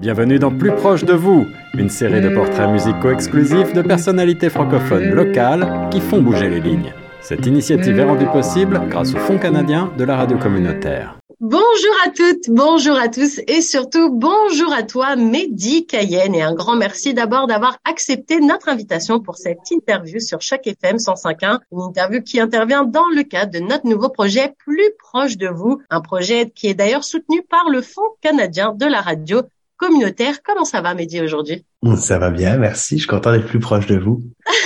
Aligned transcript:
Bienvenue 0.00 0.38
dans 0.38 0.50
Plus 0.50 0.74
proche 0.74 1.04
de 1.04 1.12
vous, 1.12 1.46
une 1.74 1.90
série 1.90 2.22
de 2.22 2.30
portraits 2.30 2.70
musicaux 2.70 3.10
exclusifs 3.10 3.74
de 3.74 3.82
personnalités 3.82 4.48
francophones 4.48 5.10
locales 5.10 5.90
qui 5.90 6.00
font 6.00 6.22
bouger 6.22 6.48
les 6.48 6.60
lignes. 6.60 6.94
Cette 7.20 7.44
initiative 7.44 7.98
est 7.98 8.04
rendue 8.04 8.24
possible 8.24 8.80
grâce 8.88 9.12
au 9.12 9.18
Fonds 9.18 9.36
canadien 9.36 9.92
de 9.98 10.04
la 10.04 10.16
radio 10.16 10.38
communautaire. 10.38 11.18
Bonjour 11.38 11.94
à 12.06 12.08
toutes, 12.08 12.48
bonjour 12.48 12.96
à 12.96 13.08
tous 13.08 13.40
et 13.46 13.60
surtout 13.60 14.10
bonjour 14.10 14.72
à 14.72 14.84
toi 14.84 15.16
Mehdi 15.16 15.86
Cayenne 15.86 16.34
et 16.34 16.40
un 16.40 16.54
grand 16.54 16.76
merci 16.76 17.12
d'abord 17.12 17.46
d'avoir 17.46 17.76
accepté 17.84 18.40
notre 18.40 18.70
invitation 18.70 19.20
pour 19.20 19.36
cette 19.36 19.70
interview 19.70 20.18
sur 20.18 20.40
chaque 20.40 20.66
FM 20.66 20.96
105.1, 20.96 21.58
une 21.72 21.80
interview 21.80 22.22
qui 22.22 22.40
intervient 22.40 22.84
dans 22.84 23.08
le 23.14 23.22
cadre 23.22 23.52
de 23.52 23.58
notre 23.58 23.86
nouveau 23.86 24.08
projet 24.08 24.54
Plus 24.64 24.92
proche 24.98 25.36
de 25.36 25.48
vous, 25.48 25.82
un 25.90 26.00
projet 26.00 26.48
qui 26.48 26.68
est 26.68 26.74
d'ailleurs 26.74 27.04
soutenu 27.04 27.42
par 27.42 27.68
le 27.68 27.82
Fonds 27.82 28.00
canadien 28.22 28.72
de 28.74 28.86
la 28.86 29.02
radio 29.02 29.42
communautaire. 29.80 30.42
Comment 30.44 30.64
ça 30.64 30.80
va, 30.80 30.94
Mehdi, 30.94 31.20
aujourd'hui? 31.20 31.64
Ça 31.96 32.18
va 32.18 32.30
bien, 32.30 32.58
merci. 32.58 32.96
Je 32.96 33.00
suis 33.00 33.08
content 33.08 33.32
d'être 33.32 33.46
plus 33.46 33.58
proche 33.58 33.86
de 33.86 33.96
vous. 33.96 34.22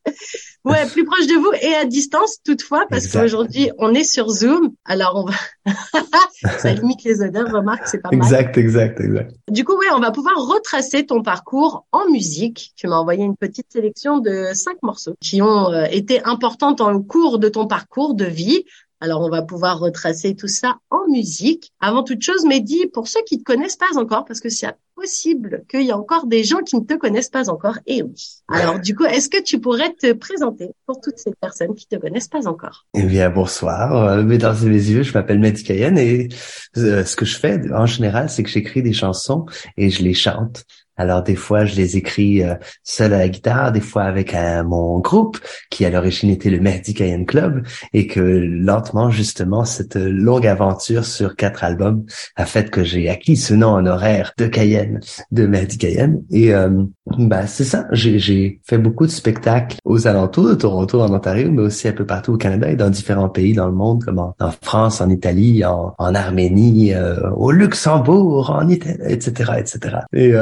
ouais, 0.66 0.86
plus 0.88 1.06
proche 1.06 1.28
de 1.28 1.36
vous 1.36 1.52
et 1.62 1.76
à 1.76 1.86
distance 1.86 2.38
toutefois, 2.44 2.86
parce 2.90 3.08
qu'aujourd'hui, 3.08 3.72
on 3.78 3.94
est 3.94 4.04
sur 4.04 4.30
Zoom. 4.30 4.72
Alors, 4.86 5.14
on 5.16 5.26
va... 5.26 5.74
ça 6.60 6.74
limite 6.74 7.04
les 7.04 7.22
odeurs, 7.22 7.52
remarque, 7.52 7.88
c'est 7.88 8.00
pas 8.00 8.10
mal. 8.10 8.18
Exact, 8.18 8.58
exact, 8.58 9.00
exact. 9.00 9.36
Du 9.50 9.64
coup, 9.64 9.78
ouais, 9.78 9.88
on 9.94 10.00
va 10.00 10.12
pouvoir 10.12 10.36
retracer 10.36 11.06
ton 11.06 11.22
parcours 11.22 11.86
en 11.92 12.10
musique. 12.10 12.74
Tu 12.76 12.88
m'as 12.88 12.98
envoyé 12.98 13.24
une 13.24 13.38
petite 13.38 13.72
sélection 13.72 14.20
de 14.20 14.48
cinq 14.54 14.78
morceaux 14.82 15.16
qui 15.22 15.42
ont 15.42 15.72
euh, 15.72 15.86
été 15.92 16.24
importants 16.24 16.72
dans 16.72 16.92
le 16.92 17.00
cours 17.00 17.40
de 17.40 17.50
ton 17.50 17.68
parcours 17.68 18.14
de 18.14 18.26
vie. 18.26 18.66
Alors, 19.04 19.22
on 19.22 19.30
va 19.30 19.42
pouvoir 19.42 19.80
retracer 19.80 20.36
tout 20.36 20.48
ça 20.48 20.78
en 20.92 21.08
musique. 21.10 21.72
Avant 21.80 22.04
toute 22.04 22.22
chose, 22.22 22.46
Mehdi, 22.46 22.86
pour 22.94 23.08
ceux 23.08 23.22
qui 23.26 23.38
ne 23.38 23.40
te 23.40 23.46
connaissent 23.46 23.76
pas 23.76 23.98
encore, 23.98 24.26
parce 24.26 24.40
que 24.40 24.50
c'est 24.50 24.68
possible 24.96 25.64
qu'il 25.68 25.82
y 25.82 25.90
ait 25.90 25.94
encore 25.94 26.28
des 26.28 26.44
gens 26.44 26.60
qui 26.60 26.76
ne 26.76 26.86
te 26.86 26.94
connaissent 26.94 27.32
pas 27.32 27.50
encore, 27.50 27.80
et 27.88 28.04
oui. 28.04 28.44
Alors, 28.48 28.80
du 28.80 28.96
coup, 28.96 29.06
est-ce 29.06 29.28
que 29.28 29.42
tu 29.42 29.60
pourrais 29.60 29.92
te 29.94 30.14
présenter 30.14 30.70
pour 30.86 31.02
toutes 31.02 31.18
ces 31.18 31.32
personnes 31.42 31.74
qui 31.74 31.88
te 31.88 31.96
connaissent 31.96 32.28
pas 32.28 32.48
encore? 32.48 32.86
Eh 32.94 33.02
bien, 33.02 33.32
bonsoir. 33.32 33.96
Euh, 33.96 34.24
mesdames 34.24 34.58
et 34.64 34.70
messieurs, 34.70 35.02
je 35.02 35.14
m'appelle 35.14 35.40
Mehdi 35.40 35.64
Cayenne 35.64 35.98
et 35.98 36.30
euh, 36.78 37.04
ce 37.04 37.16
que 37.16 37.26
je 37.26 37.38
fais 37.38 37.60
en 37.74 37.88
général, 37.88 38.30
c'est 38.30 38.44
que 38.44 38.50
j'écris 38.50 38.84
des 38.84 38.94
chansons 38.94 39.48
et 39.78 39.90
je 39.90 40.04
les 40.04 40.14
chante. 40.14 40.64
Alors 41.02 41.24
des 41.24 41.36
fois, 41.36 41.66
je 41.66 41.76
les 41.76 41.98
écris 41.98 42.44
euh, 42.44 42.54
seul 42.84 43.14
à 43.14 43.18
la 43.18 43.28
guitare, 43.28 43.72
des 43.72 43.82
fois 43.82 44.04
avec 44.04 44.36
euh, 44.36 44.64
mon 44.64 45.00
groupe 45.00 45.40
qui 45.72 45.84
à 45.84 45.90
l'origine 45.90 46.30
était 46.30 46.52
le 46.52 46.60
Mehdi 46.60 46.94
Cayenne 46.94 47.26
Club 47.26 47.66
et 47.92 48.06
que 48.06 48.20
lentement 48.20 49.10
justement 49.10 49.66
cette 49.66 49.96
longue 49.96 50.46
aventure 50.46 51.04
sur 51.04 51.36
quatre 51.36 51.64
albums 51.64 52.06
a 52.36 52.46
fait 52.46 52.70
que 52.70 52.84
j'ai 52.84 53.10
acquis 53.10 53.36
ce 53.36 53.56
nom 53.56 53.74
honoraire 53.74 54.34
de 54.38 54.46
Cayenne, 54.46 55.00
de 55.32 55.48
Mehdi 55.48 55.80
Cayenne. 55.80 56.22
Et 56.30 56.54
euh, 56.54 56.70
bah 57.18 57.48
c'est 57.48 57.64
ça, 57.64 57.88
j'ai 57.92 58.62
fait 58.64 58.78
beaucoup 58.78 59.08
de 59.08 59.12
spectacles 59.12 59.78
aux 59.84 60.06
alentours 60.06 60.50
de 60.50 60.54
Toronto, 60.54 61.02
en 61.02 61.12
Ontario, 61.12 61.50
mais 61.52 61.64
aussi 61.64 61.88
un 61.88 61.94
peu 61.94 62.06
partout 62.06 62.34
au 62.34 62.38
Canada 62.38 62.70
et 62.70 62.76
dans 62.76 62.92
différents 62.92 63.30
pays 63.30 63.54
dans 63.54 63.66
le 63.66 63.74
monde, 63.74 64.04
comme 64.04 64.20
en, 64.20 64.36
France, 64.62 65.02
en 65.02 65.10
Italie, 65.10 65.66
en, 65.66 65.96
Arménie, 65.98 66.94
au 67.36 67.50
Luxembourg, 67.50 68.52
en 68.52 68.70
Italie, 68.70 69.00
etc., 69.08 69.54
etc. 69.58 69.98
Et 70.14 70.34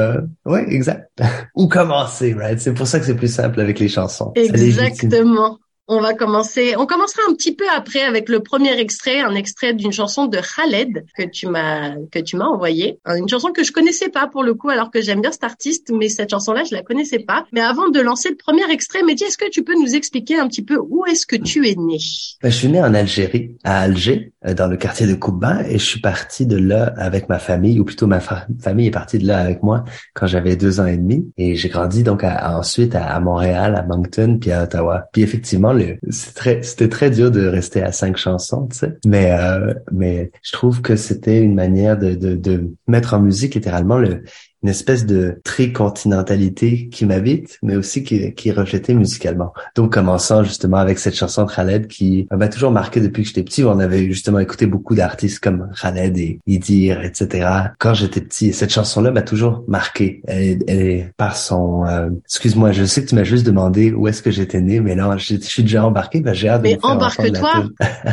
oui, 0.50 0.60
exact. 0.68 1.08
Où 1.54 1.68
commencer, 1.68 2.34
right? 2.34 2.58
C'est 2.60 2.74
pour 2.74 2.86
ça 2.86 2.98
que 2.98 3.06
c'est 3.06 3.14
plus 3.14 3.32
simple 3.32 3.60
avec 3.60 3.78
les 3.78 3.88
chansons. 3.88 4.32
Exactement. 4.34 5.58
On 5.92 6.00
va 6.00 6.14
commencer. 6.14 6.76
On 6.78 6.86
commencera 6.86 7.22
un 7.28 7.34
petit 7.34 7.52
peu 7.52 7.64
après 7.68 8.02
avec 8.02 8.28
le 8.28 8.38
premier 8.38 8.78
extrait, 8.78 9.22
un 9.22 9.34
extrait 9.34 9.74
d'une 9.74 9.90
chanson 9.90 10.26
de 10.26 10.38
Khaled 10.38 11.04
que 11.16 11.24
tu 11.24 11.48
m'as 11.48 11.96
que 12.12 12.20
tu 12.20 12.36
m'as 12.36 12.44
envoyé. 12.44 13.00
Une 13.08 13.28
chanson 13.28 13.50
que 13.50 13.64
je 13.64 13.72
connaissais 13.72 14.08
pas 14.08 14.28
pour 14.28 14.44
le 14.44 14.54
coup, 14.54 14.68
alors 14.68 14.92
que 14.92 15.00
j'aime 15.00 15.20
bien 15.20 15.32
cet 15.32 15.42
artiste, 15.42 15.90
mais 15.92 16.08
cette 16.08 16.30
chanson-là 16.30 16.62
je 16.62 16.76
la 16.76 16.84
connaissais 16.84 17.18
pas. 17.18 17.44
Mais 17.50 17.60
avant 17.60 17.88
de 17.88 17.98
lancer 17.98 18.28
le 18.28 18.36
premier 18.36 18.70
extrait, 18.70 19.02
Mehdi, 19.02 19.24
est-ce 19.24 19.36
que 19.36 19.50
tu 19.50 19.64
peux 19.64 19.74
nous 19.74 19.96
expliquer 19.96 20.38
un 20.38 20.46
petit 20.46 20.62
peu 20.62 20.78
où 20.78 21.06
est-ce 21.06 21.26
que 21.26 21.34
tu 21.34 21.68
es 21.68 21.74
né? 21.74 21.98
Ben, 22.40 22.50
Je 22.50 22.56
suis 22.56 22.68
né 22.68 22.80
en 22.80 22.94
Algérie, 22.94 23.56
à 23.64 23.80
Alger, 23.80 24.32
dans 24.42 24.68
le 24.68 24.76
quartier 24.76 25.06
de 25.06 25.14
Kouba, 25.14 25.62
et 25.68 25.78
je 25.78 25.84
suis 25.84 26.00
parti 26.00 26.46
de 26.46 26.56
là 26.56 26.94
avec 26.96 27.28
ma 27.28 27.38
famille, 27.38 27.78
ou 27.78 27.84
plutôt 27.84 28.06
ma 28.06 28.20
famille 28.20 28.86
est 28.86 28.90
partie 28.90 29.18
de 29.18 29.26
là 29.26 29.38
avec 29.38 29.62
moi 29.62 29.84
quand 30.14 30.26
j'avais 30.26 30.56
deux 30.56 30.80
ans 30.80 30.86
et 30.86 30.96
demi, 30.96 31.30
et 31.36 31.56
j'ai 31.56 31.68
grandi 31.68 32.02
donc 32.02 32.24
ensuite 32.24 32.94
à, 32.94 33.04
à 33.04 33.20
Montréal, 33.20 33.74
à 33.76 33.82
Moncton, 33.82 34.38
puis 34.40 34.50
à 34.52 34.62
Ottawa. 34.62 35.08
Puis 35.12 35.22
effectivement 35.22 35.74
c'est 36.08 36.34
très, 36.34 36.62
c'était 36.62 36.88
très 36.88 37.10
dur 37.10 37.30
de 37.30 37.46
rester 37.46 37.82
à 37.82 37.92
cinq 37.92 38.16
chansons, 38.16 38.66
tu 38.68 38.78
sais. 38.78 38.96
Mais, 39.04 39.32
euh, 39.32 39.74
mais 39.92 40.30
je 40.42 40.52
trouve 40.52 40.80
que 40.80 40.96
c'était 40.96 41.40
une 41.40 41.54
manière 41.54 41.98
de, 41.98 42.14
de, 42.14 42.34
de 42.34 42.70
mettre 42.86 43.14
en 43.14 43.20
musique 43.20 43.54
littéralement 43.54 43.98
le, 43.98 44.22
une 44.62 44.68
espèce 44.68 45.06
de 45.06 45.40
tricontinentalité 45.44 46.88
qui 46.88 47.06
m'habite, 47.06 47.58
mais 47.62 47.76
aussi 47.76 48.04
qui, 48.04 48.34
qui 48.34 48.50
est 48.50 48.52
rejetée 48.52 48.94
musicalement. 48.94 49.52
Donc, 49.74 49.92
commençant 49.92 50.44
justement 50.44 50.76
avec 50.76 50.98
cette 50.98 51.14
chanson 51.14 51.44
de 51.44 51.50
Khaled 51.50 51.86
qui 51.86 52.26
m'a 52.30 52.48
toujours 52.48 52.70
marqué 52.70 53.00
depuis 53.00 53.22
que 53.22 53.28
j'étais 53.28 53.42
petit. 53.42 53.64
On 53.64 53.78
avait 53.78 54.06
justement 54.06 54.38
écouté 54.38 54.66
beaucoup 54.66 54.94
d'artistes 54.94 55.40
comme 55.40 55.70
Khaled 55.80 56.16
et 56.18 56.38
Idir, 56.46 57.02
etc. 57.02 57.48
Quand 57.78 57.94
j'étais 57.94 58.20
petit, 58.20 58.52
cette 58.52 58.70
chanson-là 58.72 59.10
m'a 59.10 59.22
toujours 59.22 59.64
marqué. 59.68 60.22
Elle, 60.26 60.62
est 60.68 61.12
par 61.16 61.36
son... 61.36 61.84
Euh, 61.86 62.10
excuse-moi, 62.24 62.72
je 62.72 62.84
sais 62.84 63.02
que 63.04 63.08
tu 63.08 63.14
m'as 63.14 63.24
juste 63.24 63.46
demandé 63.46 63.92
où 63.92 64.08
est-ce 64.08 64.22
que 64.22 64.30
j'étais 64.30 64.60
né, 64.60 64.80
mais 64.80 64.94
là, 64.94 65.16
je, 65.16 65.36
suis 65.36 65.62
déjà 65.62 65.84
embarqué. 65.84 66.20
Ben, 66.20 66.34
j'ai 66.34 66.48
hâte 66.48 66.62
mais 66.62 66.78
embarque-toi. 66.82 67.68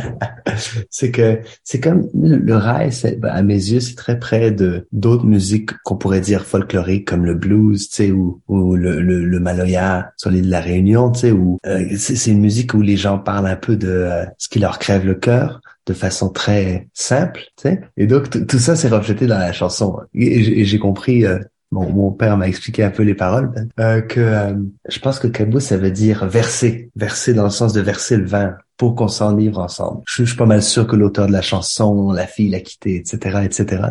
c'est 0.89 1.11
que 1.11 1.39
c'est 1.63 1.79
comme 1.79 2.07
le 2.13 2.55
rail, 2.55 2.91
ben, 3.19 3.29
à 3.29 3.41
mes 3.41 3.55
yeux, 3.55 3.79
c'est 3.79 3.95
très 3.95 4.19
près 4.19 4.51
de 4.51 4.87
d'autres 4.91 5.25
musiques 5.25 5.71
qu'on 5.83 5.95
pourrait 5.95 6.21
dire 6.21 6.36
folklorique 6.45 7.07
comme 7.07 7.25
le 7.25 7.35
blues, 7.35 7.89
tu 7.89 7.95
sais, 7.95 8.11
ou, 8.11 8.41
ou 8.47 8.75
le, 8.75 9.01
le, 9.01 9.23
le 9.23 9.39
maloya 9.39 10.11
sur 10.17 10.29
l'île 10.29 10.45
de 10.45 10.51
la 10.51 10.61
Réunion, 10.61 11.11
tu 11.11 11.19
sais, 11.19 11.31
où 11.31 11.57
euh, 11.65 11.85
c'est 11.97 12.31
une 12.31 12.39
musique 12.39 12.73
où 12.73 12.81
les 12.81 12.97
gens 12.97 13.19
parlent 13.19 13.47
un 13.47 13.55
peu 13.55 13.75
de 13.75 13.89
euh, 13.89 14.25
ce 14.37 14.49
qui 14.49 14.59
leur 14.59 14.79
crève 14.79 15.05
le 15.05 15.15
cœur 15.15 15.61
de 15.85 15.93
façon 15.93 16.29
très 16.29 16.87
simple, 16.93 17.41
tu 17.55 17.69
sais. 17.69 17.81
Et 17.95 18.07
donc 18.07 18.47
tout 18.47 18.59
ça 18.59 18.75
s'est 18.75 18.89
reflété 18.89 19.25
dans 19.25 19.37
la 19.37 19.53
chanson. 19.53 19.97
Et, 20.13 20.65
j'ai 20.65 20.79
compris. 20.79 21.25
Euh, 21.25 21.39
mon 21.69 22.11
père 22.11 22.37
m'a 22.37 22.47
expliqué 22.47 22.81
un 22.81 22.89
peu 22.89 23.03
les 23.03 23.13
paroles, 23.13 23.51
euh, 23.81 23.99
que 23.99 24.55
je 24.87 24.99
pense 24.99 25.19
que 25.19 25.27
kabou 25.27 25.59
ça 25.59 25.75
veut 25.75 25.91
dire 25.91 26.25
verser, 26.25 26.91
verser 26.95 27.33
dans 27.33 27.43
le 27.43 27.49
sens 27.49 27.73
de 27.73 27.81
verser 27.81 28.15
le 28.15 28.25
vin, 28.25 28.55
pour 28.77 28.95
qu'on 28.95 29.07
s'enivre 29.07 29.59
ensemble. 29.59 30.01
Je, 30.05 30.23
suis 30.23 30.38
pas 30.38 30.45
mal 30.45 30.61
sûr 30.61 30.88
que 30.88 30.95
l'auteur 30.95 31.27
de 31.27 31.31
la 31.31 31.41
chanson, 31.41 32.11
la 32.11 32.27
fille 32.27 32.49
l'a 32.49 32.59
quitté, 32.59 32.97
etc., 32.97 33.39
etc. 33.43 33.83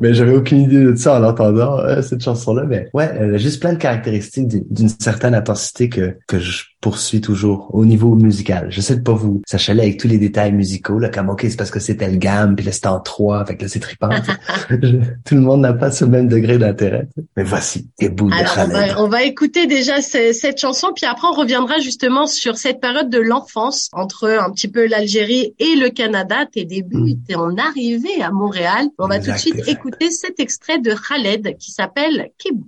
Mais 0.00 0.14
j'avais 0.14 0.36
aucune 0.36 0.60
idée 0.60 0.84
de 0.84 0.94
ça 0.94 1.18
en 1.18 1.24
entendant 1.24 1.78
euh, 1.78 2.02
cette 2.02 2.22
chanson-là. 2.22 2.64
Mais 2.64 2.88
ouais, 2.92 3.10
elle 3.18 3.34
a 3.34 3.38
juste 3.38 3.60
plein 3.60 3.72
de 3.72 3.78
caractéristiques 3.78 4.48
d'une 4.48 4.88
certaine 4.88 5.34
intensité 5.34 5.88
que 5.88 6.16
que 6.26 6.38
je 6.38 6.64
poursuis 6.82 7.20
toujours 7.20 7.70
au 7.72 7.86
niveau 7.86 8.14
musical. 8.16 8.66
Je 8.70 8.80
sais 8.80 9.00
pas 9.00 9.12
vous, 9.12 9.40
ça 9.46 9.56
chalait 9.56 9.84
avec 9.84 10.00
tous 10.00 10.08
les 10.08 10.18
détails 10.18 10.52
musicaux 10.52 10.98
là, 10.98 11.08
comme 11.08 11.30
ok 11.30 11.46
c'est 11.48 11.56
parce 11.56 11.70
que 11.70 11.78
c'était 11.78 12.10
le 12.10 12.16
gamme, 12.16 12.56
puis 12.56 12.66
là 12.66 12.72
c'était 12.72 12.88
en 12.88 13.00
trois, 13.00 13.46
fait 13.46 13.56
que 13.56 13.62
là 13.62 13.68
c'est 13.68 13.78
trippant. 13.78 14.10
Tout 14.68 15.36
le 15.36 15.40
monde 15.40 15.60
n'a 15.60 15.72
pas 15.72 15.92
ce 15.92 16.04
même 16.04 16.28
degré 16.28 16.58
d'intérêt. 16.58 17.08
Mais 17.36 17.44
voici, 17.44 17.88
de 18.00 18.10
on 18.20 18.28
va, 18.28 19.00
on 19.00 19.08
va 19.08 19.22
écouter 19.22 19.66
déjà 19.66 20.02
cette 20.02 20.58
chanson, 20.58 20.88
puis 20.94 21.06
après 21.06 21.28
on 21.28 21.38
reviendra 21.38 21.78
justement 21.78 22.26
sur 22.26 22.58
cette 22.58 22.80
période 22.80 23.08
de 23.08 23.20
l'enfance 23.20 23.88
entre 24.01 24.29
un 24.29 24.51
petit 24.51 24.67
peu 24.67 24.87
l'Algérie 24.87 25.55
et 25.59 25.75
le 25.75 25.89
Canada, 25.89 26.45
tes 26.51 26.65
débuts, 26.65 27.15
mm. 27.15 27.23
t'es 27.27 27.35
en 27.35 27.57
arrivée 27.57 28.21
à 28.21 28.31
Montréal. 28.31 28.87
On 28.97 29.07
va 29.07 29.19
tout 29.19 29.31
de 29.31 29.37
suite 29.37 29.67
écouter 29.67 30.11
cet 30.11 30.39
extrait 30.39 30.79
de 30.79 30.93
Khaled 30.93 31.57
qui 31.57 31.71
s'appelle 31.71 32.31
Kibou. 32.37 32.67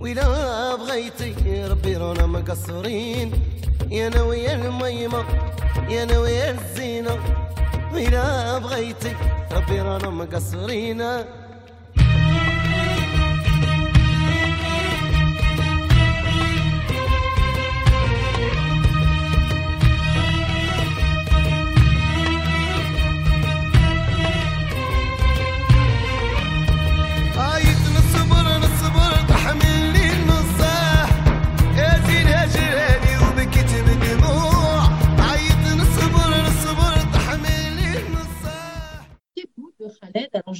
وإذا 0.00 0.76
بغيتي 0.76 1.64
ربي 1.66 1.96
رانا 1.96 2.26
مقصرين 2.26 3.30
وين 7.93 8.11
بغيتك 8.59 9.17
ربي 9.51 9.81
رانا 9.81 10.09
مقصرينا 10.09 11.25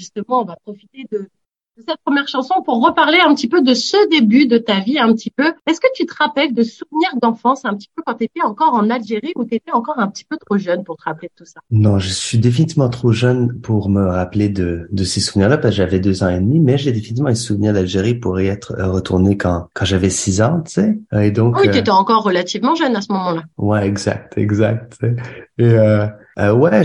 justement, 0.04 0.42
on 0.42 0.46
va 0.46 0.58
profiter 0.64 1.06
de, 1.12 1.30
cette 1.78 1.98
première 2.06 2.28
chanson 2.28 2.56
pour 2.64 2.86
reparler 2.86 3.18
un 3.26 3.34
petit 3.34 3.48
peu 3.48 3.64
de 3.64 3.74
ce 3.74 3.98
début 4.10 4.46
de 4.46 4.60
ta 4.60 4.80
vie 4.80 5.00
un 5.00 5.12
petit 5.14 5.32
peu. 5.32 5.54
Est-ce 5.66 5.80
que 5.80 5.88
tu 5.96 6.06
te 6.06 6.14
rappelles 6.14 6.54
de 6.54 6.62
souvenirs 6.62 7.10
d'enfance 7.20 7.66
un 7.66 7.74
petit 7.76 7.90
peu 7.96 8.04
quand 8.06 8.14
tu 8.14 8.26
étais 8.26 8.44
encore 8.44 8.76
en 8.76 8.92
Algérie 8.92 9.32
ou 9.36 9.44
tu 9.44 9.56
étais 9.56 9.72
encore 9.72 9.98
un 9.98 10.08
petit 10.08 10.24
peu 10.24 10.38
trop 10.38 10.58
jeune 10.58 10.84
pour 10.84 10.98
te 10.98 11.04
rappeler 11.06 11.30
de 11.30 11.44
tout 11.44 11.50
ça? 11.50 11.62
Non, 11.72 11.98
je 11.98 12.10
suis 12.10 12.38
définitivement 12.38 12.90
trop 12.90 13.12
jeune 13.12 13.60
pour 13.62 13.90
me 13.90 14.06
rappeler 14.06 14.50
de, 14.50 14.88
de 14.92 15.04
ces 15.04 15.20
souvenirs-là 15.20 15.58
parce 15.58 15.74
que 15.74 15.78
j'avais 15.78 16.00
deux 16.00 16.24
ans 16.24 16.30
et 16.30 16.40
demi, 16.40 16.60
mais 16.60 16.78
j'ai 16.78 16.92
définitivement 16.92 17.30
un 17.30 17.36
souvenir 17.36 17.74
d'Algérie 17.74 18.16
pour 18.16 18.40
y 18.40 18.48
être 18.48 18.74
euh, 18.78 18.92
retourné 18.92 19.36
quand, 19.36 19.68
quand 19.74 19.86
j'avais 19.86 20.12
six 20.12 20.44
ans, 20.44 20.62
tu 20.62 20.74
sais. 20.74 21.00
Et 21.20 21.32
donc, 21.32 21.58
oui, 21.58 21.72
tu 21.72 21.80
étais 21.80 21.90
encore 21.90 22.24
relativement 22.24 22.76
jeune 22.76 22.96
à 22.96 23.02
ce 23.02 23.12
moment-là. 23.12 23.44
Ouais, 23.58 23.88
exact, 23.88 24.38
exact. 24.38 25.00
Et 25.58 25.66
euh, 25.66 26.06
euh, 26.40 26.54
ouais, 26.54 26.84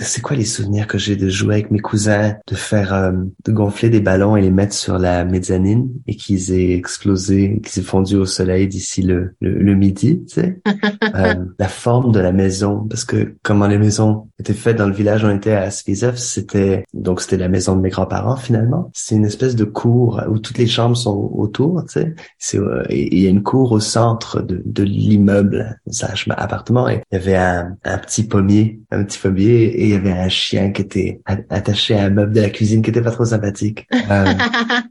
c'est 0.00 0.20
quoi 0.20 0.36
les 0.36 0.44
souvenirs 0.44 0.86
que 0.86 0.98
j'ai 0.98 1.14
de 1.16 1.28
jouer 1.28 1.54
avec 1.54 1.70
mes 1.70 1.78
cousins, 1.78 2.34
de 2.46 2.54
faire, 2.54 2.92
euh, 2.92 3.12
de 3.44 3.52
gonfler 3.52 3.88
des 3.88 4.00
ballons 4.00 4.36
et 4.36 4.42
les 4.42 4.50
mettre 4.50 4.74
sur 4.74 4.98
la 4.98 5.24
mezzanine 5.24 5.88
et 6.06 6.16
qu'ils 6.16 6.52
aient 6.52 6.74
explosé, 6.74 7.60
qu'ils 7.64 7.82
aient 7.82 7.86
fondu 7.86 8.16
au 8.16 8.26
soleil 8.26 8.66
d'ici 8.66 9.02
le, 9.02 9.34
le, 9.40 9.74
midi, 9.74 10.24
tu 10.26 10.34
sais? 10.34 10.60
euh, 11.14 11.34
la 11.58 11.68
forme 11.68 12.10
de 12.10 12.18
la 12.18 12.32
maison, 12.32 12.86
parce 12.88 13.04
que 13.04 13.36
comment 13.42 13.68
les 13.68 13.78
maisons 13.78 14.28
étaient 14.40 14.54
faites 14.54 14.76
dans 14.76 14.88
le 14.88 14.94
village, 14.94 15.24
on 15.24 15.34
était 15.34 15.52
à 15.52 15.70
Svizev, 15.70 16.16
c'était 16.16 16.84
donc 16.94 17.20
c'était 17.20 17.36
la 17.36 17.48
maison 17.48 17.76
de 17.76 17.80
mes 17.80 17.90
grands-parents 17.90 18.36
finalement. 18.36 18.90
C'est 18.92 19.14
une 19.14 19.24
espèce 19.24 19.54
de 19.54 19.64
cour 19.64 20.20
où 20.28 20.38
toutes 20.38 20.58
les 20.58 20.66
chambres 20.66 20.96
sont 20.96 21.30
autour, 21.34 21.84
tu 21.84 21.92
sais? 21.92 22.14
C'est 22.38 22.58
euh, 22.58 22.82
il 22.90 23.20
y 23.20 23.26
a 23.26 23.30
une 23.30 23.42
cour 23.44 23.70
au 23.70 23.80
centre 23.80 24.42
de, 24.42 24.60
de 24.64 24.82
l'immeuble, 24.82 25.80
ça, 25.90 26.08
appartement, 26.30 26.88
et 26.88 27.02
il 27.12 27.14
y 27.14 27.20
avait 27.20 27.36
un, 27.36 27.76
un 27.84 27.98
petit 27.98 28.24
pommier 28.24 28.47
un 28.90 29.04
petit 29.04 29.18
pommier, 29.18 29.64
et 29.64 29.84
il 29.84 29.90
y 29.90 29.94
avait 29.94 30.12
un 30.12 30.28
chien 30.28 30.70
qui 30.70 30.82
était 30.82 31.20
attaché 31.50 31.94
à 31.94 32.04
un 32.04 32.10
meuble 32.10 32.32
de 32.32 32.40
la 32.40 32.50
cuisine 32.50 32.82
qui 32.82 32.90
était 32.90 33.02
pas 33.02 33.10
trop 33.10 33.24
sympathique. 33.24 33.86
Euh, 34.10 34.24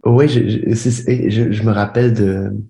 oui, 0.05 0.27
je, 0.29 0.39
je, 1.29 1.63
me 1.63 1.71
rappelle 1.71 2.13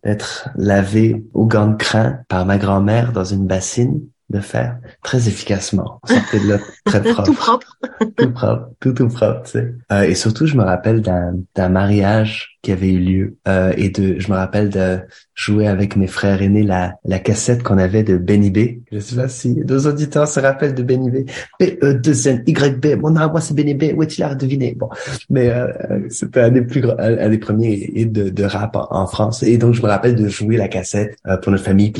d'être 0.03 0.49
lavé 0.55 1.23
au 1.33 1.45
gant 1.45 1.67
de 1.67 1.75
crin 1.75 2.19
par 2.29 2.45
ma 2.45 2.57
grand-mère 2.57 3.11
dans 3.11 3.25
une 3.25 3.45
bassine 3.45 4.01
de 4.29 4.39
faire 4.39 4.77
très 5.03 5.27
efficacement. 5.27 5.99
Sortait 6.05 6.39
de 6.39 6.49
là 6.49 6.57
très 6.85 7.01
propre. 7.13 7.23
tout 7.23 7.33
propre. 7.33 7.77
tout 8.17 8.31
propre, 8.31 8.69
tout 8.79 8.93
tout 8.93 9.07
propre, 9.07 9.43
tu 9.43 9.51
sais. 9.51 9.73
Euh, 9.91 10.01
et 10.03 10.15
surtout, 10.15 10.45
je 10.45 10.55
me 10.57 10.63
rappelle 10.63 11.01
d'un 11.01 11.35
d'un 11.55 11.69
mariage 11.69 12.57
qui 12.61 12.71
avait 12.71 12.89
eu 12.89 12.99
lieu 12.99 13.37
euh, 13.47 13.71
et 13.77 13.89
de 13.89 14.19
je 14.19 14.29
me 14.29 14.35
rappelle 14.35 14.69
de 14.69 14.99
jouer 15.35 15.67
avec 15.67 15.95
mes 15.95 16.07
frères 16.07 16.41
aînés 16.41 16.63
la 16.63 16.95
la 17.05 17.19
cassette 17.19 17.63
qu'on 17.63 17.77
avait 17.77 18.03
de 18.03 18.17
Benny 18.17 18.51
B. 18.51 18.81
Je 18.91 18.99
sais 18.99 19.15
pas 19.15 19.29
si 19.29 19.55
deux 19.63 19.87
auditeurs 19.87 20.27
se 20.27 20.39
rappellent 20.39 20.75
de 20.75 20.83
Benny 20.83 21.09
B. 21.09 21.29
B 21.59 21.77
E 21.81 21.93
2 21.93 22.27
N 22.27 22.43
Y 22.45 22.81
B. 22.81 22.99
Mon 22.99 23.11
moi 23.11 23.39
c'est 23.39 23.53
Benny 23.53 23.73
B. 23.73 23.93
Où 23.95 24.03
est-il 24.03 24.23
à 24.23 24.35
deviner? 24.35 24.75
Bon, 24.75 24.89
mais 25.29 25.49
euh, 25.49 25.67
c'était 26.09 26.41
un 26.41 26.51
des 26.51 26.61
plus 26.61 26.81
grands, 26.81 26.97
un 26.97 27.29
des 27.29 27.37
premiers 27.37 28.05
de, 28.05 28.29
de 28.29 28.43
rap 28.43 28.75
en, 28.75 29.07
France 29.07 29.43
et 29.43 29.57
donc 29.57 29.73
je 29.73 29.81
me 29.81 29.87
rappelle 29.87 30.15
de 30.15 30.27
jouer 30.27 30.57
la 30.57 30.67
cassette 30.67 31.17
euh, 31.27 31.37
pour 31.37 31.51
notre 31.51 31.63
famille, 31.63 31.93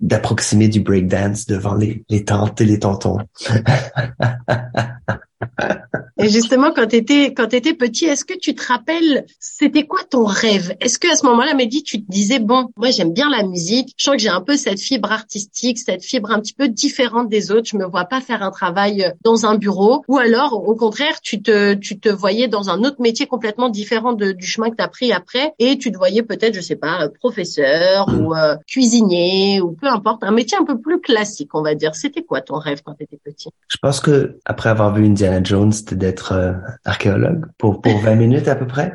d'approximer 0.00 0.68
du 0.68 0.80
breakdance 0.80 1.46
devant 1.46 1.73
les 1.76 2.04
les 2.08 2.24
tantes 2.24 2.60
et 2.60 2.64
les 2.64 2.78
tontons. 2.78 3.18
Et 6.16 6.28
justement, 6.28 6.70
quand 6.72 6.86
tu 6.86 6.96
étais, 6.96 7.34
quand 7.34 7.52
étais 7.52 7.74
petit, 7.74 8.04
est-ce 8.04 8.24
que 8.24 8.38
tu 8.38 8.54
te 8.54 8.64
rappelles, 8.66 9.26
c'était 9.40 9.84
quoi 9.84 10.00
ton 10.08 10.24
rêve? 10.24 10.76
Est-ce 10.80 10.98
que 10.98 11.12
à 11.12 11.16
ce 11.16 11.26
moment-là, 11.26 11.54
Mehdi, 11.54 11.82
tu 11.82 12.04
te 12.04 12.10
disais, 12.10 12.38
bon, 12.38 12.68
moi 12.76 12.90
j'aime 12.90 13.12
bien 13.12 13.28
la 13.28 13.42
musique, 13.42 13.94
je 13.96 14.04
sens 14.04 14.14
que 14.14 14.22
j'ai 14.22 14.28
un 14.28 14.40
peu 14.40 14.56
cette 14.56 14.80
fibre 14.80 15.10
artistique, 15.10 15.78
cette 15.78 16.04
fibre 16.04 16.30
un 16.30 16.40
petit 16.40 16.54
peu 16.54 16.68
différente 16.68 17.28
des 17.28 17.50
autres, 17.50 17.68
je 17.68 17.76
me 17.76 17.84
vois 17.84 18.04
pas 18.04 18.20
faire 18.20 18.42
un 18.42 18.52
travail 18.52 19.12
dans 19.24 19.46
un 19.46 19.56
bureau, 19.56 20.04
ou 20.06 20.18
alors, 20.18 20.68
au 20.68 20.76
contraire, 20.76 21.20
tu 21.20 21.42
te, 21.42 21.74
tu 21.74 21.98
te 21.98 22.08
voyais 22.08 22.46
dans 22.46 22.70
un 22.70 22.84
autre 22.84 23.00
métier 23.00 23.26
complètement 23.26 23.68
différent 23.68 24.12
du 24.12 24.46
chemin 24.46 24.70
que 24.70 24.76
tu 24.76 24.84
as 24.84 24.88
pris 24.88 25.12
après, 25.12 25.52
et 25.58 25.78
tu 25.78 25.90
te 25.90 25.96
voyais 25.96 26.22
peut-être, 26.22 26.54
je 26.54 26.60
sais 26.60 26.76
pas, 26.76 27.08
professeur 27.18 28.06
ou 28.08 28.34
euh, 28.34 28.56
cuisinier, 28.68 29.60
ou 29.60 29.72
peu 29.72 29.88
importe, 29.88 30.22
un 30.22 30.30
métier 30.32 30.56
un 30.58 30.64
peu 30.64 30.78
plus 30.78 31.00
classique, 31.00 31.54
on 31.54 31.62
va 31.62 31.74
dire. 31.74 31.94
C'était 31.94 32.22
quoi 32.22 32.40
ton 32.40 32.58
rêve 32.58 32.82
quand 32.84 32.94
tu 32.94 33.04
étais 33.04 33.18
petit? 33.22 33.48
Je 33.68 33.76
pense 33.78 34.00
que 34.00 34.38
après 34.44 34.68
avoir 34.68 34.94
vu 34.94 35.06
Indiana 35.06 35.40
Jones, 35.42 35.72
d'être 36.04 36.32
euh, 36.32 36.52
archéologue 36.84 37.46
pour 37.58 37.80
pour 37.80 37.98
20 37.98 38.14
minutes 38.14 38.48
à 38.48 38.54
peu 38.54 38.66
près. 38.66 38.94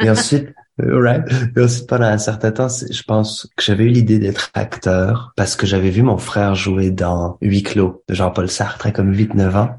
Et 0.00 0.10
ensuite, 0.10 0.48
euh, 0.82 1.00
right. 1.00 1.22
Et 1.56 1.60
ensuite, 1.60 1.86
pendant 1.86 2.06
un 2.06 2.18
certain 2.18 2.50
temps, 2.50 2.68
je 2.68 3.02
pense 3.02 3.48
que 3.56 3.62
j'avais 3.62 3.84
eu 3.84 3.88
l'idée 3.88 4.18
d'être 4.18 4.50
acteur 4.54 5.32
parce 5.36 5.56
que 5.56 5.66
j'avais 5.66 5.90
vu 5.90 6.02
mon 6.02 6.18
frère 6.18 6.54
jouer 6.54 6.90
dans 6.90 7.38
Huis 7.42 7.62
clos 7.62 8.02
de 8.08 8.14
Jean-Paul 8.14 8.48
Sartre, 8.48 8.92
comme 8.92 9.12
8-9 9.12 9.56
ans. 9.56 9.70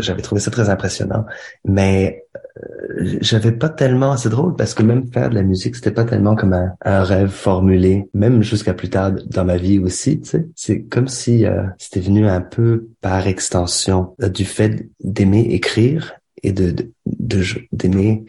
J'avais 0.00 0.22
trouvé 0.22 0.40
ça 0.40 0.50
très 0.50 0.70
impressionnant. 0.70 1.24
Mais 1.64 2.24
euh, 2.58 3.18
j'avais 3.20 3.52
pas 3.52 3.68
tellement, 3.68 4.16
c'est 4.16 4.28
drôle 4.28 4.56
parce 4.56 4.74
que 4.74 4.82
même 4.82 5.06
faire 5.12 5.30
de 5.30 5.34
la 5.34 5.42
musique, 5.42 5.76
c'était 5.76 5.90
pas 5.90 6.04
tellement 6.04 6.34
comme 6.34 6.52
un, 6.52 7.02
rêve 7.04 7.30
formulé, 7.30 8.08
même 8.12 8.42
jusqu'à 8.42 8.74
plus 8.74 8.90
tard 8.90 9.12
dans 9.26 9.44
ma 9.44 9.56
vie 9.56 9.78
aussi, 9.78 10.20
tu 10.20 10.30
sais. 10.30 10.46
C'est 10.56 10.82
comme 10.82 11.08
si 11.08 11.44
c'était 11.78 12.00
venu 12.00 12.28
un 12.28 12.40
peu 12.40 12.88
par 13.00 13.26
extension 13.26 14.14
du 14.20 14.44
fait 14.44 14.88
d'aimer 15.02 15.46
écrire 15.50 16.14
et 16.44 16.52
de 16.52 16.92
d'aimer 17.06 18.24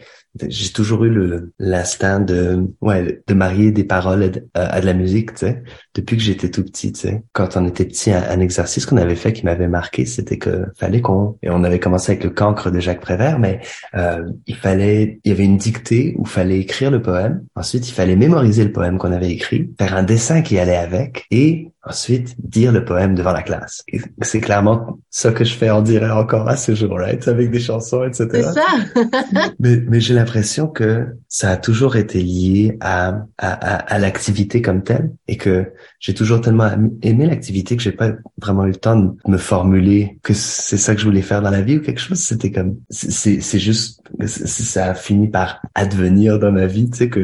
j'ai 0.48 0.70
toujours 0.70 1.04
eu 1.04 1.10
le 1.10 1.52
l'instinct 1.58 2.20
de 2.20 2.66
ouais 2.80 3.22
de 3.26 3.34
marier 3.34 3.70
des 3.70 3.84
paroles 3.84 4.46
à, 4.54 4.80
de 4.80 4.86
la 4.86 4.92
musique 4.92 5.32
tu 5.34 5.46
sais 5.46 5.62
depuis 5.94 6.16
que 6.16 6.22
j'étais 6.22 6.50
tout 6.50 6.62
petit 6.62 6.92
tu 6.92 7.00
sais 7.00 7.22
quand 7.32 7.56
on 7.56 7.66
était 7.66 7.84
petit 7.84 8.12
un, 8.12 8.40
exercice 8.40 8.86
qu'on 8.86 8.96
avait 8.96 9.14
fait 9.14 9.32
qui 9.32 9.44
m'avait 9.44 9.68
marqué 9.68 10.04
c'était 10.04 10.38
que 10.38 10.66
fallait 10.76 11.00
qu'on 11.00 11.38
et 11.42 11.50
on 11.50 11.64
avait 11.64 11.80
commencé 11.80 12.12
avec 12.12 12.24
le 12.24 12.30
cancre 12.30 12.70
de 12.70 12.80
Jacques 12.80 13.00
Prévert 13.00 13.38
mais 13.38 13.60
euh, 13.94 14.24
il 14.46 14.56
fallait 14.56 15.20
il 15.24 15.30
y 15.30 15.32
avait 15.32 15.44
une 15.44 15.56
dictée 15.56 16.14
où 16.18 16.24
fallait 16.24 16.58
écrire 16.58 16.90
le 16.90 17.00
poème 17.00 17.44
ensuite 17.54 17.88
il 17.88 17.92
fallait 17.92 18.16
mémoriser 18.16 18.64
le 18.64 18.72
poème 18.72 18.98
qu'on 18.98 19.12
avait 19.12 19.30
écrit 19.30 19.70
faire 19.78 19.96
un 19.96 20.02
dessin 20.02 20.42
qui 20.42 20.58
allait 20.58 20.76
avec 20.76 21.26
et 21.30 21.70
ensuite 21.86 22.34
dire 22.38 22.72
le 22.72 22.84
poème 22.84 23.14
devant 23.14 23.32
la 23.32 23.42
classe. 23.42 23.84
C'est 24.22 24.40
clairement 24.40 24.98
ça 25.10 25.32
que 25.32 25.44
je 25.44 25.54
fais 25.54 25.70
en 25.70 25.82
dirait 25.82 26.10
encore 26.10 26.48
à 26.48 26.56
ce 26.56 26.74
jour, 26.74 26.98
right? 26.98 27.26
Avec 27.28 27.50
des 27.50 27.60
chansons, 27.60 28.04
etc. 28.04 28.48
mais 29.60 29.76
mais 29.88 30.00
j'ai 30.00 30.14
l'impression 30.14 30.68
que 30.68 31.16
ça 31.28 31.50
a 31.50 31.56
toujours 31.56 31.96
été 31.96 32.22
lié 32.22 32.76
à, 32.80 33.26
à, 33.38 33.52
à, 33.52 33.98
l'activité 33.98 34.62
comme 34.62 34.82
telle 34.82 35.12
et 35.28 35.36
que 35.36 35.72
j'ai 36.00 36.14
toujours 36.14 36.40
tellement 36.40 36.70
aimé 37.02 37.26
l'activité 37.26 37.76
que 37.76 37.82
j'ai 37.82 37.92
pas 37.92 38.10
vraiment 38.40 38.64
eu 38.64 38.70
le 38.70 38.76
temps 38.76 38.96
de 38.96 39.12
me 39.26 39.38
formuler 39.38 40.18
que 40.22 40.34
c'est 40.34 40.76
ça 40.76 40.94
que 40.94 41.00
je 41.00 41.06
voulais 41.06 41.22
faire 41.22 41.42
dans 41.42 41.50
la 41.50 41.62
vie 41.62 41.78
ou 41.78 41.80
quelque 41.80 42.00
chose. 42.00 42.18
C'était 42.18 42.50
comme, 42.50 42.76
c'est, 42.90 43.40
c'est 43.40 43.58
juste, 43.58 44.02
ça 44.26 44.86
a 44.90 44.94
fini 44.94 45.28
par 45.28 45.60
advenir 45.74 46.38
dans 46.38 46.52
ma 46.52 46.66
vie, 46.66 46.90
tu 46.90 46.98
sais, 46.98 47.08
que 47.08 47.20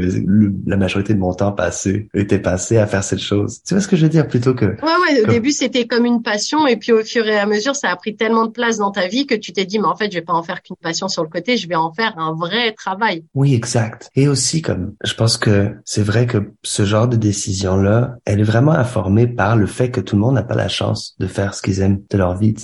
la 0.67 0.77
majorité 0.77 1.15
de 1.15 1.19
mon 1.19 1.35
temps 1.35 1.53
passé 1.53 2.09
était 2.15 2.39
passé 2.39 2.79
à 2.79 2.87
faire 2.87 3.05
cette 3.05 3.21
chose. 3.21 3.63
Tu 3.67 3.75
vois 3.75 3.81
ce 3.81 3.89
que 3.89 3.97
je 3.97 4.03
veux 4.05 4.09
dire? 4.09 4.27
Plutôt 4.27 4.55
que... 4.55 4.67
Ouais, 4.67 4.77
ouais, 5.09 5.23
au 5.23 5.27
début 5.27 5.51
c'était 5.53 5.87
comme 5.87 6.07
une 6.07 6.23
passion 6.23 6.67
et 6.67 6.77
puis 6.77 6.93
au 6.93 7.03
fur 7.03 7.27
et 7.27 7.39
à 7.39 7.47
mesure 7.47 7.77
ça 7.77 7.91
a 7.91 7.97
pris 7.97 8.17
tellement 8.17 8.47
de 8.47 8.51
place 8.51 8.79
dans 8.79 8.91
ta 8.91 9.09
vie 9.09 9.27
que 9.27 9.35
tu 9.35 9.53
t'es 9.53 9.65
dit, 9.65 9.79
mais 9.79 9.87
en 9.87 9.97
fait 9.97 10.11
je 10.11 10.19
vais 10.19 10.25
pas 10.25 10.33
en 10.33 10.43
faire 10.43 10.63
qu'une 10.63 10.77
passion 10.77 11.09
sur 11.09 11.23
le 11.23 11.29
côté, 11.29 11.57
je 11.57 11.69
vais 11.69 11.75
en 11.75 11.93
faire 11.93 12.15
un 12.19 12.35
vrai 12.35 12.73
travail. 12.73 13.25
Oui, 13.35 13.55
exact. 13.55 14.11
Et 14.15 14.29
aussi 14.29 14.63
comme, 14.63 14.95
je 15.05 15.15
pense 15.15 15.37
que 15.37 15.73
c'est 15.85 16.03
vrai 16.03 16.27
que 16.27 16.53
ce 16.63 16.85
genre 16.85 17.09
de 17.09 17.17
décision-là, 17.17 18.17
elle 18.25 18.41
est 18.41 18.45
vraiment 18.45 18.62
informée 18.71 19.27
par 19.27 19.57
le 19.57 19.67
fait 19.67 19.91
que 19.91 20.01
tout 20.01 20.17
le 20.17 20.23
monde 20.23 20.35
n'a 20.35 20.43
pas 20.43 20.55
la 20.55 20.69
chance 20.69 21.15
de 21.19 21.27
faire 21.27 21.55
ce 21.55 21.63
qu'ils 21.63 21.81
aiment 21.81 22.01
de 22.11 22.19
leur 22.19 22.37
vie. 22.37 22.55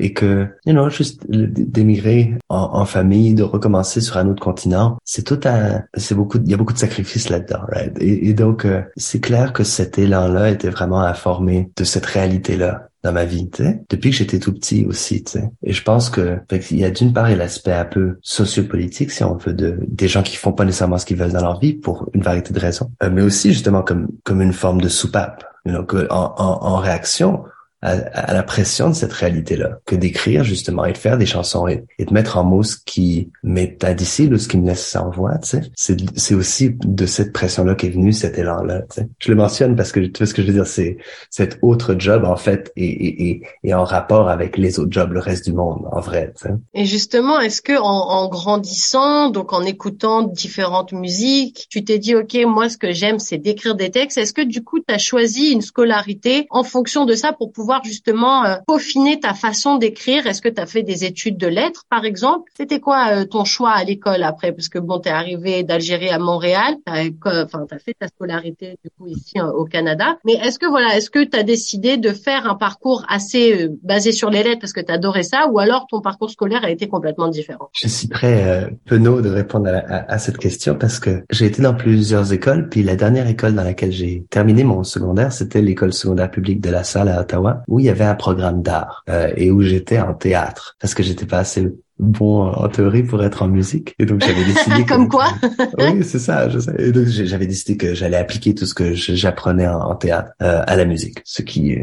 Et 0.00 0.12
que, 0.12 0.48
you 0.66 0.72
know, 0.72 0.88
juste 0.90 1.24
d'émigrer 1.28 2.34
en, 2.48 2.84
famille, 2.84 3.34
de 3.34 3.42
recommencer 3.42 4.00
sur 4.00 4.16
un 4.16 4.28
autre 4.28 4.42
continent, 4.42 4.98
c'est 5.04 5.24
tout 5.24 5.40
un, 5.44 5.82
c'est 5.94 6.14
beaucoup, 6.14 6.38
il 6.38 6.50
y 6.50 6.54
a 6.54 6.56
beaucoup 6.56 6.72
de 6.72 6.78
sacrifices 6.78 7.28
là-dedans, 7.28 7.60
right? 7.68 7.96
Et, 8.00 8.34
donc, 8.34 8.64
euh, 8.64 8.82
c'est 8.96 9.20
clair 9.20 9.52
que 9.52 9.64
cet 9.64 9.98
élan-là 9.98 10.50
était 10.50 10.70
vraiment 10.70 11.00
informé 11.00 11.70
de 11.76 11.84
cette 11.84 12.06
réalité-là 12.06 12.88
dans 13.04 13.12
ma 13.12 13.26
vie, 13.26 13.50
tu 13.50 13.62
sais, 13.62 13.82
depuis 13.90 14.10
que 14.10 14.16
j'étais 14.16 14.38
tout 14.38 14.52
petit 14.52 14.86
aussi, 14.86 15.22
tu 15.22 15.32
sais. 15.32 15.50
Et 15.62 15.72
je 15.72 15.82
pense 15.82 16.08
que 16.08 16.38
il 16.50 16.78
y 16.78 16.84
a 16.84 16.90
d'une 16.90 17.12
part 17.12 17.28
l'aspect 17.28 17.72
un 17.72 17.84
peu 17.84 18.16
sociopolitique, 18.22 19.10
si 19.10 19.22
on 19.22 19.36
veut, 19.36 19.52
de 19.52 19.78
des 19.86 20.08
gens 20.08 20.22
qui 20.22 20.36
font 20.36 20.52
pas 20.52 20.64
nécessairement 20.64 20.98
ce 20.98 21.04
qu'ils 21.04 21.18
veulent 21.18 21.32
dans 21.32 21.42
leur 21.42 21.60
vie 21.60 21.74
pour 21.74 22.08
une 22.14 22.22
variété 22.22 22.54
de 22.54 22.58
raisons, 22.58 22.90
euh, 23.02 23.10
mais 23.12 23.22
aussi 23.22 23.52
justement 23.52 23.82
comme 23.82 24.08
comme 24.24 24.40
une 24.40 24.54
forme 24.54 24.80
de 24.80 24.88
soupape. 24.88 25.44
Donc 25.66 25.94
en, 25.94 26.34
en, 26.36 26.66
en 26.66 26.76
réaction, 26.76 27.44
à, 27.84 28.32
la 28.32 28.42
pression 28.42 28.88
de 28.88 28.94
cette 28.94 29.12
réalité-là 29.12 29.78
que 29.84 29.94
d'écrire 29.94 30.42
justement 30.42 30.84
et 30.86 30.92
de 30.92 30.98
faire 30.98 31.18
des 31.18 31.26
chansons 31.26 31.68
et, 31.68 31.84
de 31.98 32.12
mettre 32.12 32.38
en 32.38 32.44
mots 32.44 32.62
ce 32.62 32.76
qui 32.84 33.30
m'est 33.42 33.84
indicible 33.84 34.34
ou 34.34 34.38
ce 34.38 34.48
qui 34.48 34.56
me 34.58 34.66
laisse 34.66 34.84
sans 34.84 35.10
voix, 35.10 35.36
tu 35.38 35.50
sais. 35.50 35.62
C'est, 35.74 35.96
c'est 36.16 36.34
aussi 36.34 36.76
de 36.84 37.06
cette 37.06 37.32
pression-là 37.32 37.74
qu'est 37.74 37.90
venu 37.90 38.12
cet 38.12 38.38
élan-là, 38.38 38.82
tu 38.82 39.00
sais. 39.00 39.08
Je 39.18 39.30
le 39.30 39.36
mentionne 39.36 39.76
parce 39.76 39.92
que 39.92 40.00
tu 40.00 40.18
vois 40.18 40.26
ce 40.26 40.34
que 40.34 40.42
je 40.42 40.46
veux 40.46 40.52
dire, 40.52 40.66
c'est 40.66 40.96
cet 41.30 41.58
autre 41.62 41.94
job 41.98 42.24
en 42.24 42.36
fait 42.36 42.72
et, 42.76 43.30
et, 43.30 43.42
et, 43.62 43.74
en 43.74 43.84
rapport 43.84 44.28
avec 44.28 44.56
les 44.56 44.78
autres 44.78 44.92
jobs, 44.92 45.12
le 45.12 45.20
reste 45.20 45.44
du 45.44 45.52
monde 45.52 45.86
en 45.92 46.00
vrai, 46.00 46.32
tu 46.36 46.48
sais. 46.48 46.54
Et 46.72 46.86
justement, 46.86 47.40
est-ce 47.40 47.60
que 47.60 47.78
en, 47.78 47.84
en 47.84 48.28
grandissant, 48.28 49.28
donc 49.28 49.52
en 49.52 49.62
écoutant 49.62 50.22
différentes 50.22 50.92
musiques, 50.92 51.66
tu 51.68 51.84
t'es 51.84 51.98
dit 51.98 52.14
ok, 52.14 52.34
moi 52.46 52.68
ce 52.68 52.78
que 52.78 52.92
j'aime 52.92 53.18
c'est 53.18 53.38
d'écrire 53.38 53.74
des 53.74 53.90
textes. 53.90 54.16
Est-ce 54.16 54.32
que 54.32 54.42
du 54.42 54.62
coup 54.62 54.78
tu 54.80 54.94
as 54.94 54.98
choisi 54.98 55.50
une 55.50 55.60
scolarité 55.60 56.46
en 56.50 56.64
fonction 56.64 57.04
de 57.04 57.14
ça 57.14 57.32
pour 57.32 57.52
pouvoir 57.52 57.73
justement 57.82 58.44
euh, 58.44 58.56
peaufiner 58.66 59.18
ta 59.20 59.34
façon 59.34 59.76
d'écrire. 59.76 60.26
Est-ce 60.26 60.40
que 60.40 60.48
tu 60.48 60.60
as 60.60 60.66
fait 60.66 60.82
des 60.82 61.04
études 61.04 61.36
de 61.36 61.46
lettres, 61.46 61.84
par 61.90 62.04
exemple? 62.04 62.50
C'était 62.56 62.80
quoi 62.80 63.08
euh, 63.10 63.24
ton 63.24 63.44
choix 63.44 63.72
à 63.72 63.82
l'école 63.84 64.22
après? 64.22 64.52
Parce 64.52 64.68
que 64.68 64.78
bon, 64.78 64.98
t'es 64.98 65.10
arrivé 65.10 65.62
d'Algérie 65.62 66.10
à 66.10 66.18
Montréal, 66.18 66.76
enfin 66.86 67.66
t'as 67.68 67.78
fait 67.78 67.94
ta 67.98 68.08
scolarité 68.08 68.78
du 68.84 68.90
coup 68.90 69.06
ici 69.08 69.40
au 69.40 69.64
Canada. 69.64 70.18
Mais 70.24 70.34
est-ce 70.34 70.58
que 70.58 70.66
voilà, 70.66 70.96
est-ce 70.96 71.10
que 71.10 71.24
tu 71.24 71.36
as 71.36 71.42
décidé 71.42 71.96
de 71.96 72.10
faire 72.10 72.48
un 72.48 72.54
parcours 72.54 73.04
assez 73.08 73.68
basé 73.82 74.12
sur 74.12 74.30
les 74.30 74.42
lettres 74.42 74.60
parce 74.60 74.72
que 74.72 74.80
tu 74.80 74.92
adorais 74.92 75.22
ça, 75.22 75.48
ou 75.50 75.58
alors 75.58 75.86
ton 75.88 76.00
parcours 76.00 76.30
scolaire 76.30 76.64
a 76.64 76.70
été 76.70 76.88
complètement 76.88 77.28
différent? 77.28 77.70
Je 77.72 77.88
suis 77.88 78.08
très 78.08 78.70
penaud 78.84 79.20
de 79.20 79.30
répondre 79.30 79.68
à 79.88 80.18
cette 80.18 80.38
question 80.38 80.74
parce 80.74 81.00
que 81.00 81.24
j'ai 81.30 81.46
été 81.46 81.62
dans 81.62 81.74
plusieurs 81.74 82.32
écoles, 82.32 82.68
puis 82.68 82.82
la 82.82 82.96
dernière 82.96 83.28
école 83.28 83.54
dans 83.54 83.64
laquelle 83.64 83.92
j'ai 83.92 84.26
terminé 84.30 84.64
mon 84.64 84.84
secondaire, 84.84 85.32
c'était 85.32 85.62
l'école 85.62 85.92
secondaire 85.92 86.30
publique 86.30 86.60
de 86.60 86.70
la 86.70 86.84
Salle 86.84 87.08
à 87.08 87.20
Ottawa, 87.20 87.53
où 87.68 87.80
il 87.80 87.86
y 87.86 87.90
avait 87.90 88.04
un 88.04 88.14
programme 88.14 88.62
d'art 88.62 89.04
euh, 89.08 89.32
et 89.36 89.50
où 89.50 89.62
j'étais 89.62 89.98
en 89.98 90.14
théâtre 90.14 90.76
parce 90.80 90.94
que 90.94 91.02
j'étais 91.02 91.26
pas 91.26 91.38
assez 91.38 91.72
bon 92.04 92.50
en 92.50 92.68
théorie 92.68 93.02
pour 93.02 93.22
être 93.22 93.42
en 93.42 93.48
musique. 93.48 93.94
Et 93.98 94.06
donc 94.06 94.20
j'avais 94.20 94.44
décidé 94.52 94.84
comme 94.84 95.08
quoi. 95.08 95.26
Oui 95.78 96.04
c'est 96.04 96.18
ça 96.18 96.48
je 96.48 96.58
sais. 96.58 96.74
Et 96.78 96.92
donc 96.92 97.06
j'avais 97.06 97.46
décidé 97.46 97.76
que 97.76 97.94
j'allais 97.94 98.16
appliquer 98.16 98.54
tout 98.54 98.66
ce 98.66 98.74
que 98.74 98.94
j'apprenais 98.94 99.66
en, 99.66 99.94
théâtre 99.94 100.30
euh, 100.42 100.62
à 100.66 100.76
la 100.76 100.84
musique. 100.84 101.18
Ce 101.24 101.42
qui 101.42 101.76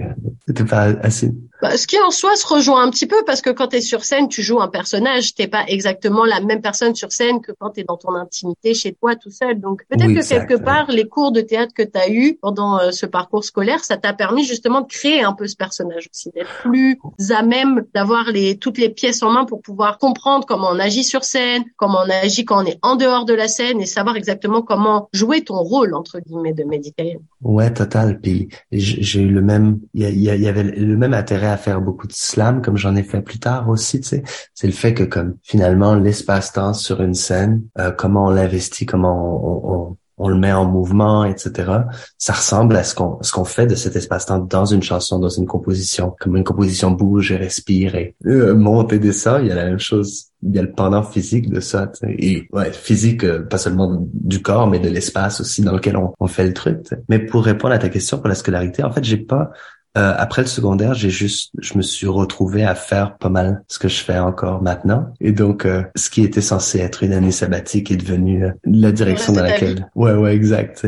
n'était 0.48 0.64
euh, 0.64 0.66
pas 0.66 0.84
assez. 1.02 1.32
Bah, 1.62 1.78
ce 1.78 1.86
qui 1.86 2.00
en 2.00 2.10
soi 2.10 2.36
se 2.36 2.48
rejoint 2.48 2.82
un 2.82 2.90
petit 2.90 3.06
peu 3.06 3.24
parce 3.26 3.42
que 3.42 3.52
quand 3.52 3.68
tu 3.68 3.76
es 3.78 3.82
sur 3.82 4.04
scène, 4.04 4.28
tu 4.28 4.42
joues 4.42 4.62
un 4.62 4.68
personnage, 4.68 5.36
t'es 5.36 5.48
pas 5.48 5.64
exactement 5.68 6.26
la 6.26 6.42
même 6.42 6.62
personne 6.62 6.96
sur 6.96 7.12
scène 7.12 7.40
que 7.40 7.52
quand 7.52 7.72
tu 7.72 7.82
es 7.82 7.84
dans 7.84 7.98
ton 7.98 8.16
intimité 8.16 8.74
chez 8.74 8.94
toi 8.94 9.16
tout 9.16 9.30
seul. 9.30 9.60
Donc 9.60 9.84
peut-être 9.88 10.14
que 10.14 10.28
quelque 10.28 10.62
part 10.62 10.90
les 10.90 11.08
cours 11.08 11.32
de 11.32 11.42
théâtre 11.42 11.74
que 11.76 11.84
tu 11.84 12.00
as 12.00 12.10
eu 12.10 12.38
pendant 12.42 12.80
euh, 12.80 12.92
ce 12.92 13.06
parcours 13.06 13.44
scolaire, 13.44 13.84
ça 13.84 13.98
t'a 13.98 14.14
permis 14.14 14.44
justement 14.44 14.82
de 14.82 14.88
créer 14.88 15.24
un 15.24 15.34
peu 15.34 15.48
ce 15.48 15.56
personnage 15.56 16.10
aussi, 16.12 16.32
d'être 16.32 16.50
plus 16.62 17.00
à 17.30 17.44
même 17.44 17.86
d'avoir 17.94 18.32
les 18.32 18.58
toutes 18.58 18.80
les 18.80 18.90
pièces 18.90 19.22
en 19.22 19.32
main 19.32 19.46
pour 19.46 19.62
pouvoir 19.62 20.00
comprendre 20.00 20.11
comment 20.14 20.70
on 20.72 20.80
agit 20.80 21.04
sur 21.04 21.24
scène, 21.24 21.64
comment 21.78 22.00
on 22.06 22.10
agit 22.10 22.46
quand 22.46 22.64
on 22.64 22.66
est 22.66 22.80
en 22.82 22.96
dehors 22.96 23.26
de 23.26 23.34
la 23.34 23.48
scène 23.48 23.82
et 23.82 23.86
savoir 23.86 24.16
exactement 24.16 24.62
comment 24.62 25.10
jouer 25.14 25.44
ton 25.44 25.58
rôle 25.58 25.94
entre 25.94 26.20
guillemets 26.20 26.54
de 26.54 26.64
médicalien. 26.64 27.20
Ouais, 27.42 27.72
total. 27.74 28.20
Puis 28.20 28.50
j'ai 28.72 29.22
eu 29.22 29.30
le 29.30 29.42
même, 29.42 29.80
il 29.94 30.08
y, 30.10 30.24
y, 30.24 30.48
avait 30.48 30.64
le 30.64 30.98
même 30.98 31.14
intérêt 31.14 31.48
à 31.48 31.58
faire 31.58 31.82
beaucoup 31.82 32.08
de 32.08 32.14
slam 32.14 32.62
comme 32.62 32.78
j'en 32.78 32.96
ai 32.96 33.04
fait 33.04 33.22
plus 33.22 33.40
tard 33.40 33.70
aussi, 33.70 34.00
tu 34.02 34.08
sais. 34.08 34.24
C'est 34.54 34.68
le 34.68 34.74
fait 34.74 34.94
que 34.94 35.04
comme 35.04 35.38
finalement 35.44 35.96
l'espace-temps 35.96 36.74
sur 36.74 37.02
une 37.02 37.16
scène, 37.16 37.64
euh, 37.80 37.92
comment 37.92 38.26
on 38.26 38.30
l'investit, 38.30 38.86
comment 38.86 39.14
on, 39.14 39.72
on, 39.72 39.88
on, 39.92 39.98
le 40.30 40.38
met 40.38 40.54
en 40.54 40.66
mouvement, 40.66 41.26
etc. 41.26 41.72
Ça 42.18 42.34
ressemble 42.34 42.76
à 42.76 42.84
ce 42.84 42.96
qu'on 42.96 43.18
ce 43.22 43.32
qu'on 43.32 43.46
fait 43.46 43.68
de 43.68 43.76
cet 43.76 43.96
espace-temps 43.96 44.40
dans 44.40 44.66
une 44.66 44.84
chanson, 44.84 45.20
dans 45.20 45.30
une 45.30 45.46
composition. 45.46 46.16
Comme 46.20 46.38
une 46.38 46.44
composition 46.44 46.92
bouge 46.92 47.32
et 47.32 47.38
respire 47.38 47.96
et 47.96 48.16
euh, 48.26 48.54
monte 48.56 48.94
et 48.94 49.00
descend, 49.00 49.42
il 49.42 49.48
y 49.48 49.52
a 49.52 49.56
la 49.56 49.66
même 49.66 49.80
chose 49.80 50.32
il 50.44 50.56
y 50.56 50.60
a 50.60 50.62
le 50.62 50.72
pendant 50.72 51.04
physique 51.04 51.50
de 51.50 51.60
ça 51.60 51.92
et 52.04 52.48
ouais 52.52 52.72
physique 52.72 53.24
euh, 53.24 53.44
pas 53.44 53.58
seulement 53.58 54.08
du 54.12 54.42
corps 54.42 54.68
mais 54.68 54.80
de 54.80 54.90
l'espace 54.90 55.40
aussi 55.42 55.62
dans 55.62 55.74
lequel 55.74 55.98
on, 55.98 56.14
on 56.20 56.28
fait 56.28 56.48
le 56.48 56.54
truc 56.54 56.80
mais 57.10 57.20
pour 57.20 57.46
répondre 57.46 57.74
à 57.74 57.78
ta 57.78 57.90
question 57.90 58.18
pour 58.18 58.28
la 58.28 58.36
scolarité 58.36 58.84
en 58.84 58.92
fait 58.92 59.04
j'ai 59.04 59.18
pas 59.18 59.52
euh, 59.98 60.14
après 60.18 60.42
le 60.42 60.48
secondaire, 60.48 60.94
j'ai 60.94 61.10
juste, 61.10 61.52
je 61.60 61.78
me 61.78 61.82
suis 61.82 62.08
retrouvé 62.08 62.64
à 62.64 62.76
faire 62.76 63.18
pas 63.18 63.30
mal 63.30 63.64
ce 63.68 63.78
que 63.78 63.90
je 63.90 64.02
fais 64.02 64.20
encore 64.20 64.62
maintenant. 64.62 65.14
Et 65.20 65.34
donc, 65.34 65.66
euh, 65.66 65.84
ce 65.96 66.10
qui 66.10 66.24
était 66.24 66.42
censé 66.42 66.80
être 66.80 67.04
une 67.04 67.12
année 67.12 67.32
sabbatique 67.32 67.92
est 67.92 67.98
devenu 67.98 68.46
euh, 68.46 68.52
la 68.64 68.94
direction 68.94 69.34
dans 69.34 69.44
laquelle. 69.44 69.90
Ouais, 69.96 70.14
ouais, 70.14 70.34
exact. 70.34 70.88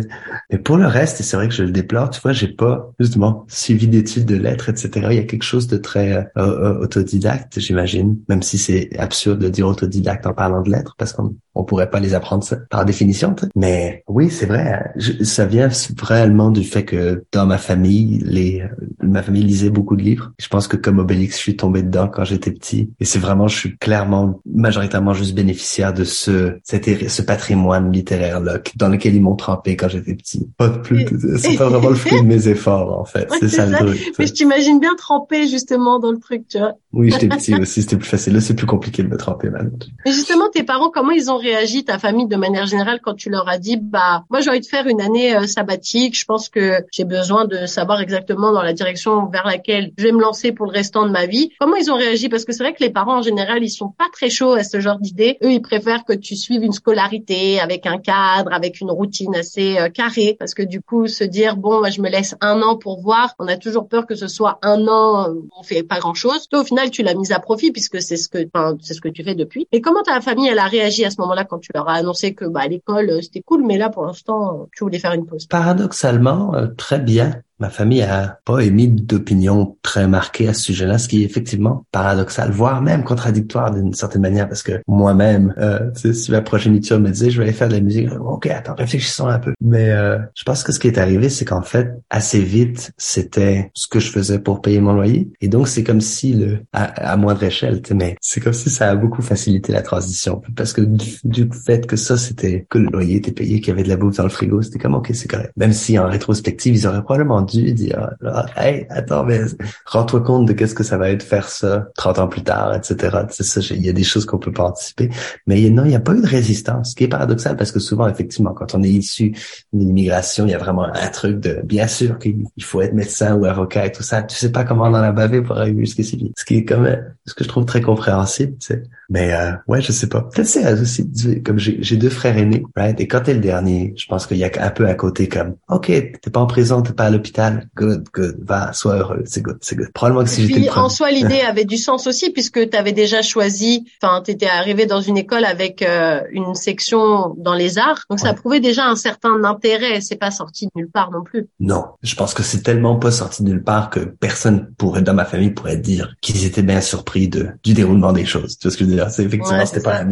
Mais 0.51 0.57
pour 0.57 0.77
le 0.77 0.87
reste, 0.87 1.19
et 1.19 1.23
c'est 1.23 1.35
vrai 1.35 1.49
que 1.49 1.53
je 1.53 1.63
le 1.63 1.71
déplore, 1.71 2.11
tu 2.11 2.21
vois, 2.21 2.31
j'ai 2.31 2.47
pas 2.47 2.91
justement 2.99 3.45
suivi 3.49 3.87
d'études 3.87 4.25
de 4.25 4.37
lettres, 4.37 4.69
etc. 4.69 5.07
Il 5.11 5.17
y 5.17 5.19
a 5.19 5.23
quelque 5.23 5.43
chose 5.43 5.67
de 5.67 5.77
très 5.77 6.27
autodidacte, 6.35 7.59
j'imagine, 7.59 8.17
même 8.29 8.41
si 8.41 8.57
c'est 8.57 8.97
absurde 8.97 9.39
de 9.39 9.49
dire 9.49 9.67
autodidacte 9.67 10.25
en 10.25 10.33
parlant 10.33 10.61
de 10.61 10.69
lettres, 10.69 10.95
parce 10.97 11.13
qu'on 11.13 11.35
on 11.55 11.63
pourrait 11.63 11.89
pas 11.89 11.99
les 11.99 12.13
apprendre 12.13 12.43
ça, 12.43 12.57
par 12.69 12.85
définition. 12.85 13.35
Mais 13.55 14.03
oui, 14.07 14.29
c'est 14.29 14.45
vrai. 14.45 14.91
ça 15.23 15.45
vient 15.45 15.69
vraiment 15.97 16.49
du 16.49 16.63
fait 16.63 16.83
que 16.83 17.23
dans 17.31 17.45
ma 17.45 17.57
famille, 17.57 18.23
les 18.25 18.63
ma 19.01 19.23
famille 19.23 19.43
lisait 19.43 19.69
beaucoup 19.69 19.95
de 19.95 20.03
livres. 20.03 20.31
Je 20.39 20.47
pense 20.47 20.67
que 20.67 20.77
comme 20.77 20.99
Obélix, 20.99 21.35
je 21.37 21.41
suis 21.41 21.55
tombé 21.55 21.83
dedans 21.83 22.07
quand 22.07 22.23
j'étais 22.23 22.51
petit. 22.51 22.89
Et 22.99 23.05
c'est 23.05 23.19
vraiment, 23.19 23.47
je 23.47 23.57
suis 23.57 23.77
clairement, 23.77 24.41
majoritairement 24.45 25.13
juste 25.13 25.33
bénéficiaire 25.33 25.93
de 25.93 26.03
ce, 26.03 26.57
ce 26.63 27.21
patrimoine 27.21 27.91
littéraire 27.91 28.39
là, 28.39 28.59
dans 28.75 28.89
lequel 28.89 29.15
ils 29.15 29.21
m'ont 29.21 29.35
trempé 29.35 29.75
quand 29.75 29.87
j'étais 29.87 30.15
petit. 30.15 30.47
Pas 30.57 30.69
de 30.69 30.77
plus, 30.77 31.05
c'est 31.37 31.57
pas 31.57 31.69
vraiment 31.69 31.89
le 31.89 31.95
fruit 31.95 32.21
de 32.21 32.25
mes 32.25 32.47
efforts, 32.47 32.99
en 32.99 33.05
fait. 33.05 33.27
c'est 33.39 33.49
ça, 33.49 33.65
le 33.65 33.77
truc. 33.77 34.13
Mais 34.19 34.27
je 34.27 34.33
t'imagine 34.33 34.79
bien 34.79 34.95
trempé, 34.95 35.47
justement, 35.47 35.99
dans 35.99 36.11
le 36.11 36.19
truc, 36.19 36.47
tu 36.47 36.59
vois. 36.59 36.73
Oui, 36.91 37.11
j'étais 37.11 37.27
petit 37.27 37.55
aussi, 37.55 37.81
c'était 37.81 37.97
plus 37.97 38.07
facile. 38.07 38.33
Là, 38.33 38.41
c'est 38.41 38.53
plus 38.53 38.67
compliqué 38.67 39.03
de 39.03 39.07
me 39.07 39.17
tremper 39.17 39.49
maintenant. 39.49 39.71
Mais 40.05 40.11
justement, 40.11 40.49
tes 40.53 40.63
parents, 40.63 40.91
comment 40.91 41.11
ils 41.11 41.31
ont 41.31 41.37
réagi, 41.37 41.83
ta 41.83 41.97
famille, 41.97 42.27
de 42.27 42.35
manière 42.35 42.65
générale, 42.65 42.99
quand 43.03 43.15
tu 43.15 43.29
leur 43.29 43.49
as 43.49 43.57
dit, 43.57 43.77
bah, 43.77 44.25
moi, 44.29 44.41
j'ai 44.41 44.49
envie 44.49 44.59
de 44.59 44.65
faire 44.65 44.87
une 44.87 45.01
année 45.01 45.35
euh, 45.35 45.47
sabbatique. 45.47 46.17
Je 46.17 46.25
pense 46.25 46.49
que 46.49 46.83
j'ai 46.91 47.05
besoin 47.05 47.45
de 47.45 47.65
savoir 47.65 48.01
exactement 48.01 48.51
dans 48.51 48.61
la 48.61 48.73
direction 48.83 49.27
vers 49.27 49.45
laquelle 49.45 49.91
je 49.97 50.03
vais 50.03 50.11
me 50.11 50.21
lancer 50.21 50.51
pour 50.51 50.65
le 50.65 50.71
restant 50.71 51.05
de 51.05 51.11
ma 51.11 51.25
vie. 51.25 51.51
Comment 51.59 51.75
ils 51.75 51.91
ont 51.91 51.95
réagi? 51.95 52.29
Parce 52.29 52.45
que 52.45 52.51
c'est 52.51 52.63
vrai 52.63 52.73
que 52.73 52.83
les 52.83 52.89
parents, 52.89 53.19
en 53.19 53.21
général, 53.21 53.63
ils 53.63 53.69
sont 53.69 53.89
pas 53.89 54.07
très 54.11 54.29
chauds 54.29 54.53
à 54.53 54.63
ce 54.63 54.79
genre 54.79 54.99
d'idée. 54.99 55.37
Eux, 55.43 55.51
ils 55.51 55.61
préfèrent 55.61 56.05
que 56.05 56.13
tu 56.13 56.35
suives 56.35 56.63
une 56.63 56.73
scolarité 56.73 57.59
avec 57.59 57.85
un 57.85 57.97
cadre, 57.97 58.51
avec 58.53 58.81
une 58.81 58.91
routine 58.91 59.35
assez 59.35 59.77
euh, 59.77 59.89
carrée. 59.89 60.35
Parce 60.37 60.53
que 60.53 60.63
du 60.63 60.81
coup, 60.81 61.07
se 61.07 61.23
dire, 61.23 61.55
bon, 61.55 61.79
moi, 61.79 61.89
je 61.89 62.01
me 62.01 62.09
laisse 62.09 62.35
un 62.41 62.61
an 62.61 62.77
pour 62.77 63.01
voir. 63.01 63.33
On 63.39 63.47
a 63.47 63.57
toujours 63.57 63.87
peur 63.87 64.05
que 64.05 64.15
ce 64.15 64.27
soit 64.27 64.59
un 64.61 64.87
an, 64.87 65.29
où 65.29 65.47
on 65.57 65.63
fait 65.63 65.83
pas 65.83 65.99
grand 65.99 66.13
chose. 66.13 66.47
Toi, 66.49 66.61
au 66.61 66.65
final, 66.65 66.89
tu 66.91 67.03
l'as 67.03 67.15
mise 67.15 67.31
à 67.31 67.39
profit 67.39 67.71
puisque 67.71 68.01
c'est 68.01 68.17
ce 68.17 68.27
que, 68.27 68.39
c'est 68.81 68.93
ce 68.93 69.01
que 69.01 69.09
tu 69.09 69.23
fais 69.23 69.35
depuis. 69.35 69.67
Et 69.71 69.81
comment 69.81 70.03
ta 70.03 70.19
famille, 70.21 70.49
elle 70.49 70.59
a 70.59 70.67
réagi 70.67 71.05
à 71.05 71.09
ce 71.09 71.21
moment-là 71.21 71.45
quand 71.45 71.59
tu 71.59 71.71
leur 71.73 71.87
as 71.87 71.93
annoncé 71.93 72.33
que, 72.33 72.45
bah, 72.45 72.67
l'école, 72.67 73.09
euh, 73.09 73.21
c'était 73.21 73.41
cool, 73.41 73.63
mais 73.65 73.77
là, 73.77 73.89
pour 73.89 74.05
l'instant, 74.05 74.67
tu 74.75 74.83
voulais 74.83 74.99
faire 74.99 75.13
une 75.13 75.25
pause? 75.25 75.47
Paradoxalement, 75.47 76.53
euh, 76.55 76.67
très 76.77 76.99
bien 76.99 77.41
ma 77.63 77.69
famille 77.69 78.01
a 78.01 78.39
pas 78.43 78.59
émis 78.59 78.89
d'opinion 78.89 79.77
très 79.83 80.05
marquée 80.05 80.49
à 80.49 80.53
ce 80.53 80.63
sujet-là, 80.63 80.97
ce 80.97 81.07
qui 81.07 81.21
est 81.21 81.25
effectivement 81.25 81.85
paradoxal, 81.93 82.51
voire 82.51 82.81
même 82.81 83.05
contradictoire 83.05 83.71
d'une 83.71 83.93
certaine 83.93 84.21
manière, 84.21 84.49
parce 84.49 84.63
que 84.63 84.81
moi-même, 84.85 85.53
euh, 85.59 85.89
si 86.13 86.29
ma 86.31 86.41
progéniture 86.41 86.99
me 86.99 87.09
disait 87.09 87.29
je 87.29 87.37
vais 87.37 87.45
aller 87.45 87.53
faire 87.53 87.69
de 87.69 87.73
la 87.73 87.79
musique, 87.79 88.09
ok, 88.11 88.47
attends, 88.47 88.75
réfléchissons 88.75 89.27
un 89.27 89.39
peu. 89.39 89.53
Mais 89.61 89.91
euh, 89.91 90.19
je 90.35 90.43
pense 90.43 90.63
que 90.63 90.73
ce 90.73 90.79
qui 90.79 90.87
est 90.87 90.97
arrivé, 90.97 91.29
c'est 91.29 91.45
qu'en 91.45 91.61
fait, 91.61 91.93
assez 92.09 92.41
vite, 92.41 92.91
c'était 92.97 93.71
ce 93.73 93.87
que 93.87 94.01
je 94.01 94.11
faisais 94.11 94.39
pour 94.39 94.61
payer 94.61 94.81
mon 94.81 94.91
loyer, 94.91 95.31
et 95.39 95.47
donc 95.47 95.69
c'est 95.69 95.85
comme 95.85 96.01
si 96.01 96.33
le 96.33 96.59
à, 96.73 97.15
moindre 97.15 97.43
échelle, 97.43 97.81
mais 97.95 98.17
c'est 98.19 98.41
comme 98.41 98.51
si 98.51 98.69
ça 98.69 98.89
a 98.89 98.95
beaucoup 98.95 99.21
facilité 99.21 99.71
la 99.71 99.83
transition, 99.83 100.41
parce 100.57 100.73
que 100.73 100.81
du, 100.81 101.49
fait 101.65 101.87
que 101.87 101.95
ça, 101.95 102.17
c'était 102.17 102.67
que 102.69 102.77
le 102.77 102.89
loyer 102.89 103.15
était 103.15 103.31
payé, 103.31 103.61
qu'il 103.61 103.69
y 103.69 103.71
avait 103.71 103.83
de 103.83 103.89
la 103.89 103.95
bouffe 103.95 104.17
dans 104.17 104.23
le 104.23 104.29
frigo, 104.29 104.61
c'était 104.61 104.79
comme 104.79 104.95
ok, 104.95 105.11
c'est 105.13 105.29
correct. 105.29 105.53
Même 105.55 105.71
si 105.71 105.97
en 105.97 106.09
rétrospective, 106.09 106.75
ils 106.75 106.87
auraient 106.87 107.03
probablement 107.03 107.41
dire, 107.61 108.09
hey, 108.57 108.85
attends, 108.89 109.23
mais 109.23 109.41
rends-toi 109.85 110.21
compte 110.21 110.47
de 110.47 110.53
qu'est-ce 110.53 110.75
que 110.75 110.83
ça 110.83 110.97
va 110.97 111.09
être 111.09 111.23
faire 111.23 111.49
ça 111.49 111.87
30 111.97 112.19
ans 112.19 112.27
plus 112.27 112.43
tard, 112.43 112.75
etc. 112.75 113.17
C'est 113.29 113.43
ça, 113.43 113.61
il 113.71 113.85
y 113.85 113.89
a 113.89 113.93
des 113.93 114.03
choses 114.03 114.25
qu'on 114.25 114.39
peut 114.39 114.51
pas 114.51 114.63
anticiper. 114.63 115.09
Mais 115.47 115.69
non, 115.69 115.85
il 115.85 115.89
n'y 115.89 115.95
a 115.95 115.99
pas 115.99 116.13
eu 116.13 116.21
de 116.21 116.27
résistance, 116.27 116.91
ce 116.91 116.95
qui 116.95 117.05
est 117.05 117.07
paradoxal 117.07 117.55
parce 117.57 117.71
que 117.71 117.79
souvent, 117.79 118.07
effectivement, 118.07 118.53
quand 118.53 118.75
on 118.75 118.83
est 118.83 118.89
issu 118.89 119.33
d'une 119.71 119.89
immigration, 119.89 120.45
il 120.45 120.51
y 120.51 120.55
a 120.55 120.57
vraiment 120.57 120.85
un 120.85 121.07
truc 121.07 121.39
de, 121.39 121.61
bien 121.63 121.87
sûr 121.87 122.19
qu'il 122.19 122.45
faut 122.61 122.81
être 122.81 122.93
médecin 122.93 123.35
ou 123.35 123.45
avocat 123.45 123.85
et 123.85 123.91
tout 123.91 124.03
ça. 124.03 124.23
Tu 124.23 124.35
sais 124.35 124.51
pas 124.51 124.63
comment 124.63 124.85
on 124.85 124.93
en 124.93 124.95
a 124.95 125.11
bavé 125.11 125.41
pour 125.41 125.57
arriver 125.57 125.85
jusqu'ici. 125.85 126.31
Ce 126.37 126.45
qui 126.45 126.57
est 126.57 126.65
quand 126.65 126.79
même, 126.79 127.13
ce 127.25 127.33
que 127.33 127.43
je 127.43 127.49
trouve 127.49 127.65
très 127.65 127.81
compréhensible, 127.81 128.55
c'est 128.59 128.83
mais 129.09 129.33
euh, 129.33 129.51
ouais, 129.67 129.81
je 129.81 129.91
sais 129.91 130.07
pas. 130.07 130.21
Peut-être 130.21 130.47
c'est 130.47 130.81
aussi 130.81 131.11
comme 131.43 131.59
j'ai 131.59 131.97
deux 131.97 132.09
frères 132.09 132.37
aînés, 132.37 132.63
right? 132.75 132.99
Et 132.99 133.07
quand 133.07 133.21
t'es 133.21 133.33
le 133.33 133.41
dernier, 133.41 133.93
je 133.95 134.07
pense 134.07 134.25
qu'il 134.25 134.37
y 134.37 134.43
a 134.43 134.49
un 134.59 134.69
peu 134.69 134.87
à 134.87 134.95
côté 134.95 135.27
comme 135.27 135.55
OK, 135.69 135.87
t'es 135.87 136.29
pas 136.31 136.39
en 136.39 136.47
prison, 136.47 136.81
t'es 136.81 136.93
pas 136.93 137.05
à 137.05 137.09
l'hôpital, 137.09 137.32
good, 137.75 138.05
good, 138.13 138.37
va, 138.41 138.73
sois 138.73 138.97
heureux, 138.97 139.23
c'est 139.25 139.41
good, 139.41 139.57
c'est 139.61 139.75
good. 139.75 139.91
Probablement 139.93 140.23
que 140.23 140.29
si 140.29 140.47
j'étais 140.47 140.69
en 140.69 140.89
soi 140.89 141.11
l'idée 141.11 141.41
avait 141.41 141.65
du 141.65 141.77
sens 141.77 142.07
aussi 142.07 142.31
puisque 142.31 142.69
t'avais 142.69 142.91
déjà 142.91 143.21
choisi, 143.21 143.85
enfin 144.01 144.21
t'étais 144.21 144.47
arrivé 144.47 144.85
dans 144.85 145.01
une 145.01 145.17
école 145.17 145.45
avec 145.45 145.81
euh, 145.81 146.21
une 146.31 146.55
section 146.55 147.35
dans 147.37 147.53
les 147.53 147.77
arts, 147.77 148.03
donc 148.09 148.19
ça 148.19 148.33
prouvait 148.33 148.59
déjà 148.59 148.85
un 148.85 148.95
certain 148.95 149.43
intérêt. 149.43 150.01
C'est 150.01 150.15
pas 150.15 150.31
sorti 150.31 150.65
de 150.67 150.71
nulle 150.75 150.89
part 150.91 151.11
non 151.11 151.23
plus. 151.23 151.47
Non, 151.59 151.85
je 152.01 152.15
pense 152.15 152.33
que 152.33 152.43
c'est 152.43 152.61
tellement 152.61 152.95
pas 152.97 153.11
sorti 153.11 153.43
de 153.43 153.49
nulle 153.49 153.63
part 153.63 153.89
que 153.89 153.99
personne 153.99 154.71
pourrait 154.77 155.01
dans 155.01 155.13
ma 155.13 155.25
famille 155.25 155.51
pourrait 155.51 155.77
dire 155.77 156.15
qu'ils 156.21 156.45
étaient 156.45 156.63
bien 156.63 156.81
surpris 156.81 157.27
de 157.27 157.49
du 157.63 157.73
déroulement 157.73 158.13
des 158.13 158.25
choses. 158.25 158.57
Tu 158.57 158.67
vois 158.67 158.71
ce 158.71 158.77
que 158.77 158.85
je 158.85 158.89
veux 158.89 158.95
dire? 158.95 159.09
C'est 159.09 159.23
effectivement, 159.23 159.65
c'était 159.65 159.81
pas 159.81 160.03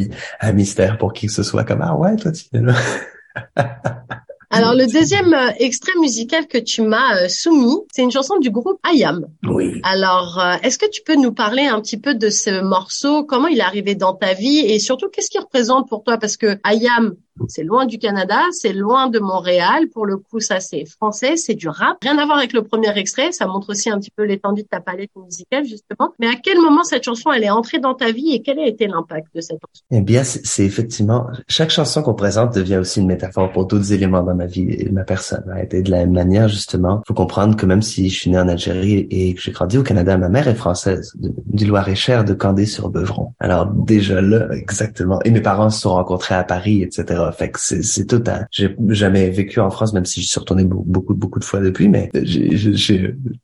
un, 0.41 0.53
mystère 0.53 0.97
pour 0.97 1.13
qui 1.13 1.27
que 1.27 1.33
ce 1.33 1.43
soit 1.43 1.63
comme, 1.63 1.81
ah 1.81 1.95
ouais, 1.95 2.15
toi, 2.15 2.31
tu 2.31 2.45
es 2.53 2.59
là. 2.59 2.73
Alors 4.53 4.73
le 4.73 4.85
deuxième 4.85 5.33
euh, 5.33 5.51
extrait 5.59 5.97
musical 6.01 6.45
que 6.45 6.57
tu 6.57 6.81
m'as 6.81 7.23
euh, 7.23 7.27
soumis, 7.29 7.77
c'est 7.93 8.01
une 8.01 8.11
chanson 8.11 8.37
du 8.37 8.51
groupe 8.51 8.79
Ayam. 8.83 9.27
Oui. 9.47 9.79
Alors 9.83 10.39
euh, 10.39 10.55
est-ce 10.61 10.77
que 10.77 10.89
tu 10.89 11.01
peux 11.03 11.15
nous 11.15 11.31
parler 11.31 11.67
un 11.67 11.79
petit 11.79 11.97
peu 11.97 12.15
de 12.15 12.29
ce 12.29 12.61
morceau, 12.61 13.23
comment 13.23 13.47
il 13.47 13.59
est 13.59 13.63
arrivé 13.63 13.95
dans 13.95 14.13
ta 14.13 14.33
vie? 14.33 14.59
Et 14.59 14.79
surtout 14.79 15.07
qu'est-ce 15.09 15.29
qu'il 15.29 15.39
représente 15.39 15.87
pour 15.87 16.03
toi? 16.03 16.17
Parce 16.17 16.35
que 16.35 16.59
Ayam 16.63 17.15
C'est 17.47 17.63
loin 17.63 17.85
du 17.85 17.97
Canada, 17.97 18.39
c'est 18.51 18.73
loin 18.73 19.07
de 19.09 19.19
Montréal. 19.19 19.87
Pour 19.93 20.05
le 20.05 20.17
coup, 20.17 20.39
ça 20.39 20.59
c'est 20.59 20.85
français, 20.85 21.37
c'est 21.37 21.55
du 21.55 21.67
rap. 21.67 21.97
Rien 22.01 22.17
à 22.17 22.25
voir 22.25 22.37
avec 22.37 22.53
le 22.53 22.63
premier 22.63 22.95
extrait. 22.97 23.31
Ça 23.31 23.47
montre 23.47 23.69
aussi 23.69 23.89
un 23.89 23.99
petit 23.99 24.11
peu 24.11 24.23
l'étendue 24.23 24.63
de 24.63 24.67
ta 24.67 24.81
palette 24.81 25.11
musicale 25.15 25.65
justement. 25.65 26.13
Mais 26.19 26.27
à 26.27 26.35
quel 26.41 26.59
moment 26.59 26.83
cette 26.83 27.03
chanson 27.03 27.31
elle 27.31 27.43
est 27.43 27.49
entrée 27.49 27.79
dans 27.79 27.93
ta 27.93 28.11
vie 28.11 28.33
et 28.33 28.41
quel 28.41 28.59
a 28.59 28.67
été 28.67 28.87
l'impact 28.87 29.27
de 29.35 29.41
cette 29.41 29.59
chanson? 29.59 29.83
Eh 29.91 30.01
bien, 30.01 30.23
c'est 30.23 30.65
effectivement 30.65 31.27
chaque 31.47 31.69
chanson 31.69 32.01
qu'on 32.01 32.13
présente 32.13 32.53
devient 32.53 32.77
aussi 32.77 32.99
une 32.99 33.07
métaphore 33.07 33.51
pour 33.51 33.65
d'autres 33.65 33.93
éléments 33.93 34.23
dans 34.23 34.35
ma 34.35 34.45
vie 34.45 34.69
et 34.69 34.89
ma 34.89 35.03
personne. 35.03 35.43
Et 35.71 35.81
de 35.81 35.91
la 35.91 35.99
même 35.99 36.13
manière, 36.13 36.47
justement, 36.47 37.01
faut 37.07 37.13
comprendre 37.13 37.55
que 37.55 37.65
même 37.65 37.81
si 37.81 38.09
je 38.09 38.19
suis 38.19 38.29
né 38.29 38.39
en 38.39 38.47
Algérie 38.47 39.07
et 39.09 39.33
que 39.33 39.41
j'ai 39.41 39.51
grandi 39.51 39.77
au 39.77 39.83
Canada, 39.83 40.17
ma 40.17 40.29
mère 40.29 40.47
est 40.47 40.55
française, 40.55 41.13
du 41.15 41.65
Loir-et-Cher, 41.65 42.23
de 42.25 42.33
Candé-sur-Beuvron. 42.33 43.33
Alors 43.39 43.65
déjà 43.67 44.21
là, 44.21 44.47
exactement. 44.53 45.19
Et 45.23 45.31
mes 45.31 45.41
parents 45.41 45.69
se 45.69 45.81
sont 45.81 45.91
rencontrés 45.91 46.35
à 46.35 46.43
Paris, 46.43 46.83
etc. 46.83 47.30
Fait 47.31 47.51
que 47.51 47.59
c'est 47.59 48.05
tout 48.05 48.23
un... 48.27 48.45
J'ai 48.51 48.75
jamais 48.89 49.29
vécu 49.29 49.59
en 49.59 49.69
France, 49.69 49.93
même 49.93 50.05
si 50.05 50.21
je 50.21 50.27
suis 50.27 50.39
retourné 50.39 50.63
beaucoup, 50.65 51.13
beaucoup 51.13 51.39
de 51.39 51.45
fois 51.45 51.59
depuis, 51.59 51.89
mais 51.89 52.09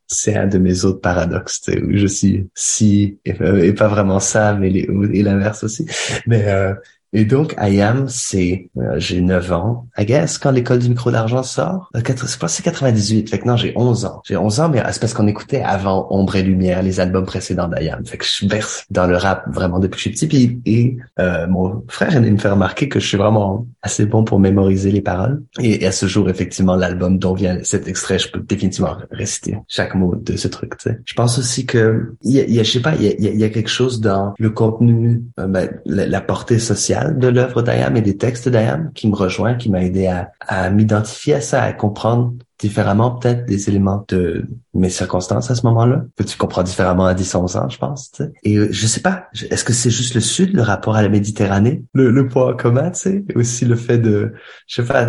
c'est 0.06 0.36
un 0.36 0.46
de 0.46 0.58
mes 0.58 0.84
autres 0.84 1.00
paradoxes, 1.00 1.62
où 1.68 1.96
je 1.96 2.06
suis 2.06 2.48
si, 2.54 3.18
et, 3.24 3.34
pas 3.72 3.88
vraiment 3.88 4.20
ça, 4.20 4.54
mais 4.54 4.70
les, 4.70 4.88
et 5.12 5.22
l'inverse 5.22 5.64
aussi. 5.64 5.86
Mais 6.26 6.44
euh, 6.48 6.74
et 7.12 7.24
donc, 7.24 7.54
IAM, 7.58 8.06
c'est, 8.08 8.70
euh, 8.76 8.98
j'ai 8.98 9.20
9 9.20 9.52
ans, 9.52 9.86
I 9.96 10.04
guess, 10.04 10.36
quand 10.36 10.50
l'école 10.50 10.78
du 10.78 10.90
micro 10.90 11.10
d'argent 11.10 11.42
sort. 11.42 11.90
Euh, 11.96 12.00
c'est 12.04 12.38
pas, 12.38 12.48
c'est 12.48 12.62
98. 12.62 13.30
Fait 13.30 13.38
que 13.38 13.46
non, 13.46 13.56
j'ai 13.56 13.72
11 13.76 14.04
ans. 14.04 14.20
J'ai 14.26 14.36
11 14.36 14.60
ans, 14.60 14.68
mais 14.68 14.82
c'est 14.90 15.00
parce 15.00 15.14
qu'on 15.14 15.26
écoutait 15.26 15.62
avant 15.62 16.06
Ombre 16.10 16.36
et 16.36 16.42
Lumière, 16.42 16.82
les 16.82 17.00
albums 17.00 17.24
précédents 17.24 17.68
d'IAM. 17.68 18.04
Fait 18.04 18.18
que 18.18 18.26
je 18.26 18.46
berce 18.46 18.84
dans 18.90 19.06
le 19.06 19.16
rap 19.16 19.44
vraiment 19.48 19.78
depuis 19.78 19.96
que 19.96 20.10
je 20.10 20.16
suis 20.18 20.28
petit. 20.28 20.60
et 20.66 20.96
euh, 21.18 21.46
mon 21.46 21.82
frère 21.88 22.20
de 22.20 22.28
me 22.28 22.36
faire 22.36 22.52
remarquer 22.52 22.88
que 22.88 23.00
je 23.00 23.06
suis 23.06 23.16
vraiment 23.16 23.66
assez 23.82 24.04
bon 24.04 24.24
pour 24.24 24.38
mémoriser 24.38 24.90
les 24.90 25.00
paroles. 25.00 25.42
Et, 25.60 25.86
à 25.86 25.92
ce 25.92 26.06
jour, 26.06 26.28
effectivement, 26.28 26.76
l'album 26.76 27.18
dont 27.18 27.32
vient 27.32 27.58
cet 27.62 27.88
extrait, 27.88 28.18
je 28.18 28.30
peux 28.30 28.40
définitivement 28.40 28.96
réciter 29.10 29.56
chaque 29.66 29.94
mot 29.94 30.14
de 30.14 30.36
ce 30.36 30.48
truc, 30.48 30.76
tu 30.76 30.90
sais. 30.90 30.98
Je 31.04 31.14
pense 31.14 31.38
aussi 31.38 31.64
que, 31.64 32.14
il 32.22 32.32
y 32.34 32.60
a, 32.60 32.62
je 32.62 32.70
sais 32.70 32.80
pas, 32.80 32.94
il 32.96 33.02
y 33.02 33.28
a, 33.28 33.32
y 33.32 33.44
a 33.44 33.48
quelque 33.48 33.70
chose 33.70 34.00
dans 34.00 34.34
le 34.38 34.50
contenu, 34.50 35.22
euh, 35.38 35.46
ben, 35.46 35.70
la 35.86 36.20
portée 36.20 36.58
sociale 36.58 36.97
de 37.04 37.28
l'œuvre 37.28 37.62
d'Ayam 37.62 37.96
et 37.96 38.02
des 38.02 38.16
textes 38.16 38.48
d'Ayam 38.48 38.92
qui 38.94 39.08
me 39.08 39.14
rejoint, 39.14 39.54
qui 39.54 39.70
m'a 39.70 39.82
aidé 39.82 40.06
à, 40.06 40.32
à 40.40 40.70
m'identifier 40.70 41.34
à 41.34 41.40
ça, 41.40 41.62
à 41.62 41.72
comprendre 41.72 42.34
différemment 42.58 43.12
peut-être 43.12 43.46
des 43.46 43.68
éléments 43.68 44.04
de 44.08 44.46
mes 44.74 44.90
circonstances 44.90 45.50
à 45.50 45.54
ce 45.54 45.66
moment-là, 45.66 46.04
que 46.16 46.22
tu 46.22 46.36
comprends 46.36 46.62
différemment 46.62 47.06
à 47.06 47.14
10, 47.14 47.34
11 47.34 47.56
ans, 47.56 47.68
je 47.68 47.78
pense. 47.78 48.10
Tu 48.12 48.24
sais? 48.24 48.32
Et 48.44 48.56
euh, 48.56 48.68
je 48.70 48.86
sais 48.86 49.00
pas, 49.00 49.26
est-ce 49.50 49.64
que 49.64 49.72
c'est 49.72 49.90
juste 49.90 50.14
le 50.14 50.20
Sud, 50.20 50.54
le 50.54 50.62
rapport 50.62 50.96
à 50.96 51.02
la 51.02 51.08
Méditerranée, 51.08 51.82
le, 51.94 52.10
le 52.10 52.28
point 52.28 52.54
commun, 52.54 52.90
tu 52.90 53.00
sais, 53.00 53.24
aussi 53.34 53.64
le 53.64 53.76
fait 53.76 53.98
de, 53.98 54.32
je 54.66 54.82
sais 54.82 54.88
pas, 54.88 55.06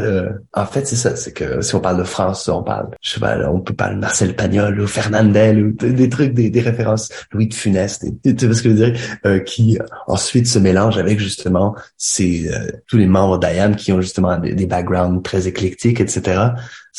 en 0.54 0.66
fait 0.66 0.88
c'est 0.88 0.96
ça, 0.96 1.16
c'est 1.16 1.34
que 1.34 1.62
si 1.62 1.76
on 1.76 1.80
parle 1.80 1.98
de 1.98 2.04
France, 2.04 2.48
on 2.48 2.64
parle, 2.64 2.90
je 3.02 3.12
sais 3.12 3.20
pas, 3.20 3.38
on 3.50 3.62
peut 3.62 3.74
parler 3.74 3.96
de 3.96 4.02
Marcel 4.02 4.36
Pagnol 4.36 4.80
ou 4.80 4.88
Fernandel 4.88 5.64
ou 5.64 5.72
des 5.72 6.10
trucs, 6.10 6.34
des, 6.34 6.50
des 6.50 6.62
références, 6.62 7.10
Louis 7.32 7.48
de 7.48 7.54
Funès, 7.54 8.00
tu 8.00 8.46
vois 8.46 8.56
ce 8.56 8.62
que 8.62 8.70
je 8.70 8.74
veux 8.76 8.92
dire, 8.92 9.00
euh, 9.26 9.40
qui 9.40 9.78
ensuite 10.08 10.48
se 10.48 10.60
mélangent 10.60 10.98
avec 10.98 11.20
justement 11.20 11.76
ces 11.98 12.50
euh, 12.50 12.72
tous 12.88 12.98
les 12.98 13.08
membres 13.08 13.40
d'IAM 13.40 13.76
qui 13.76 13.92
ont 13.92 14.02
justement 14.02 14.38
des 14.38 14.66
backgrounds 14.66 15.24
très 15.24 15.48
éclectiques, 15.48 16.00
etc 16.00 16.50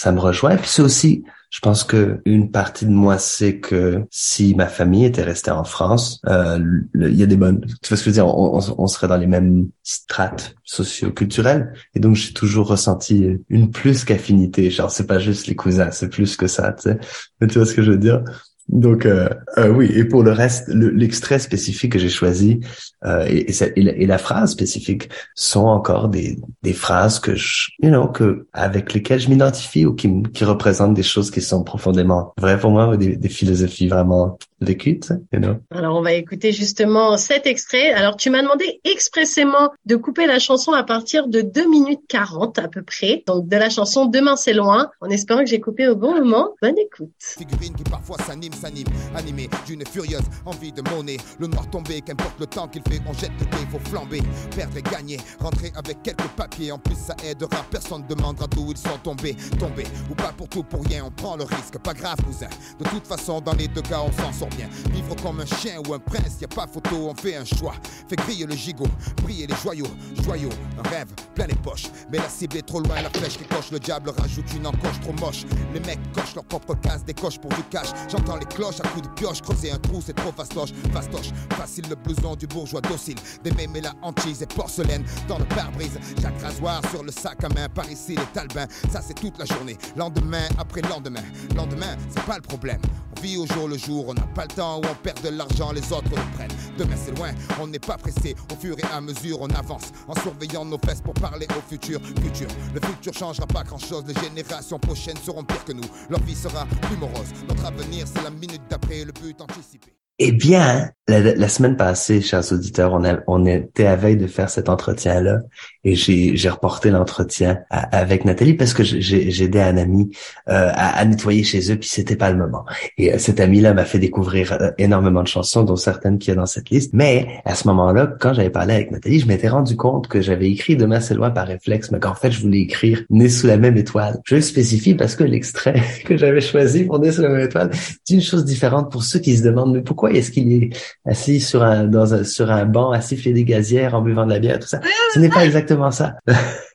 ça 0.00 0.12
me 0.12 0.18
rejoint. 0.18 0.52
Et 0.52 0.56
puis 0.56 0.66
c'est 0.66 0.80
aussi, 0.80 1.24
je 1.50 1.60
pense 1.60 1.84
que 1.84 2.22
une 2.24 2.50
partie 2.50 2.86
de 2.86 2.90
moi 2.90 3.18
c'est 3.18 3.60
que 3.60 4.06
si 4.10 4.54
ma 4.54 4.66
famille 4.66 5.04
était 5.04 5.22
restée 5.22 5.50
en 5.50 5.64
France, 5.64 6.22
euh, 6.26 6.58
il 6.94 7.14
y 7.14 7.22
a 7.22 7.26
des 7.26 7.36
bonnes, 7.36 7.60
tu 7.82 7.88
vois 7.90 7.98
ce 7.98 8.04
que 8.04 8.04
je 8.04 8.04
veux 8.06 8.12
dire, 8.12 8.26
on, 8.26 8.60
on, 8.78 8.86
serait 8.86 9.08
dans 9.08 9.18
les 9.18 9.26
mêmes 9.26 9.68
strates 9.82 10.54
socio-culturelles. 10.64 11.74
Et 11.94 12.00
donc 12.00 12.16
j'ai 12.16 12.32
toujours 12.32 12.68
ressenti 12.68 13.36
une 13.50 13.70
plus 13.70 14.04
qu'affinité. 14.04 14.70
Genre 14.70 14.90
c'est 14.90 15.06
pas 15.06 15.18
juste 15.18 15.48
les 15.48 15.54
cousins, 15.54 15.90
c'est 15.90 16.08
plus 16.08 16.34
que 16.34 16.46
ça, 16.46 16.72
tu 16.72 16.84
sais. 16.84 16.98
Mais 17.42 17.46
tu 17.46 17.58
vois 17.58 17.66
ce 17.66 17.74
que 17.74 17.82
je 17.82 17.90
veux 17.90 17.98
dire? 17.98 18.24
Donc 18.72 19.04
euh, 19.04 19.28
euh, 19.58 19.68
oui, 19.68 19.90
et 19.94 20.04
pour 20.04 20.22
le 20.22 20.30
reste, 20.30 20.68
l'extrait 20.68 21.40
spécifique 21.40 21.92
que 21.92 21.98
j'ai 21.98 22.08
choisi 22.08 22.60
euh, 23.04 23.26
et, 23.28 23.50
et, 23.76 24.06
la, 24.06 24.18
phrase 24.18 24.52
spécifique 24.52 25.08
sont 25.34 25.64
encore 25.64 26.08
des, 26.08 26.38
des 26.62 26.72
phrases 26.72 27.18
que 27.18 27.34
je, 27.34 27.70
you 27.82 27.88
know, 27.88 28.06
que 28.08 28.46
avec 28.52 28.92
lesquelles 28.92 29.20
je 29.20 29.28
m'identifie 29.28 29.86
ou 29.86 29.94
qui, 29.94 30.22
qui 30.34 30.44
représentent 30.44 30.94
des 30.94 31.02
choses 31.02 31.30
qui 31.30 31.40
sont 31.40 31.64
profondément 31.64 32.32
vraies 32.38 32.58
pour 32.58 32.70
moi 32.70 32.88
ou 32.88 32.96
des, 32.96 33.16
des 33.16 33.28
philosophies 33.28 33.88
vraiment 33.88 34.38
vécues. 34.60 35.00
You 35.32 35.40
know? 35.40 35.56
Alors 35.70 35.96
on 35.96 36.02
va 36.02 36.12
écouter 36.12 36.52
justement 36.52 37.16
cet 37.16 37.46
extrait. 37.46 37.92
Alors 37.92 38.16
tu 38.16 38.30
m'as 38.30 38.42
demandé 38.42 38.80
expressément 38.84 39.70
de 39.86 39.96
couper 39.96 40.26
la 40.26 40.38
chanson 40.38 40.72
à 40.72 40.84
partir 40.84 41.28
de 41.28 41.40
2 41.40 41.68
minutes 41.68 42.02
40 42.08 42.58
à 42.58 42.68
peu 42.68 42.82
près, 42.82 43.24
donc 43.26 43.48
de 43.48 43.56
la 43.56 43.70
chanson 43.70 44.06
Demain 44.06 44.36
c'est 44.36 44.52
loin, 44.52 44.90
en 45.00 45.08
espérant 45.08 45.40
que 45.40 45.46
j'ai 45.46 45.60
coupé 45.60 45.88
au 45.88 45.96
bon 45.96 46.14
moment. 46.14 46.50
Bonne 46.62 46.78
écoute. 46.78 47.10
Figurine 47.18 47.74
qui 47.74 47.84
parfois 47.84 48.18
s'anime 48.18 48.52
s'anime, 48.60 48.86
animé 49.14 49.48
d'une 49.66 49.84
furieuse 49.86 50.24
envie 50.44 50.72
de 50.72 50.82
monnaie. 50.90 51.16
Le 51.38 51.46
noir 51.46 51.68
tombé, 51.70 52.00
qu'importe 52.00 52.38
le 52.38 52.46
temps 52.46 52.68
qu'il 52.68 52.82
fait, 52.82 53.00
on 53.06 53.12
jette 53.12 53.32
le 53.38 53.46
dé, 53.46 53.66
faut 53.70 53.80
flamber, 53.90 54.22
perdre 54.54 54.76
et 54.76 54.82
gagner, 54.82 55.18
rentrer 55.38 55.72
avec 55.74 56.02
quelques 56.02 56.28
papiers. 56.36 56.72
En 56.72 56.78
plus, 56.78 56.96
ça 56.96 57.16
aidera, 57.24 57.64
personne 57.70 58.04
demandera 58.06 58.46
d'où 58.46 58.70
ils 58.70 58.76
sont 58.76 58.98
tombés. 59.02 59.36
Tombés 59.58 59.86
ou 60.10 60.14
pas 60.14 60.32
pour 60.36 60.48
tout, 60.48 60.62
pour 60.62 60.84
rien, 60.84 61.04
on 61.04 61.10
prend 61.10 61.36
le 61.36 61.44
risque, 61.44 61.78
pas 61.78 61.94
grave, 61.94 62.16
cousin. 62.24 62.48
De 62.78 62.84
toute 62.88 63.06
façon, 63.06 63.40
dans 63.40 63.54
les 63.54 63.68
deux 63.68 63.82
cas, 63.82 64.00
on 64.00 64.12
s'en 64.12 64.32
sort 64.32 64.48
bien. 64.48 64.68
Vivre 64.92 65.14
comme 65.22 65.40
un 65.40 65.46
chien 65.46 65.80
ou 65.86 65.94
un 65.94 65.98
prince, 65.98 66.40
y 66.40 66.44
a 66.44 66.48
pas 66.48 66.66
photo, 66.66 67.08
on 67.10 67.14
fait 67.14 67.36
un 67.36 67.44
choix. 67.44 67.74
Fait 68.08 68.16
griller 68.16 68.46
le 68.46 68.54
gigot, 68.54 68.88
briller 69.22 69.46
les 69.46 69.56
joyaux, 69.56 69.86
joyaux, 70.22 70.50
un 70.78 70.88
rêve, 70.88 71.08
plein 71.34 71.46
les 71.46 71.54
poches. 71.54 71.88
Mais 72.10 72.18
la 72.18 72.28
cible 72.28 72.56
est 72.56 72.62
trop 72.66 72.80
loin, 72.80 73.00
la 73.02 73.10
flèche 73.10 73.38
qui 73.38 73.44
coche, 73.44 73.70
le 73.70 73.78
diable 73.78 74.10
rajoute 74.10 74.52
une 74.54 74.66
encoche 74.66 75.00
trop 75.00 75.12
moche. 75.24 75.44
Les 75.72 75.80
mecs 75.80 76.00
cochent 76.12 76.34
leur 76.34 76.44
propre 76.44 76.74
case, 76.74 77.04
décochent 77.04 77.38
pour 77.38 77.50
du 77.50 77.62
cash. 77.64 77.88
J'entends 78.08 78.36
les 78.36 78.46
cloche 78.54 78.80
à 78.80 78.88
coups 78.88 79.08
de 79.08 79.14
pioche, 79.14 79.40
creuser 79.40 79.70
un 79.70 79.78
trou, 79.78 80.00
c'est 80.04 80.14
trop 80.14 80.32
fastoche. 80.32 80.70
Fastoche, 80.92 81.30
facile 81.56 81.84
le 81.88 81.96
blouson 81.96 82.36
du 82.36 82.46
bourgeois 82.46 82.80
docile. 82.80 83.16
Des 83.42 83.52
mais 83.52 83.80
la 83.80 83.92
hantise 84.02 84.42
et 84.42 84.46
porcelaine 84.46 85.04
dans 85.28 85.38
le 85.38 85.44
pare-brise. 85.46 85.98
Chaque 86.20 86.40
rasoir 86.40 86.80
sur 86.90 87.02
le 87.02 87.12
sac 87.12 87.42
à 87.44 87.48
main, 87.48 87.68
par 87.68 87.90
ici 87.90 88.16
les 88.16 88.26
talbins. 88.32 88.66
Ça 88.90 89.00
c'est 89.02 89.14
toute 89.14 89.38
la 89.38 89.44
journée, 89.44 89.76
lendemain 89.96 90.48
après 90.58 90.82
lendemain. 90.82 91.22
Lendemain, 91.56 91.96
c'est 92.10 92.24
pas 92.24 92.36
le 92.36 92.42
problème. 92.42 92.80
Vit 93.22 93.36
au 93.36 93.46
jour 93.46 93.68
le 93.68 93.76
jour, 93.76 94.08
on 94.08 94.14
n'a 94.14 94.26
pas 94.34 94.44
le 94.44 94.54
temps 94.54 94.80
on 94.82 94.94
perd 95.02 95.22
de 95.22 95.28
l'argent, 95.28 95.72
les 95.72 95.92
autres 95.92 96.08
le 96.10 96.36
prennent. 96.36 96.50
Demain 96.78 96.96
c'est 96.96 97.16
loin, 97.16 97.30
on 97.60 97.66
n'est 97.66 97.78
pas 97.78 97.98
pressé. 97.98 98.34
Au 98.50 98.56
fur 98.56 98.78
et 98.78 98.84
à 98.94 99.00
mesure, 99.00 99.40
on 99.40 99.50
avance 99.50 99.92
en 100.08 100.14
surveillant 100.20 100.64
nos 100.64 100.78
fesses 100.78 101.02
pour 101.02 101.14
parler 101.14 101.46
au 101.50 101.60
futur. 101.68 102.00
Futur, 102.22 102.48
le 102.74 102.80
futur 102.80 103.12
changera 103.12 103.46
pas 103.46 103.62
grand 103.62 103.78
chose. 103.78 104.04
Les 104.06 104.14
générations 104.14 104.78
prochaines 104.78 105.18
seront 105.18 105.44
pires 105.44 105.64
que 105.64 105.72
nous. 105.72 105.88
Leur 106.08 106.20
vie 106.20 106.34
sera 106.34 106.66
plus 106.82 106.96
morose. 106.96 107.28
Notre 107.48 107.66
avenir, 107.66 108.06
c'est 108.06 108.22
la 108.22 108.30
minute 108.30 108.62
d'après 108.70 109.04
le 109.04 109.12
but 109.12 109.38
anticipé. 109.40 109.99
Eh 110.22 110.32
bien, 110.32 110.92
la, 111.10 111.48
semaine 111.48 111.76
passée, 111.76 112.20
chers 112.20 112.52
auditeurs, 112.52 112.92
on, 112.92 113.04
a, 113.04 113.18
on 113.26 113.44
était 113.46 113.86
à 113.86 113.96
veille 113.96 114.16
de 114.16 114.26
faire 114.26 114.50
cet 114.50 114.68
entretien-là 114.68 115.40
et 115.82 115.94
j'ai, 115.94 116.48
reporté 116.48 116.90
l'entretien 116.90 117.60
avec 117.70 118.24
Nathalie 118.24 118.54
parce 118.54 118.74
que 118.74 118.82
j'ai, 118.82 119.42
aidé 119.42 119.60
un 119.60 119.76
ami 119.76 120.10
euh, 120.48 120.70
à, 120.74 121.04
nettoyer 121.04 121.42
chez 121.42 121.72
eux 121.72 121.76
puis 121.76 121.88
c'était 121.88 122.16
pas 122.16 122.30
le 122.30 122.36
moment. 122.36 122.64
Et 122.98 123.14
euh, 123.14 123.18
cet 123.18 123.40
ami-là 123.40 123.72
m'a 123.72 123.84
fait 123.84 123.98
découvrir 123.98 124.52
euh, 124.52 124.70
énormément 124.78 125.22
de 125.22 125.28
chansons, 125.28 125.62
dont 125.62 125.76
certaines 125.76 126.18
qui 126.18 126.28
y 126.28 126.32
a 126.32 126.36
dans 126.36 126.46
cette 126.46 126.70
liste. 126.70 126.92
Mais 126.92 127.26
à 127.44 127.54
ce 127.54 127.66
moment-là, 127.68 128.12
quand 128.20 128.34
j'avais 128.34 128.50
parlé 128.50 128.74
avec 128.74 128.90
Nathalie, 128.90 129.20
je 129.20 129.26
m'étais 129.26 129.48
rendu 129.48 129.76
compte 129.76 130.08
que 130.08 130.20
j'avais 130.20 130.50
écrit 130.50 130.76
Demain 130.76 131.00
c'est 131.00 131.14
loin 131.14 131.30
par 131.30 131.46
réflexe, 131.46 131.90
mais 131.90 131.98
qu'en 131.98 132.14
fait 132.14 132.30
je 132.30 132.40
voulais 132.40 132.60
écrire 132.60 133.02
Né 133.10 133.28
sous 133.28 133.46
la 133.46 133.56
même 133.56 133.76
étoile. 133.76 134.20
Je 134.24 134.36
le 134.36 134.42
spécifie 134.42 134.94
parce 134.94 135.16
que 135.16 135.24
l'extrait 135.24 135.82
que 136.04 136.16
j'avais 136.16 136.40
choisi 136.40 136.84
pour 136.84 136.98
Né 136.98 137.10
sous 137.10 137.22
la 137.22 137.30
même 137.30 137.46
étoile, 137.46 137.70
c'est 138.04 138.14
une 138.14 138.22
chose 138.22 138.44
différente 138.44 138.90
pour 138.90 139.02
ceux 139.02 139.18
qui 139.18 139.36
se 139.36 139.42
demandent 139.42 139.72
mais 139.72 139.82
pourquoi 139.82 140.09
est-ce 140.16 140.30
qu'il 140.30 140.52
est 140.52 140.70
assis 141.04 141.40
sur 141.40 141.62
un 141.62 141.84
dans 141.84 142.14
un, 142.14 142.24
sur 142.24 142.50
un 142.50 142.64
banc, 142.64 142.90
assis 142.90 143.16
fait 143.16 143.32
des 143.32 143.44
gazières 143.44 143.94
en 143.94 144.02
buvant 144.02 144.26
de 144.26 144.32
la 144.32 144.38
bière, 144.38 144.58
tout 144.58 144.68
ça? 144.68 144.80
Ce 145.14 145.18
n'est 145.18 145.30
pas 145.30 145.44
exactement 145.44 145.90
ça. 145.90 146.16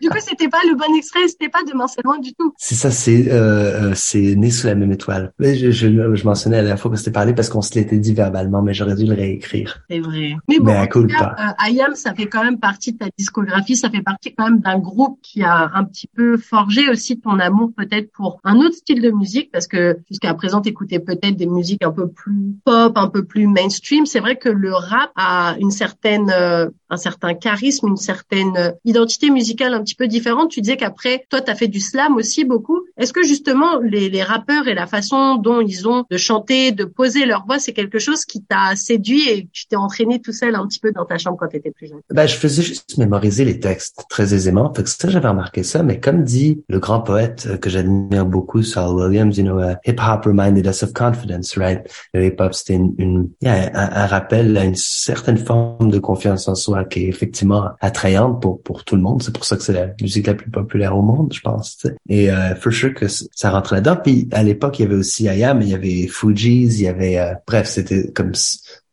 du 0.00 0.08
coup, 0.10 0.18
c'était 0.20 0.48
pas 0.48 0.60
le 0.68 0.76
bon 0.76 0.94
extrait, 0.96 1.26
c'était 1.28 1.48
pas 1.48 1.60
Demain 1.68 1.86
c'est 1.86 2.04
loin 2.04 2.18
du 2.18 2.32
tout. 2.34 2.54
C'est 2.56 2.74
ça, 2.74 2.90
c'est 2.90 3.30
euh, 3.30 3.90
euh, 3.90 3.92
c'est 3.94 4.36
né 4.36 4.50
sous 4.50 4.66
la 4.66 4.74
même 4.74 4.92
étoile. 4.92 5.32
Mais 5.38 5.56
je, 5.56 5.70
je, 5.70 6.14
je 6.14 6.24
mentionnais 6.24 6.58
à 6.58 6.62
la 6.62 6.76
fois 6.76 6.90
que 6.90 6.96
c'était 6.96 7.10
parlé 7.10 7.34
parce 7.34 7.48
qu'on 7.48 7.62
se 7.62 7.74
l'était 7.74 7.98
dit 7.98 8.14
verbalement, 8.14 8.62
mais 8.62 8.74
j'aurais 8.74 8.94
dû 8.94 9.06
le 9.06 9.14
réécrire. 9.14 9.82
C'est 9.90 10.00
vrai. 10.00 10.36
Mais 10.48 10.58
bon, 10.58 10.66
mais 10.66 10.88
cool 10.88 11.08
cas, 11.08 11.34
euh, 11.38 11.66
Ayam, 11.66 11.94
ça 11.94 12.14
fait 12.14 12.26
quand 12.26 12.44
même 12.44 12.58
partie 12.58 12.92
de 12.92 12.98
ta 12.98 13.06
discographie, 13.16 13.76
ça 13.76 13.90
fait 13.90 14.02
partie 14.02 14.34
quand 14.34 14.44
même 14.44 14.60
d'un 14.60 14.78
groupe 14.78 15.18
qui 15.22 15.42
a 15.42 15.70
un 15.74 15.84
petit 15.84 16.08
peu 16.14 16.36
forgé 16.36 16.88
aussi 16.90 17.18
ton 17.20 17.38
amour 17.38 17.72
peut-être 17.76 18.10
pour 18.12 18.40
un 18.44 18.56
autre 18.56 18.76
style 18.76 19.02
de 19.02 19.10
musique, 19.10 19.50
parce 19.50 19.66
que 19.66 19.98
jusqu'à 20.08 20.32
présent, 20.34 20.60
t'écoutais 20.60 21.00
peut-être 21.00 21.36
des 21.36 21.46
musiques 21.46 21.84
un 21.84 21.92
peu 21.92 22.08
plus 22.08 22.54
pop, 22.64 22.96
un 22.96 23.08
peu 23.08 23.24
plus 23.24 23.46
mainstream. 23.46 24.06
C'est 24.06 24.20
vrai 24.20 24.36
que 24.36 24.48
le 24.48 24.72
rap 24.72 25.10
a 25.16 25.56
une 25.58 25.70
certaine, 25.70 26.30
euh, 26.30 26.68
un 26.90 26.96
certain 26.96 27.34
charisme, 27.34 27.88
une 27.88 27.96
certaine 27.96 28.74
identité 28.84 28.97
musicale 28.98 29.38
musicale 29.38 29.74
un 29.74 29.82
petit 29.82 29.94
peu 29.94 30.08
différente. 30.08 30.50
Tu 30.50 30.60
disais 30.60 30.76
qu'après, 30.76 31.24
toi, 31.30 31.40
tu 31.40 31.50
as 31.50 31.54
fait 31.54 31.68
du 31.68 31.80
slam 31.80 32.16
aussi 32.16 32.44
beaucoup. 32.44 32.80
Est-ce 32.96 33.12
que 33.12 33.22
justement, 33.22 33.78
les, 33.80 34.10
les 34.10 34.22
rappeurs 34.22 34.68
et 34.68 34.74
la 34.74 34.86
façon 34.86 35.36
dont 35.36 35.60
ils 35.60 35.88
ont 35.88 36.04
de 36.10 36.16
chanter, 36.16 36.72
de 36.72 36.84
poser 36.84 37.24
leur 37.24 37.46
voix, 37.46 37.58
c'est 37.58 37.72
quelque 37.72 37.98
chose 37.98 38.24
qui 38.24 38.42
t'a 38.42 38.74
séduit 38.76 39.28
et 39.28 39.48
tu 39.52 39.66
t'es 39.66 39.76
entraîné 39.76 40.20
tout 40.20 40.32
seul 40.32 40.54
un 40.54 40.66
petit 40.66 40.80
peu 40.80 40.92
dans 40.92 41.04
ta 41.04 41.18
chambre 41.18 41.36
quand 41.38 41.48
tu 41.48 41.56
étais 41.56 41.70
plus 41.70 41.86
jeune? 41.86 42.00
Ben, 42.10 42.26
je 42.26 42.34
faisais 42.34 42.62
juste 42.62 42.98
mémoriser 42.98 43.44
les 43.44 43.60
textes 43.60 44.04
très 44.08 44.34
aisément. 44.34 44.72
Fait 44.74 44.82
que 44.82 44.90
ça, 44.90 45.08
j'avais 45.08 45.28
remarqué 45.28 45.62
ça. 45.62 45.82
Mais 45.82 46.00
comme 46.00 46.24
dit 46.24 46.62
le 46.68 46.78
grand 46.78 47.00
poète 47.00 47.60
que 47.60 47.70
j'admire 47.70 48.26
beaucoup, 48.26 48.62
Saul 48.62 48.96
Williams, 48.96 49.36
you 49.36 49.44
know, 49.44 49.60
uh, 49.60 49.76
hip 49.86 50.00
hop 50.00 50.24
reminded 50.24 50.66
us 50.66 50.82
of 50.82 50.92
confidence, 50.92 51.56
right? 51.56 51.80
Le 52.12 52.26
hip 52.26 52.36
hop, 52.40 52.54
c'était 52.54 52.74
une, 52.74 52.94
une 52.98 53.28
un, 53.44 53.70
un, 53.74 54.06
rappel 54.06 54.56
à 54.56 54.64
une 54.64 54.74
certaine 54.74 55.38
forme 55.38 55.90
de 55.90 55.98
confiance 55.98 56.48
en 56.48 56.54
soi 56.54 56.84
qui 56.84 57.04
est 57.04 57.08
effectivement 57.08 57.70
attrayante 57.80 58.40
pour 58.42 58.62
pour 58.62 58.84
tout 58.88 58.96
le 58.96 59.02
monde. 59.02 59.22
C'est 59.22 59.34
pour 59.34 59.44
ça 59.44 59.56
que 59.56 59.62
c'est 59.62 59.74
la 59.74 59.88
musique 60.00 60.26
la 60.26 60.34
plus 60.34 60.50
populaire 60.50 60.96
au 60.96 61.02
monde, 61.02 61.32
je 61.34 61.40
pense. 61.40 61.86
Et 62.08 62.30
euh, 62.30 62.54
for 62.54 62.72
sure 62.72 62.94
que 62.94 63.06
ça 63.06 63.50
rentre 63.50 63.74
là-dedans. 63.74 63.96
Puis 64.02 64.28
à 64.32 64.42
l'époque, 64.42 64.78
il 64.78 64.82
y 64.82 64.84
avait 64.86 64.94
aussi 64.94 65.24
IAM, 65.24 65.60
il 65.60 65.68
y 65.68 65.74
avait 65.74 66.06
Fugees, 66.06 66.78
il 66.78 66.82
y 66.82 66.88
avait 66.88 67.18
euh, 67.18 67.34
bref, 67.46 67.68
c'était 67.68 68.10
comme 68.12 68.32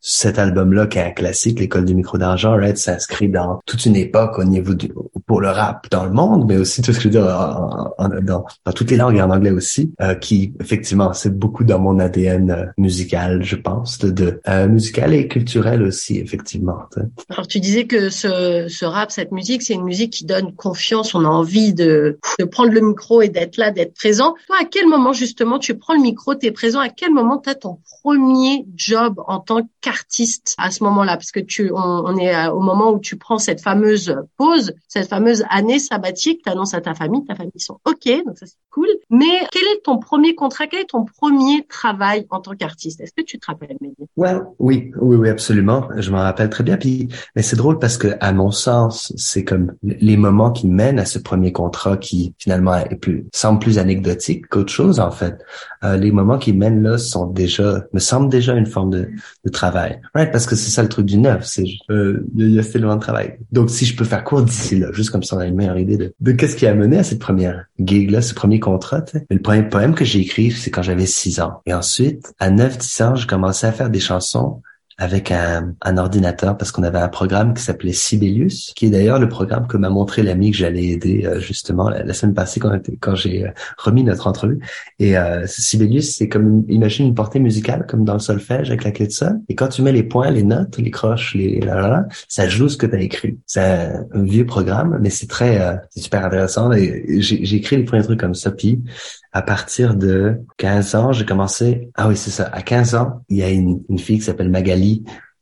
cet 0.08 0.38
album-là, 0.38 0.86
qui 0.86 1.00
est 1.00 1.04
un 1.04 1.10
classique, 1.10 1.60
l'école 1.60 1.84
du 1.84 1.96
micro 1.96 2.20
d'argent, 2.20 2.56
right, 2.56 2.78
s'inscrit 2.78 3.28
dans 3.28 3.60
toute 3.66 3.88
une 3.88 3.96
époque 3.96 4.38
au 4.38 4.44
niveau 4.44 4.76
du, 4.76 4.92
pour 5.26 5.42
le 5.42 5.50
rap 5.50 5.88
dans 5.90 6.06
le 6.06 6.12
monde, 6.12 6.46
mais 6.48 6.58
aussi 6.58 6.84
tout 6.84 6.94
ce 6.94 6.98
que 6.98 7.04
je 7.06 7.08
veux 7.08 7.12
dire 7.14 7.26
dans, 7.26 8.46
dans, 8.66 8.72
toutes 8.72 8.92
les 8.92 8.98
langues 8.98 9.18
et 9.18 9.22
en 9.24 9.32
anglais 9.32 9.50
aussi, 9.50 9.94
euh, 10.02 10.14
qui 10.14 10.54
effectivement 10.60 11.12
c'est 11.14 11.36
beaucoup 11.36 11.64
dans 11.64 11.80
mon 11.80 11.98
ADN 11.98 12.52
euh, 12.52 12.66
musical, 12.78 13.42
je 13.42 13.56
pense, 13.56 13.98
de, 13.98 14.40
euh, 14.48 14.68
musical 14.68 15.12
et 15.16 15.28
culturel 15.28 15.82
aussi 15.82 16.20
effectivement. 16.20 16.84
Alors 17.30 17.48
tu 17.48 17.60
disais 17.60 17.86
que 17.86 18.12
ce, 18.12 18.68
ce 18.70 18.86
rap, 18.86 19.10
cette 19.10 19.32
musique, 19.32 19.64
c'est 19.64 19.74
une 19.74 19.86
musique 19.86 20.14
qui 20.14 20.26
donne 20.26 20.54
confiance, 20.54 21.16
on 21.16 21.26
a 21.26 21.30
envie 21.30 21.74
de, 21.74 22.20
de 22.38 22.46
prendre 22.46 22.72
le 22.72 22.82
micro 22.82 23.24
et 23.24 23.30
d'être 23.30 23.58
là, 23.58 23.72
d'être 23.72 23.96
présent. 23.96 24.36
Toi, 24.46 24.58
à 24.62 24.66
quel 24.66 24.86
moment 24.88 25.14
justement 25.14 25.58
tu 25.58 25.76
prends 25.76 25.96
le 25.96 26.02
micro, 26.02 26.36
tu 26.36 26.46
es 26.46 26.52
présent, 26.52 26.80
à 26.80 26.90
quel 26.90 27.12
moment 27.12 27.40
tu 27.40 27.50
as 27.50 27.56
ton 27.56 27.80
premier 28.04 28.68
job 28.76 29.20
en 29.26 29.40
tant 29.40 29.68
qu'artiste? 29.82 29.95
À 30.58 30.72
ce 30.72 30.84
moment-là 30.84 31.18
Parce 31.18 31.32
que 31.32 31.40
tu, 31.40 31.72
on, 31.74 32.18
est 32.18 32.48
au 32.48 32.60
moment 32.60 32.92
où 32.92 33.00
tu 33.00 33.18
prends 33.18 33.38
cette 33.38 33.62
fameuse 33.62 34.16
pause, 34.38 34.74
cette 34.88 35.10
fameuse 35.10 35.44
année 35.50 35.80
sabbatique, 35.80 36.42
tu 36.44 36.50
annonces 36.50 36.74
à 36.74 36.82
ta 36.82 36.94
famille, 36.94 37.24
ta 37.26 37.36
famille 37.36 37.52
sont 37.58 37.80
OK, 37.86 38.08
donc 38.26 38.38
ça 38.38 38.46
c'est 38.46 38.56
cool. 38.72 38.88
Mais 39.10 39.48
quel 39.52 39.64
est 39.64 39.82
ton 39.84 39.98
premier 39.98 40.36
contrat, 40.36 40.68
quel 40.68 40.82
est 40.82 40.90
ton 40.90 41.06
premier 41.06 41.66
travail 41.68 42.26
en 42.30 42.40
tant 42.40 42.56
qu'artiste? 42.56 43.02
Est-ce 43.02 43.14
que 43.16 43.24
tu 43.24 43.40
te 43.40 43.46
rappelles, 43.48 43.78
Mehdi? 43.82 44.08
Ouais, 44.16 44.36
Oui, 44.60 44.92
oui, 45.02 45.16
oui, 45.16 45.30
absolument. 45.30 45.88
Je 45.98 46.12
m'en 46.12 46.20
rappelle 46.20 46.50
très 46.50 46.64
bien. 46.64 46.78
Puis, 46.78 47.08
mais 47.36 47.42
c'est 47.42 47.56
drôle 47.56 47.80
parce 47.80 47.98
que, 47.98 48.16
à 48.20 48.34
mon 48.34 48.52
sens, 48.52 49.14
c'est 49.16 49.44
comme 49.44 49.74
les 49.84 50.18
moments 50.18 50.52
qui 50.52 50.68
mènent 50.68 51.00
à 51.00 51.06
ce 51.06 51.20
premier 51.20 51.52
contrat 51.52 51.98
qui 51.98 52.34
finalement 52.38 52.76
semble 53.34 53.60
plus 53.60 53.80
anecdotique 53.80 54.48
qu'autre 54.48 54.72
chose 54.72 55.00
en 55.00 55.12
fait. 55.12 55.38
Euh, 55.86 55.98
les 55.98 56.12
moments 56.12 56.38
qui 56.38 56.54
mènent 56.54 56.82
là 56.82 56.98
sont 56.98 57.28
déjà, 57.28 57.84
me 57.94 58.00
semblent 58.00 58.30
déjà 58.30 58.54
une 58.54 58.66
forme 58.66 58.90
de, 58.90 59.10
de 59.44 59.50
travail, 59.50 60.02
right? 60.14 60.32
Parce 60.32 60.46
que 60.46 60.56
c'est 60.56 60.72
ça 60.72 60.82
le 60.82 60.90
truc 60.90 61.06
du 61.06 61.18
neuf, 61.18 61.46
c'est 61.46 61.66
euh, 61.90 62.26
il 62.36 62.52
y 62.52 62.60
a 62.60 62.64
de 62.64 63.00
travail. 63.00 63.38
Donc, 63.52 63.70
si 63.70 63.86
je 63.86 63.96
peux 63.96 64.04
faire 64.04 64.24
court 64.24 64.42
d'ici 64.42 64.80
là, 64.80 64.92
juste 64.92 65.12
comme 65.12 65.24
ça 65.24 65.36
on 65.36 65.40
a 65.40 65.46
une 65.46 65.56
meilleure 65.56 65.78
idée 65.78 65.98
de, 65.98 66.14
de 66.20 66.32
qu'est-ce 66.32 66.56
qui 66.56 66.66
a 66.66 66.74
mené 66.74 66.98
à 66.98 67.04
cette 67.04 67.20
première 67.20 67.66
gig 67.80 68.10
là, 68.10 68.22
ce 68.22 68.34
premier 68.34 68.60
contrat. 68.60 69.04
Mais 69.14 69.36
le 69.36 69.42
premier 69.42 69.64
poème 69.64 69.96
que 69.96 70.06
j'ai 70.06 70.20
écrit, 70.20 70.52
c'est 70.52 70.72
quand 70.72 70.82
j'avais 70.82 71.06
six 71.06 71.40
ans. 71.40 71.62
Et 71.66 71.74
ensuite, 71.74 72.34
à 72.40 72.50
9-10 72.50 73.04
ans, 73.04 73.16
j'ai 73.16 73.28
commencé 73.28 73.68
à 73.68 73.72
faire 73.72 73.90
des 73.90 74.00
chansons 74.00 74.62
avec 74.98 75.32
un, 75.32 75.74
un 75.82 75.98
ordinateur 75.98 76.58
parce 76.58 76.72
qu'on 76.72 76.84
avait 76.84 77.00
un 77.00 77.10
programme 77.10 77.54
qui 77.54 77.62
s'appelait 77.62 77.92
Sibelius, 77.94 78.72
qui 78.76 78.86
est 78.86 78.90
d'ailleurs 78.90 79.20
le 79.20 79.28
programme 79.28 79.68
que 79.68 79.76
m'a 79.76 79.90
montré 79.90 80.24
l'ami 80.24 80.52
que 80.52 80.58
j'allais 80.58 80.86
aider 80.86 81.26
euh, 81.26 81.40
justement 81.40 81.90
la, 81.90 82.14
semaine 82.14 82.34
passée 82.34 82.60
quand, 82.62 82.80
quand 83.02 83.16
j'ai 83.16 83.46
euh, 83.46 83.52
remis 83.78 84.04
notre 84.04 84.28
entrevue. 84.28 84.60
Et 85.00 85.18
euh, 85.18 85.46
Sibelius, 85.48 86.16
c'est 86.16 86.30
comme, 86.30 86.64
imagine 86.70 87.08
une 87.08 87.16
portée 87.16 87.40
musicale 87.40 87.86
comme 87.88 88.06
dans 88.06 88.14
le 88.14 88.20
solfège 88.20 88.70
avec 88.70 88.86
la 88.86 88.92
clé 88.92 89.08
de 89.08 89.12
sol. 89.12 89.42
Et 89.50 89.56
quand 89.56 89.68
tu 89.68 89.82
mets 89.82 89.92
les 89.92 90.04
points, 90.04 90.32
les 90.32 90.44
notes, 90.44 90.78
les 90.78 90.92
croches, 90.92 91.36
les 91.36 91.60
là, 91.60 91.76
là, 91.76 91.88
là 91.90 92.06
ça 92.28 92.48
joue 92.48 92.70
ce 92.70 92.78
que 92.78 92.86
tu 92.86 92.96
as 92.96 93.02
écrit. 93.02 93.38
C'est 93.46 93.62
un, 93.62 94.06
vieux 94.14 94.46
programme, 94.46 94.98
mais 95.02 95.10
c'est 95.10 95.28
très, 95.28 95.62
euh, 95.62 95.76
c'est 95.90 96.02
super 96.02 96.26
intéressant. 96.26 96.72
Et 96.72 97.22
j'ai 97.22 97.56
écrit 97.56 97.78
les 97.78 97.84
premiers 97.84 98.04
trucs 98.04 98.20
comme 98.20 98.36
ça. 98.36 98.52
Puis 98.52 98.82
à 99.34 99.42
partir 99.42 99.96
de 99.96 100.40
15 100.58 100.96
ans, 100.96 101.12
j'ai 101.12 101.26
commencé. 101.26 101.90
Ah 101.96 102.08
oui, 102.08 102.16
c'est 102.16 102.32
ça. 102.32 102.46
À 102.46 102.62
15 102.62 102.96
ans, 102.96 103.22
il 103.30 103.38
y 103.38 103.44
a 103.44 103.50
une, 103.50 103.82
une 103.90 104.00
fille 104.00 104.20
qui 104.20 104.24
s'appelle 104.24 104.50
Magali 104.50 104.85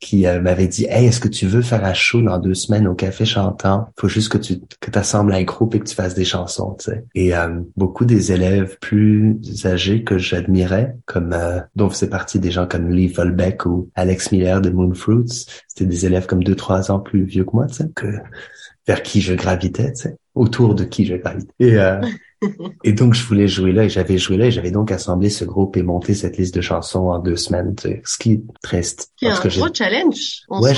qui 0.03 0.27
euh, 0.27 0.41
m'avait 0.41 0.67
dit 0.67 0.85
Hey, 0.89 1.07
est-ce 1.07 1.21
que 1.21 1.29
tu 1.29 1.47
veux 1.47 1.61
faire 1.61 1.85
un 1.85 1.93
show 1.93 2.21
dans 2.21 2.37
deux 2.37 2.53
semaines 2.53 2.87
au 2.87 2.93
café 2.93 3.23
chantant? 3.25 3.87
Faut 3.97 4.09
juste 4.09 4.29
que 4.29 4.37
tu 4.37 4.59
que 4.81 4.91
t'assembles 4.91 5.33
un 5.33 5.43
groupe 5.43 5.75
et 5.75 5.79
que 5.79 5.85
tu 5.85 5.95
fasses 5.95 6.13
des 6.13 6.25
chansons, 6.25 6.75
tu 6.77 6.91
sais. 6.91 7.05
Et 7.15 7.35
euh, 7.35 7.61
beaucoup 7.77 8.03
des 8.03 8.33
élèves 8.33 8.77
plus 8.81 9.39
âgés 9.65 10.03
que 10.03 10.17
j'admirais, 10.17 10.95
comme 11.05 11.31
euh, 11.33 11.61
dont 11.75 11.89
faisait 11.89 12.09
partie 12.09 12.39
des 12.39 12.51
gens 12.51 12.67
comme 12.67 12.89
Lee 12.89 13.07
Volbeck 13.07 13.65
ou 13.65 13.89
Alex 13.95 14.31
Miller 14.33 14.59
de 14.59 14.69
Moonfruits, 14.69 15.45
c'était 15.67 15.85
des 15.85 16.05
élèves 16.05 16.25
comme 16.25 16.43
deux, 16.43 16.55
trois 16.55 16.91
ans 16.91 16.99
plus 16.99 17.23
vieux 17.23 17.45
que 17.45 17.51
moi, 17.53 17.67
tu 17.67 17.75
sais, 17.75 17.89
que 17.95 18.07
vers 18.85 19.01
qui 19.01 19.21
je 19.21 19.33
gravitais, 19.33 19.93
tu 19.93 20.01
sais, 20.01 20.17
autour 20.35 20.75
de 20.75 20.83
qui 20.83 21.05
je 21.05 21.15
gravitais. 21.15 21.53
Et 21.59 21.77
euh, 21.77 22.01
et 22.83 22.93
donc, 22.93 23.13
je 23.13 23.25
voulais 23.25 23.47
jouer 23.47 23.71
là 23.71 23.85
et 23.85 23.89
j'avais 23.89 24.17
joué 24.17 24.37
là 24.37 24.45
et 24.45 24.51
j'avais 24.51 24.71
donc 24.71 24.91
assemblé 24.91 25.29
ce 25.29 25.45
groupe 25.45 25.77
et 25.77 25.83
monté 25.83 26.13
cette 26.13 26.37
liste 26.37 26.55
de 26.55 26.61
chansons 26.61 27.09
en 27.09 27.19
deux 27.19 27.35
semaines. 27.35 27.75
Ce 28.03 28.17
qui 28.17 28.33
est 28.33 28.43
très... 28.61 28.83
C'est 28.83 29.07
un 29.23 29.39
gros 29.39 29.73
challenge. 29.73 30.41
Ouais, 30.49 30.73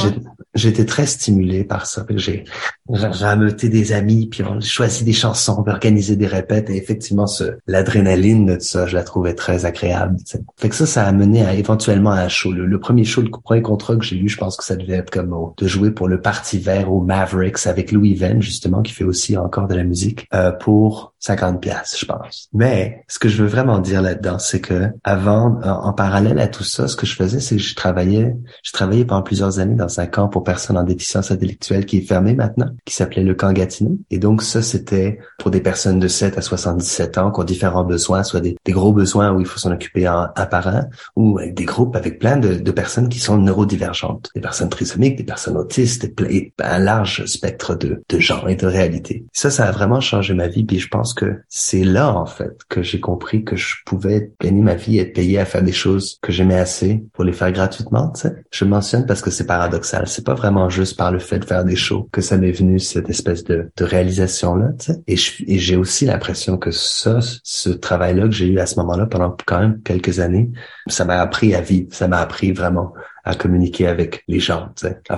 j'étais 0.54 0.86
très 0.86 1.06
stimulé 1.06 1.63
par 1.63 1.86
ça. 1.86 2.06
J'ai 2.15 2.45
rameuté 2.89 3.69
des 3.69 3.93
amis, 3.93 4.28
puis 4.28 4.43
on 4.43 4.60
choisi 4.62 5.04
des 5.04 5.13
chansons, 5.13 5.63
on 5.65 5.69
organisé 5.69 6.15
des 6.15 6.28
répètes 6.28 6.69
et 6.69 6.78
effectivement, 6.78 7.28
ce, 7.28 7.43
l'adrénaline 7.67 8.45
de 8.45 8.60
ça, 8.60 8.86
je 8.86 8.95
la 8.95 9.04
trouvais 9.04 9.34
très 9.34 9.65
agréable. 9.65 10.17
Fait 10.58 10.69
que 10.69 10.75
ça, 10.75 10.86
ça 10.86 11.06
a 11.06 11.12
mené 11.12 11.43
à 11.45 11.54
éventuellement 11.54 12.12
à 12.12 12.21
un 12.21 12.30
show. 12.30 12.51
Le, 12.51 12.80
premier 12.80 13.04
show, 13.04 13.21
le 13.21 13.30
premier 13.30 13.62
contrat 13.62 13.95
que 13.95 14.04
j'ai 14.04 14.17
eu, 14.17 14.30
je 14.30 14.38
pense 14.38 14.58
que 14.58 14.63
ça 14.63 14.75
devait 14.75 14.93
être 14.93 15.10
comme 15.10 15.36
de 15.58 15.67
jouer 15.67 15.91
pour 15.91 16.08
le 16.08 16.21
Parti 16.21 16.60
Vert 16.60 16.91
au 16.91 17.01
Mavericks 17.01 17.67
avec 17.67 17.91
Louis 17.91 18.15
Venn, 18.15 18.41
justement, 18.41 18.82
qui 18.82 18.93
fait 18.93 19.04
aussi 19.04 19.38
encore 19.38 19.67
de 19.67 19.75
la 19.75 19.84
musique, 19.84 20.28
euh, 20.34 20.51
pour 20.51 21.14
50 21.25 21.59
pièces, 21.59 21.95
je 21.99 22.05
pense. 22.05 22.49
Mais 22.53 23.03
ce 23.07 23.17
que 23.17 23.29
je 23.29 23.41
veux 23.41 23.49
vraiment 23.49 23.79
dire 23.79 24.03
là-dedans, 24.03 24.38
c'est 24.38 24.61
que 24.61 24.89
avant, 25.03 25.59
en, 25.63 25.91
parallèle 25.91 26.38
à 26.39 26.47
tout 26.47 26.63
ça, 26.63 26.88
ce 26.88 26.95
que 26.95 27.07
je 27.07 27.15
faisais, 27.15 27.39
c'est 27.39 27.55
que 27.55 27.61
je 27.61 27.73
travaillais, 27.73 28.35
je 28.63 28.71
travaillais 28.71 29.05
pendant 29.05 29.23
plusieurs 29.23 29.57
années 29.57 29.73
dans 29.73 29.99
un 29.99 30.05
camp 30.05 30.27
pour 30.27 30.43
personnes 30.43 30.77
en 30.77 30.83
déficience 30.83 31.31
intellectuelle 31.31 31.88
qui 31.88 31.97
est 31.97 32.01
fermé 32.01 32.35
maintenant, 32.35 32.69
qui 32.85 32.93
s'appelait 32.93 33.23
le 33.23 33.33
camp 33.33 33.51
Gatineau. 33.53 33.97
Et 34.11 34.19
donc 34.19 34.43
ça, 34.43 34.61
c'était 34.61 35.17
pour 35.39 35.49
des 35.49 35.61
personnes 35.61 35.97
de 35.97 36.07
7 36.07 36.38
à 36.38 36.43
77 36.43 37.17
ans 37.17 37.31
qui 37.31 37.39
ont 37.39 37.43
différents 37.43 37.83
besoins, 37.83 38.21
soit 38.21 38.41
des, 38.41 38.55
gros 38.69 38.93
besoins 38.93 39.31
où 39.31 39.39
il 39.39 39.47
faut 39.47 39.57
s'en 39.57 39.71
occuper 39.71 40.07
en 40.07 40.27
un 40.35 40.45
par 40.45 40.67
un, 40.67 40.85
ou 41.15 41.39
des 41.41 41.65
groupes 41.65 41.95
avec 41.95 42.19
plein 42.19 42.38
de, 42.38 42.53
de, 42.53 42.71
personnes 42.71 43.09
qui 43.09 43.19
sont 43.19 43.38
neurodivergentes, 43.38 44.29
des 44.35 44.41
personnes 44.41 44.69
trisomiques, 44.69 45.15
des 45.15 45.23
personnes 45.23 45.57
autistes, 45.57 46.07
et, 46.29 46.53
un 46.61 46.79
large 46.79 47.25
spectre 47.25 47.73
de, 47.73 48.03
de 48.07 48.19
gens 48.19 48.45
et 48.45 48.55
de 48.55 48.67
réalités. 48.67 49.25
Ça, 49.33 49.49
ça 49.49 49.65
a 49.65 49.71
vraiment 49.71 50.01
changé 50.01 50.33
ma 50.35 50.47
vie, 50.47 50.65
puis 50.65 50.79
je 50.79 50.88
pense 50.88 51.14
que 51.15 51.41
c'est 51.49 51.84
là, 51.84 52.13
en 52.13 52.25
fait, 52.25 52.60
que 52.69 52.84
j'ai 52.84 52.99
compris 52.99 53.43
que 53.43 53.56
je 53.56 53.75
pouvais 53.86 54.32
gagner 54.41 54.62
ma 54.62 54.75
vie 54.75 54.97
et 54.97 55.01
être 55.01 55.13
payé 55.13 55.39
à 55.39 55.45
faire 55.45 55.63
des 55.63 55.71
choses 55.71 56.19
que 56.21 56.32
j'aimais 56.32 56.60
assez 56.60 57.04
pour 57.13 57.23
les 57.23 57.34
faire 57.34 57.51
gratuitement, 57.51 58.12
tu 58.12 58.21
sais. 58.21 58.36
Je 58.51 58.65
mentionne 58.65 59.06
parce 59.06 59.21
que 59.21 59.32
c'est 59.32 59.45
paradoxal. 59.45 60.08
C'est 60.08 60.25
pas 60.25 60.34
vraiment 60.34 60.69
juste 60.69 60.97
par 60.97 61.12
le 61.12 61.19
fait 61.19 61.39
de 61.39 61.45
faire 61.45 61.65
des 61.65 61.75
shows 61.75 62.10
que 62.12 62.21
ça 62.21 62.38
m'est 62.38 62.51
venu 62.51 62.80
cette 62.80 63.10
espèce 63.10 63.43
de, 63.43 63.69
réalisation-là, 63.80 64.69
tu 64.80 64.91
et 65.08 65.58
j'ai 65.58 65.75
aussi 65.75 66.06
l'impression 66.06 66.58
que 66.58 66.71
ça, 66.71 67.19
ce 67.43 67.69
travail-là 67.69 68.23
que 68.23 68.32
j'ai 68.32 68.47
eu 68.47 68.60
à 68.60 68.65
ce 68.65 68.80
moment-là 68.80 69.06
pendant 69.06 69.36
quand 69.45 69.60
même 69.60 69.82
quelques 69.84 70.19
années, 70.19 70.51
ça 70.88 71.06
m'a 71.06 71.19
appris 71.21 71.54
à 71.56 71.62
vivre. 71.62 71.88
Ça 71.91 72.08
m'a 72.08 72.19
appris 72.19 72.51
vraiment 72.51 72.93
à 73.25 73.35
communiquer 73.35 73.88
avec 73.88 74.23
les 74.27 74.39
gens. 74.39 74.69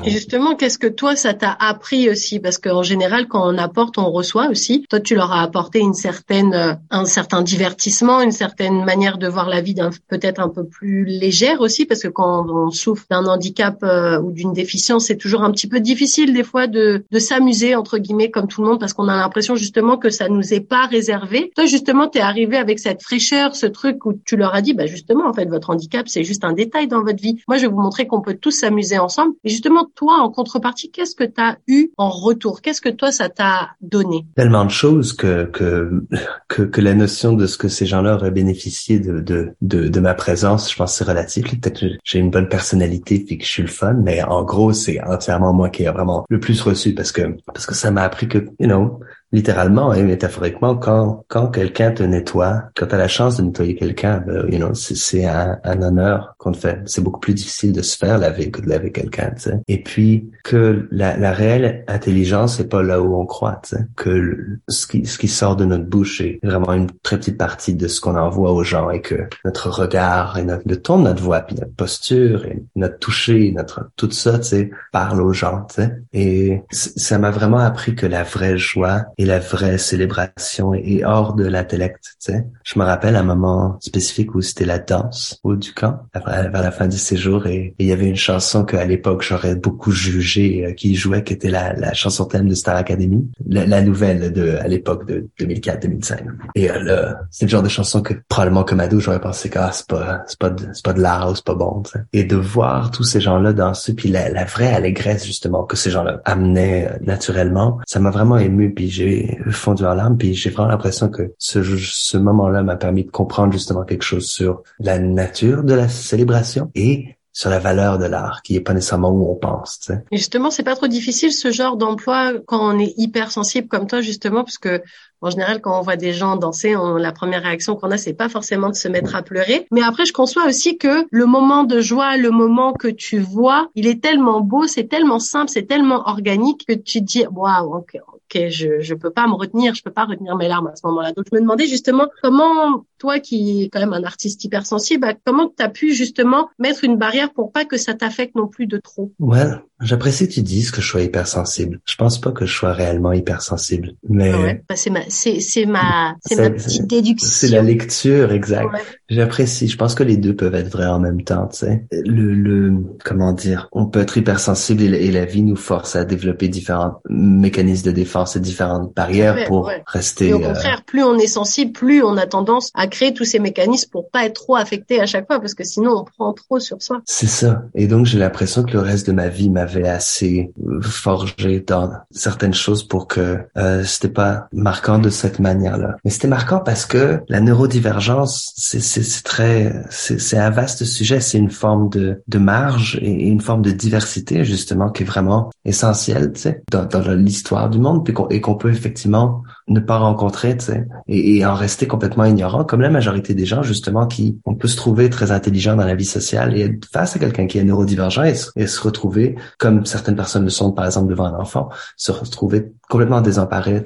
Et 0.04 0.10
justement, 0.10 0.56
qu'est-ce 0.56 0.80
que 0.80 0.88
toi, 0.88 1.16
ça 1.16 1.34
t'a 1.34 1.56
appris 1.60 2.10
aussi? 2.10 2.40
Parce 2.40 2.58
qu'en 2.58 2.84
général, 2.84 3.28
quand 3.28 3.48
on 3.48 3.58
apporte, 3.58 3.98
on 3.98 4.10
reçoit 4.12 4.50
aussi. 4.50 4.86
Toi, 4.90 5.02
tu 5.02 5.14
leur 5.14 5.32
as 5.34 5.42
apporté 5.42 5.80
une 5.80 5.94
certaine, 5.94 6.54
euh, 6.54 6.74
un 6.90 7.06
certain 7.06 7.42
divertissement, 7.42 8.22
une 8.22 8.32
certaine 8.32 8.86
manière 8.86 9.18
de 9.18 9.28
voir 9.28 9.50
la 9.50 9.62
vie 9.62 9.76
peut-être 10.08 10.40
un 10.40 10.50
peu 10.50 10.66
plus 10.66 11.06
légère 11.06 11.62
aussi, 11.62 11.86
parce 11.86 12.02
que 12.02 12.08
quand 12.08 12.48
on 12.50 12.72
souffre 12.72 13.06
d'un 13.12 13.26
handicap 13.26 13.78
euh, 13.84 14.20
ou 14.20 14.32
d'une 14.32 14.54
déficience, 14.54 15.06
c'est 15.06 15.18
toujours 15.18 15.44
un 15.44 15.52
petit 15.52 15.68
peu 15.68 15.80
difficile 15.80 16.34
des 16.34 16.44
fois 16.44 16.68
de, 16.68 17.04
de 17.12 17.20
s'amuser 17.20 17.76
entre 17.76 17.98
guillemets 17.98 18.32
comme 18.32 18.48
tout 18.48 18.62
le 18.62 18.70
monde, 18.70 18.80
parce 18.80 18.94
qu'on 18.94 19.08
a 19.08 19.16
l'impression 19.16 19.56
justement 19.56 19.98
que 19.98 20.10
ça 20.10 20.30
nous 20.30 20.54
est 20.54 20.62
pas 20.62 20.86
réservé. 20.86 21.52
Toi, 21.56 21.66
justement, 21.66 22.08
tu 22.08 22.20
es 22.20 22.22
arrivé 22.22 22.58
avec 22.58 22.80
cette 22.80 23.04
fraîcheur, 23.04 23.56
ce 23.56 23.66
truc 23.66 24.06
où 24.06 24.14
tu 24.26 24.38
leur 24.38 24.56
as 24.56 24.62
dit, 24.62 24.74
bah 24.74 24.86
justement, 24.86 25.28
en 25.28 25.34
fait, 25.34 25.46
votre 25.46 25.70
handicap, 25.70 26.08
c'est 26.08 26.24
juste 26.24 26.44
un 26.44 26.54
détail 26.54 26.88
dans 26.88 27.04
votre 27.04 27.22
vie. 27.22 27.38
Moi, 27.48 27.58
je 27.58 27.64
vais 27.64 27.72
vous 27.72 27.82
montrer 27.82 27.97
qu'on 28.06 28.22
peut 28.22 28.36
tous 28.40 28.52
s'amuser 28.52 29.00
ensemble. 29.00 29.34
Et 29.44 29.50
justement, 29.50 29.88
toi, 29.96 30.20
en 30.22 30.30
contrepartie, 30.30 30.92
qu'est-ce 30.92 31.16
que 31.16 31.24
tu 31.24 31.42
as 31.42 31.58
eu 31.68 31.92
en 31.98 32.10
retour? 32.10 32.62
Qu'est-ce 32.62 32.82
que 32.82 32.90
toi, 32.90 33.12
ça 33.12 33.30
t'a 33.30 33.72
donné? 33.82 34.26
Tellement 34.36 34.66
de 34.66 34.72
choses 34.72 35.14
que, 35.14 35.46
que, 35.46 36.04
que, 36.48 36.64
que, 36.64 36.82
la 36.82 36.94
notion 36.94 37.34
de 37.34 37.48
ce 37.48 37.58
que 37.58 37.68
ces 37.68 37.86
gens-là 37.86 38.16
auraient 38.16 38.32
bénéficié 38.32 39.00
de, 39.00 39.20
de, 39.20 39.54
de, 39.62 39.88
de 39.88 40.00
ma 40.00 40.14
présence, 40.14 40.72
je 40.72 40.76
pense 40.76 40.96
c'est 40.96 41.04
relatif. 41.04 41.46
Peut-être 41.60 41.80
que 41.80 41.86
j'ai 42.04 42.20
une 42.20 42.30
bonne 42.30 42.50
personnalité 42.50 43.26
et 43.30 43.38
que 43.38 43.44
je 43.44 43.50
suis 43.50 43.64
le 43.64 43.70
fun, 43.70 43.94
mais 43.94 44.22
en 44.24 44.44
gros, 44.44 44.74
c'est 44.74 45.02
entièrement 45.04 45.54
moi 45.54 45.70
qui 45.70 45.84
ai 45.84 45.90
vraiment 45.90 46.26
le 46.30 46.40
plus 46.40 46.62
reçu 46.62 46.94
parce 46.94 47.12
que, 47.12 47.38
parce 47.46 47.66
que 47.66 47.76
ça 47.76 47.92
m'a 47.92 48.04
appris 48.04 48.28
que, 48.28 48.40
you 48.60 48.68
know, 48.68 49.00
littéralement 49.32 49.94
et 49.94 50.04
métaphoriquement, 50.04 50.76
quand 50.76 51.26
quand 51.28 51.48
quelqu'un 51.48 51.92
te 51.92 52.04
nettoie, 52.04 52.64
quand 52.76 52.88
tu 52.88 52.96
as 52.96 52.98
la 52.98 53.08
chance 53.08 53.38
de 53.38 53.44
nettoyer 53.44 53.76
quelqu'un, 53.76 54.24
ben, 54.26 54.48
you 54.50 54.58
know, 54.58 54.74
c'est 54.74 55.26
un, 55.26 55.60
un, 55.64 55.82
honneur 55.82 56.36
qu'on 56.38 56.52
te 56.52 56.58
fait. 56.58 56.82
C'est 56.86 57.02
beaucoup 57.04 57.20
plus 57.20 57.34
difficile 57.34 57.74
de 57.74 57.82
se 57.82 57.98
faire 57.98 58.18
laver 58.18 58.52
que 58.52 58.62
de 58.62 58.70
laver 58.70 58.92
quelqu'un. 58.92 59.34
Et 59.68 59.84
puis 59.84 60.30
que 60.44 60.88
la, 60.92 61.18
la 61.18 61.32
réelle 61.32 61.84
intelligence 61.88 62.58
c'est 62.58 62.70
pas 62.70 62.82
là 62.82 63.02
où 63.02 63.20
on 63.20 63.26
croit. 63.26 63.60
Tu 63.64 63.76
sais. 63.76 63.86
Que 63.96 64.60
ce 64.68 64.88
qui 64.88 65.06
ce 65.06 65.18
qui 65.18 65.28
sort 65.28 65.56
de 65.56 65.66
notre 65.66 65.86
bouche 65.86 66.22
est 66.22 66.40
vraiment 66.44 66.74
une 66.74 66.90
très 67.04 67.18
petite 67.18 67.38
partie 67.38 67.76
de 67.76 67.88
ce 67.88 68.00
qu'on 68.00 68.16
envoie 68.16 68.52
aux 68.52 68.64
gens 68.64 68.90
et 68.90 69.02
que 69.02 69.28
notre 69.44 69.70
regard 69.70 70.38
et 70.38 70.44
notre, 70.44 70.64
le 70.66 70.82
ton 70.82 71.00
de 71.00 71.04
notre 71.04 71.22
voix, 71.22 71.42
puis 71.42 71.56
notre 71.56 71.74
posture 71.74 72.46
et 72.46 72.64
notre 72.76 72.98
toucher, 73.00 73.52
notre 73.56 73.90
tout 73.96 74.12
ça, 74.12 74.40
tu 74.40 74.46
sais, 74.46 74.72
parle 74.92 75.22
aux 75.22 75.34
gens. 75.34 75.66
Tu 75.70 75.76
sais. 75.76 76.02
Et 76.14 76.62
ça 76.72 77.18
m'a 77.18 77.32
vraiment 77.32 77.60
appris 77.60 77.96
que 77.96 78.06
la 78.06 78.24
vraie 78.24 78.58
joie 78.58 79.06
et 79.18 79.26
la 79.26 79.40
vraie 79.40 79.78
célébration 79.78 80.74
est 80.74 81.04
hors 81.04 81.34
de 81.34 81.46
l'intellect. 81.46 82.16
Tu 82.24 82.32
sais. 82.32 82.46
Je 82.64 82.80
me 82.80 82.86
rappelle 82.86 83.16
un 83.16 83.24
moment 83.24 83.78
spécifique 83.80 84.36
où 84.36 84.42
c'était 84.42 84.66
la 84.66 84.80
danse 84.80 85.40
au 85.44 85.56
du 85.56 85.74
camp 85.74 86.02
vers 86.14 86.52
la 86.52 86.72
fin 86.72 86.88
du 86.88 86.98
séjour 86.98 87.48
et 87.48 87.74
il 87.80 87.88
y 87.88 87.92
avait 87.92 88.08
une 88.08 88.16
chanson 88.16 88.64
qu'à 88.64 88.86
l'époque 88.86 89.24
j'aurais 89.24 89.56
beaucoup 89.56 89.92
jugé 89.92 90.66
euh, 90.66 90.74
qui 90.74 90.96
jouait, 90.96 91.24
qui 91.24 91.34
était 91.34 91.50
la, 91.50 91.74
la 91.74 91.94
chanson 91.94 92.26
thème 92.26 92.48
de 92.48 92.56
Star 92.56 92.76
Academy, 92.76 93.28
la, 93.48 93.82
nouvelle 93.82 94.32
de 94.32 94.58
à 94.58 94.68
l'époque 94.68 95.08
de 95.08 95.28
2004-2005. 95.40 96.20
Et 96.56 96.70
euh, 96.70 96.84
là, 96.84 97.20
c'est 97.32 97.46
le 97.46 97.50
genre 97.50 97.64
de 97.64 97.70
chanson 97.70 98.02
que 98.02 98.14
probablement 98.30 98.64
comme 98.64 98.80
ado 98.80 99.00
j'aurais 99.00 99.22
pensé 99.22 99.50
que 99.50 99.60
ah, 99.60 99.72
c'est 99.72 99.88
pas 99.88 100.24
c'est 100.28 100.40
pas 100.40 100.50
de, 100.50 100.64
c'est 100.74 100.86
pas 100.86 100.94
de 100.94 101.02
l'art, 101.02 101.36
c'est 101.36 101.46
pas 101.46 101.56
bon. 101.56 101.82
Tu 101.84 101.92
sais. 101.92 102.00
Et 102.14 102.24
de 102.24 102.36
voir 102.36 102.92
tous 102.92 103.04
ces 103.04 103.22
gens-là 103.22 103.54
danser 103.54 103.96
puis 103.96 104.10
la, 104.10 104.30
la 104.30 104.46
vraie 104.46 104.74
allégresse 104.74 105.26
justement 105.26 105.64
que 105.64 105.76
ces 105.76 105.90
gens-là 105.90 106.22
amenaient 106.26 106.90
euh, 106.92 106.98
naturellement, 107.02 107.80
ça 107.88 108.00
m'a 108.00 108.12
vraiment 108.12 108.38
ému 108.38 108.74
puis 108.74 108.90
j'ai 108.90 109.07
fondu 109.52 109.84
en 109.86 109.94
larmes 109.94 110.18
puis 110.18 110.34
j'ai 110.34 110.50
vraiment 110.50 110.70
l'impression 110.70 111.10
que 111.10 111.34
ce 111.38 112.18
moment-là 112.18 112.64
m'a 112.64 112.76
permis 112.76 113.06
de 113.06 113.12
comprendre 113.12 113.54
justement 113.54 113.84
quelque 113.84 114.04
chose 114.04 114.28
sur 114.28 114.64
la 114.80 115.00
nature 115.00 115.64
de 115.64 115.74
la 115.74 115.88
célébration 115.88 116.72
et 116.76 117.18
sur 117.38 117.52
la 117.52 117.60
valeur 117.60 118.00
de 118.00 118.06
l'art, 118.06 118.42
qui 118.42 118.56
est 118.56 118.62
pas 118.62 118.74
nécessairement 118.74 119.12
où 119.12 119.32
on 119.32 119.36
pense. 119.36 119.78
Tu 119.80 119.94
sais. 119.94 120.04
Et 120.12 120.18
justement, 120.18 120.50
c'est 120.50 120.64
pas 120.64 120.76
trop 120.76 120.88
difficile 120.88 121.32
ce 121.32 121.52
genre 121.52 121.78
d'emploi 121.78 122.34
quand 122.48 122.74
on 122.74 122.80
est 122.80 122.96
hyper 122.98 123.30
sensible 123.30 123.68
comme 123.68 123.86
toi, 123.86 124.02
justement, 124.02 124.44
parce 124.44 124.58
que 124.58 124.82
en 125.22 125.30
général, 125.30 125.62
quand 125.62 125.78
on 125.78 125.82
voit 125.82 125.96
des 125.96 126.14
gens 126.14 126.36
danser, 126.36 126.76
on, 126.76 126.96
la 126.96 127.12
première 127.12 127.44
réaction 127.44 127.76
qu'on 127.76 127.92
a, 127.92 127.98
c'est 127.98 128.14
pas 128.14 128.30
forcément 128.30 128.70
de 128.70 128.76
se 128.76 128.88
mettre 128.88 129.16
à 129.16 129.22
pleurer. 129.22 129.68
Mais 129.72 129.82
après, 129.82 130.06
je 130.06 130.14
conçois 130.14 130.46
aussi 130.46 130.78
que 130.78 131.08
le 131.10 131.26
moment 131.26 131.64
de 131.64 131.80
joie, 131.80 132.18
le 132.18 132.32
moment 132.32 132.74
que 132.74 132.88
tu 132.88 133.20
vois, 133.20 133.70
il 133.76 133.88
est 133.88 134.02
tellement 134.02 134.42
beau, 134.42 134.68
c'est 134.68 134.86
tellement 134.86 135.20
simple, 135.20 135.50
c'est 135.50 135.68
tellement 135.68 136.08
organique 136.08 136.66
que 136.68 136.74
tu 136.74 137.00
te 137.00 137.06
dis, 137.06 137.26
waouh, 137.28 137.76
ok, 137.76 137.98
ok, 138.14 138.48
je 138.50 138.80
je 138.80 138.94
peux 138.94 139.10
pas 139.10 139.28
me 139.28 139.34
retenir, 139.34 139.74
je 139.76 139.84
peux 139.84 139.92
pas 139.92 140.06
retenir 140.06 140.36
mes 140.36 140.48
larmes 140.48 140.68
à 140.68 140.76
ce 140.76 140.86
moment-là. 140.88 141.12
Donc 141.14 141.26
je 141.32 141.36
me 141.36 141.42
demandais 141.42 141.68
justement 141.68 142.08
comment 142.22 142.86
toi 142.98 143.20
qui 143.20 143.64
es 143.64 143.70
quand 143.70 143.80
même 143.80 143.94
un 143.94 144.04
artiste 144.04 144.44
hypersensible, 144.44 145.02
bah, 145.02 145.14
comment 145.26 145.52
tu 145.56 145.64
as 145.64 145.70
pu 145.70 145.94
justement 145.94 146.50
mettre 146.60 146.84
une 146.84 146.98
barrière 146.98 147.32
pour 147.32 147.52
pas 147.52 147.66
que 147.66 147.78
ça 147.78 147.94
t'affecte 147.94 148.36
non 148.36 148.48
plus 148.48 148.68
de 148.68 148.78
trop? 148.78 149.12
Ouais, 149.20 149.46
j'apprécie 149.82 150.28
que 150.28 150.34
tu 150.34 150.42
dises 150.42 150.72
que 150.72 150.82
je 150.82 150.88
sois 150.88 151.02
hypersensible. 151.02 151.80
Je 151.86 151.96
pense 151.96 152.20
pas 152.20 152.32
que 152.32 152.46
je 152.46 152.54
sois 152.54 152.74
réellement 152.74 153.14
hypersensible, 153.14 153.94
mais 154.08 154.34
ouais. 154.34 154.64
bah, 154.68 154.76
c'est 154.76 154.90
ma 154.90 155.07
c'est 155.10 155.40
c'est 155.40 155.66
ma 155.66 156.16
c'est 156.26 156.36
ma 156.36 156.50
petite 156.50 156.88
déduction. 156.88 157.28
C'est 157.30 157.50
la 157.50 157.62
lecture, 157.62 158.32
exact. 158.32 158.70
J'apprécie. 159.10 159.68
Je 159.68 159.78
pense 159.78 159.96
que 159.96 160.04
les 160.04 160.18
deux 160.18 160.36
peuvent 160.36 160.56
être 160.56 160.70
vrais 160.70 160.88
en 160.88 161.00
même 161.00 161.24
temps, 161.24 161.48
tu 161.48 161.60
sais. 161.60 161.86
Le 161.92 162.34
le 162.34 162.74
comment 163.04 163.34
dire, 163.34 163.70
on 163.72 163.86
peut 163.86 164.02
être 164.02 164.18
hypersensible 164.18 164.84
et, 164.84 165.06
et 165.06 165.12
la 165.12 165.26
vie 165.26 165.44
nous 165.44 165.56
force 165.56 165.96
à 165.96 166.06
développer 166.06 166.50
différents 166.50 167.02
mécanismes 167.10 167.88
de 167.88 167.92
défense 167.92 168.28
ces 168.28 168.40
différentes 168.40 168.94
barrières 168.96 169.48
pour 169.48 169.72
rester. 169.86 170.30
Et 170.30 170.34
au 170.34 170.42
euh, 170.42 170.48
contraire, 170.48 170.84
plus 170.86 171.04
on 171.04 171.18
est 171.18 171.28
sensible, 171.28 171.72
plus 171.72 172.04
on 172.04 172.18
a 172.18 172.26
tendance 172.26 172.72
à 172.74 172.88
créer 172.88 173.14
tous 173.14 173.26
ces 173.26 173.40
mécanismes 173.40 173.90
pour 173.90 174.10
pas 174.10 174.26
être 174.26 174.34
trop 174.34 174.56
affecté 174.56 175.00
à 175.00 175.06
chaque 175.06 175.28
fois, 175.28 175.40
parce 175.40 175.54
que 175.54 175.64
sinon 175.64 175.92
on 175.98 176.04
prend 176.04 176.34
trop 176.34 176.60
sur 176.60 176.82
soi. 176.82 177.02
C'est 177.06 177.28
ça. 177.28 177.64
Et 177.76 177.88
donc 177.88 178.06
j'ai 178.06 178.20
l'impression 178.20 178.64
que 178.64 178.72
le 178.72 178.80
reste 178.80 179.08
de 179.08 179.12
ma 179.12 179.30
vie 179.30 179.50
m'avait 179.50 179.88
assez 179.88 180.52
euh, 180.66 180.82
forgé 180.82 181.62
dans 181.62 181.92
certaines 182.12 182.54
choses 182.54 182.84
pour 182.84 183.08
que 183.08 183.40
euh, 183.58 183.84
c'était 183.84 184.08
pas 184.08 184.48
marquant 184.52 184.97
de 185.00 185.10
cette 185.10 185.40
manière-là. 185.40 185.96
Mais 186.04 186.12
c'était 186.12 186.28
marquant 186.28 186.60
parce 186.60 186.86
que 186.86 187.22
la 187.30 187.40
neurodivergence, 187.40 188.54
c'est 188.56 189.24
très, 189.24 189.84
c'est 189.90 190.38
un 190.38 190.50
vaste 190.50 190.86
sujet. 190.86 191.20
C'est 191.20 191.38
une 191.38 191.52
forme 191.52 191.90
de 191.90 192.22
de 192.28 192.38
marge 192.38 193.00
et 193.02 193.28
une 193.28 193.42
forme 193.42 193.62
de 193.62 193.72
diversité 193.72 194.44
justement 194.44 194.90
qui 194.90 195.04
est 195.04 195.06
vraiment 195.06 195.50
essentielle, 195.66 196.32
tu 196.34 196.42
sais, 196.42 196.64
dans, 196.72 196.86
dans 196.86 197.02
l'histoire 197.14 197.70
du 197.70 197.80
monde 197.80 198.08
et 198.30 198.42
qu'on 198.42 198.56
peut 198.56 198.72
effectivement 198.72 199.44
ne 199.68 199.80
pas 199.80 199.98
rencontrer, 199.98 200.58
sais, 200.60 200.88
et, 201.08 201.46
en 201.46 201.54
rester 201.54 201.88
complètement 201.88 202.26
ignorant, 202.26 202.64
comme 202.64 202.82
la 202.82 202.90
majorité 202.90 203.34
des 203.34 203.46
gens 203.46 203.64
justement 203.64 204.08
qui 204.08 204.40
on 204.46 204.56
peut 204.56 204.68
se 204.68 204.78
trouver 204.78 205.10
très 205.10 205.32
intelligent 205.32 205.76
dans 205.76 205.86
la 205.86 205.96
vie 205.96 206.06
sociale 206.06 206.58
et 206.58 206.62
être 206.62 206.86
face 206.86 207.16
à 207.16 207.20
quelqu'un 207.20 207.48
qui 207.48 207.58
est 207.58 207.64
neurodivergent 207.64 208.24
et, 208.24 208.36
et, 208.56 208.68
se 208.68 208.82
retrouver, 208.82 209.36
comme 209.58 209.86
certaines 209.86 210.16
personnes 210.16 210.44
le 210.44 210.50
sont 210.50 210.72
par 210.72 210.86
exemple 210.86 211.10
devant 211.10 211.26
un 211.26 211.40
enfant, 211.40 211.70
se 211.96 212.12
retrouver 212.12 212.72
complètement 212.90 213.22
désemparé. 213.22 213.84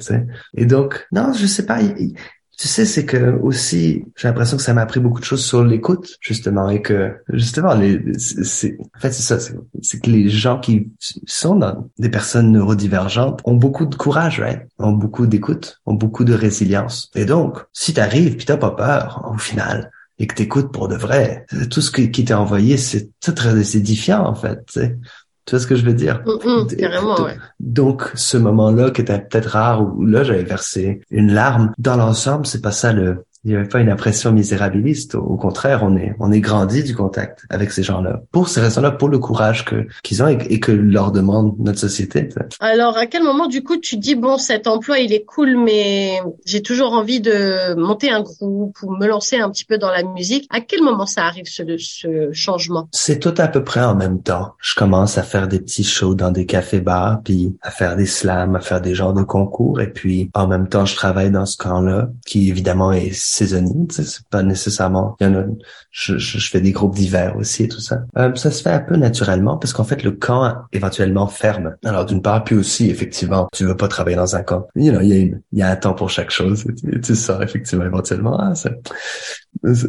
Et 0.56 0.66
donc, 0.66 1.08
non, 1.12 1.34
je 1.34 1.46
sais 1.46 1.66
pas, 1.66 1.80
tu 2.62 2.68
sais, 2.68 2.86
c'est 2.86 3.08
que 3.08 3.40
aussi, 3.42 4.06
j'ai 4.16 4.28
l'impression 4.28 4.56
que 4.56 4.62
ça 4.62 4.76
m'a 4.76 4.82
appris 4.82 5.00
beaucoup 5.00 5.20
de 5.20 5.26
choses 5.26 5.44
sur 5.44 5.64
l'écoute, 5.64 6.18
justement, 6.22 6.70
et 6.70 6.84
que 6.84 7.18
justement, 7.30 7.74
les, 7.74 8.00
c'est, 8.20 8.78
en 8.96 9.00
fait, 9.00 9.12
c'est 9.12 9.24
ça, 9.24 9.40
c'est, 9.40 10.00
que 10.00 10.12
les 10.12 10.30
gens 10.30 10.60
qui 10.60 10.92
sont 11.26 11.56
dans 11.56 11.90
des 11.98 12.10
personnes 12.10 12.52
neurodivergentes 12.52 13.42
ont 13.46 13.56
beaucoup 13.56 13.88
de 13.88 13.96
courage, 13.96 14.40
right? 14.40 14.62
ont 14.78 14.92
beaucoup 14.92 15.26
d'écoute, 15.26 15.82
ont 15.88 15.96
beaucoup 15.96 16.24
de 16.24 16.36
résilience. 16.36 17.10
Et 17.16 17.26
donc, 17.26 17.58
si 17.74 17.96
t'arrives 17.96 18.36
puis 18.36 18.46
t'as 18.46 18.58
pas 18.58 18.70
peur, 18.70 19.28
au 19.34 19.40
final, 19.40 19.90
et 20.20 20.28
que 20.28 20.36
t'écoutes 20.36 20.72
pour 20.72 20.88
de 20.88 20.96
vrai, 20.96 21.48
tout 21.72 21.82
ce 21.82 21.90
qui 21.90 22.12
t'est 22.12 22.32
envoyé, 22.36 22.78
c'est 22.78 23.10
très 23.22 23.76
édifiant, 23.76 24.24
en 24.24 24.36
fait. 24.36 24.64
Tu 24.68 24.82
sais. 24.82 24.98
Tu 25.46 25.56
vois 25.56 25.60
ce 25.60 25.68
que 25.68 25.76
je 25.76 25.86
veux 25.86 25.94
dire? 25.94 26.24
Mm, 26.26 26.50
mm, 26.50 26.68
carrément, 26.78 27.22
ouais. 27.24 27.38
Donc, 27.60 28.12
ce 28.14 28.38
moment-là 28.38 28.92
qui 28.92 29.02
était 29.02 29.20
peut-être 29.20 29.48
rare, 29.48 29.82
où 29.82 30.06
là, 30.06 30.24
j'avais 30.24 30.44
versé 30.44 31.02
une 31.10 31.34
larme, 31.34 31.74
dans 31.78 31.98
l'ensemble, 31.98 32.46
c'est 32.46 32.62
pas 32.62 32.72
ça 32.72 32.94
le, 32.94 33.26
il 33.44 33.52
n'y 33.52 33.58
avait 33.58 33.68
pas 33.68 33.80
une 33.80 33.90
impression 33.90 34.32
misérabiliste. 34.32 35.16
Au 35.16 35.36
contraire, 35.36 35.82
on 35.84 35.98
est 35.98 36.14
on 36.20 36.32
est 36.32 36.42
grandi 36.42 36.84
du 36.84 36.96
contact 36.96 37.46
avec 37.50 37.72
ces 37.72 37.82
gens-là. 37.82 38.22
Pour 38.32 38.50
ces 38.50 38.62
raisons-là, 38.62 38.92
pour 38.92 39.10
le 39.10 39.18
courage 39.18 39.66
que 39.66 39.88
qu'ils 40.04 40.22
ont 40.22 40.28
et, 40.28 40.60
que 40.60 40.72
leur 40.72 41.12
demande 41.12 41.56
notre 41.60 41.80
société. 41.80 42.30
Alors, 42.60 42.98
à 42.98 43.08
quel 43.08 43.24
moment 43.24 43.48
du 43.48 43.64
coup 43.64 43.78
tu 43.78 43.98
dis 43.98 44.16
bon 44.16 44.38
cet 44.38 44.68
emploi 44.68 45.00
il 45.00 45.12
est 45.14 45.26
cool, 45.26 45.58
mais 45.58 46.20
j'ai 46.46 46.62
toujours 46.62 46.94
envie 46.94 47.20
de 47.20 47.74
monter 47.76 48.12
un 48.12 48.22
groupe 48.22 48.78
ou 48.84 48.92
me 48.96 49.08
lancer 49.08 49.38
un 49.38 49.50
petit 49.50 49.66
peu 49.66 49.78
dans 49.78 49.90
la 49.90 50.04
musique. 50.04 50.48
À 50.52 50.62
quel 50.62 50.84
moment 50.84 51.08
ça 51.08 51.24
arrive 51.26 51.46
ce, 51.46 51.64
ce 51.78 52.32
changement? 52.32 52.90
C'est 52.92 53.20
tout 53.20 53.34
à 53.38 53.48
peu 53.48 53.64
près 53.64 53.82
en 53.82 53.96
même 53.96 54.22
temps. 54.22 54.54
Je 54.60 54.76
commence 54.76 55.18
à 55.18 55.24
faire 55.24 55.48
des 55.48 55.60
petits 55.60 55.84
shows 55.84 56.14
dans 56.14 56.32
des 56.32 56.46
cafés-bars, 56.46 57.22
puis 57.24 57.56
à 57.62 57.72
faire 57.72 57.96
des 57.96 58.06
slams, 58.06 58.56
à 58.56 58.60
faire 58.60 58.82
des 58.82 58.94
genres 58.94 59.14
de 59.14 59.24
concours, 59.24 59.82
et 59.82 59.92
puis 59.92 60.30
en 60.36 60.48
même 60.48 60.68
temps 60.68 60.86
je 60.86 60.96
travaille 60.96 61.32
dans 61.32 61.48
ce 61.48 61.58
camp-là, 61.58 62.10
qui 62.26 62.50
évidemment 62.50 62.92
est 62.92 63.31
saisonnier, 63.32 63.88
c'est 63.90 64.28
pas 64.30 64.44
nécessairement. 64.44 65.16
Il 65.22 65.28
y 65.28 65.30
en 65.30 65.36
a, 65.36 65.44
je, 65.90 66.18
je, 66.18 66.50
fais 66.50 66.60
des 66.60 66.74
groupes 66.74 66.96
d'hiver 66.96 67.38
aussi 67.38 67.64
et 67.64 67.68
tout 67.70 67.80
ça. 67.80 68.04
Euh, 68.18 68.36
ça 68.36 68.52
se 68.52 68.62
fait 68.62 68.72
un 68.72 68.82
peu 68.82 68.98
naturellement 68.98 69.58
parce 69.58 69.72
qu'en 69.72 69.86
fait 69.86 70.04
le 70.04 70.12
camp 70.12 70.56
éventuellement 70.74 71.28
ferme. 71.28 71.76
Alors 71.86 72.06
d'une 72.06 72.22
part, 72.22 72.44
puis 72.44 72.56
aussi 72.56 72.90
effectivement, 72.90 73.48
tu 73.54 73.66
veux 73.66 73.78
pas 73.78 73.88
travailler 73.88 74.18
dans 74.18 74.36
un 74.36 74.44
camp. 74.44 74.68
Il 74.76 74.86
y 74.86 74.90
a 74.90 75.02
une, 75.02 75.42
il 75.54 75.60
y 75.60 75.62
a 75.62 75.70
un 75.70 75.76
temps 75.78 75.94
pour 75.94 76.10
chaque 76.10 76.30
chose. 76.30 76.66
Tu, 76.78 77.00
tu 77.00 77.16
sors 77.16 77.42
effectivement 77.42 77.86
éventuellement. 77.86 78.38
Ah, 78.38 78.54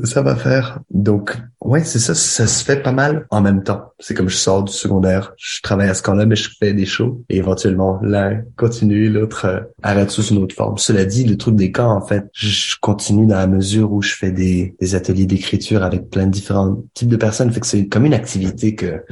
ça 0.05 0.23
va 0.23 0.37
faire. 0.37 0.81
Donc, 0.91 1.37
ouais, 1.61 1.83
c'est 1.85 1.99
ça, 1.99 2.15
ça 2.15 2.47
se 2.47 2.65
fait 2.65 2.83
pas 2.83 2.93
mal 2.93 3.27
en 3.31 3.41
même 3.41 3.63
temps. 3.63 3.93
C'est 3.99 4.15
comme 4.15 4.29
je 4.29 4.37
sors 4.37 4.63
du 4.65 4.73
secondaire, 4.73 5.33
je 5.39 5.61
travaille 5.63 5.89
à 5.89 5.95
ce 5.95 6.03
camp-là, 6.03 6.27
mais 6.27 6.37
je 6.37 6.51
fais 6.59 6.75
des 6.75 6.85
shows 6.85 7.25
et 7.29 7.39
éventuellement 7.39 7.99
l'un 8.03 8.43
continue, 8.57 9.09
l'autre 9.09 9.47
euh, 9.47 9.61
arrête 9.83 10.11
sous 10.11 10.23
une 10.25 10.39
autre 10.39 10.55
forme. 10.55 10.79
Cela 10.79 11.05
dit, 11.05 11.25
le 11.25 11.37
truc 11.37 11.57
des 11.57 11.73
camps, 11.73 11.93
en 11.93 12.03
fait, 12.03 12.25
je 12.33 12.77
continue 12.81 13.27
dans 13.27 13.37
la 13.37 13.47
mesure 13.47 13.93
où 13.93 14.03
je 14.03 14.15
fais 14.15 14.31
des, 14.31 14.75
des 14.81 14.95
ateliers 14.95 15.27
d'écriture 15.27 15.83
avec 15.83 16.11
plein 16.11 16.27
de 16.27 16.33
différents 16.33 16.83
types 16.95 17.09
de 17.09 17.17
personnes. 17.17 17.51
Fait 17.51 17.61
que 17.61 17.67
c'est 17.67 17.89
comme 17.89 18.05
une 18.05 18.15
activité 18.15 18.75
que 18.75 19.03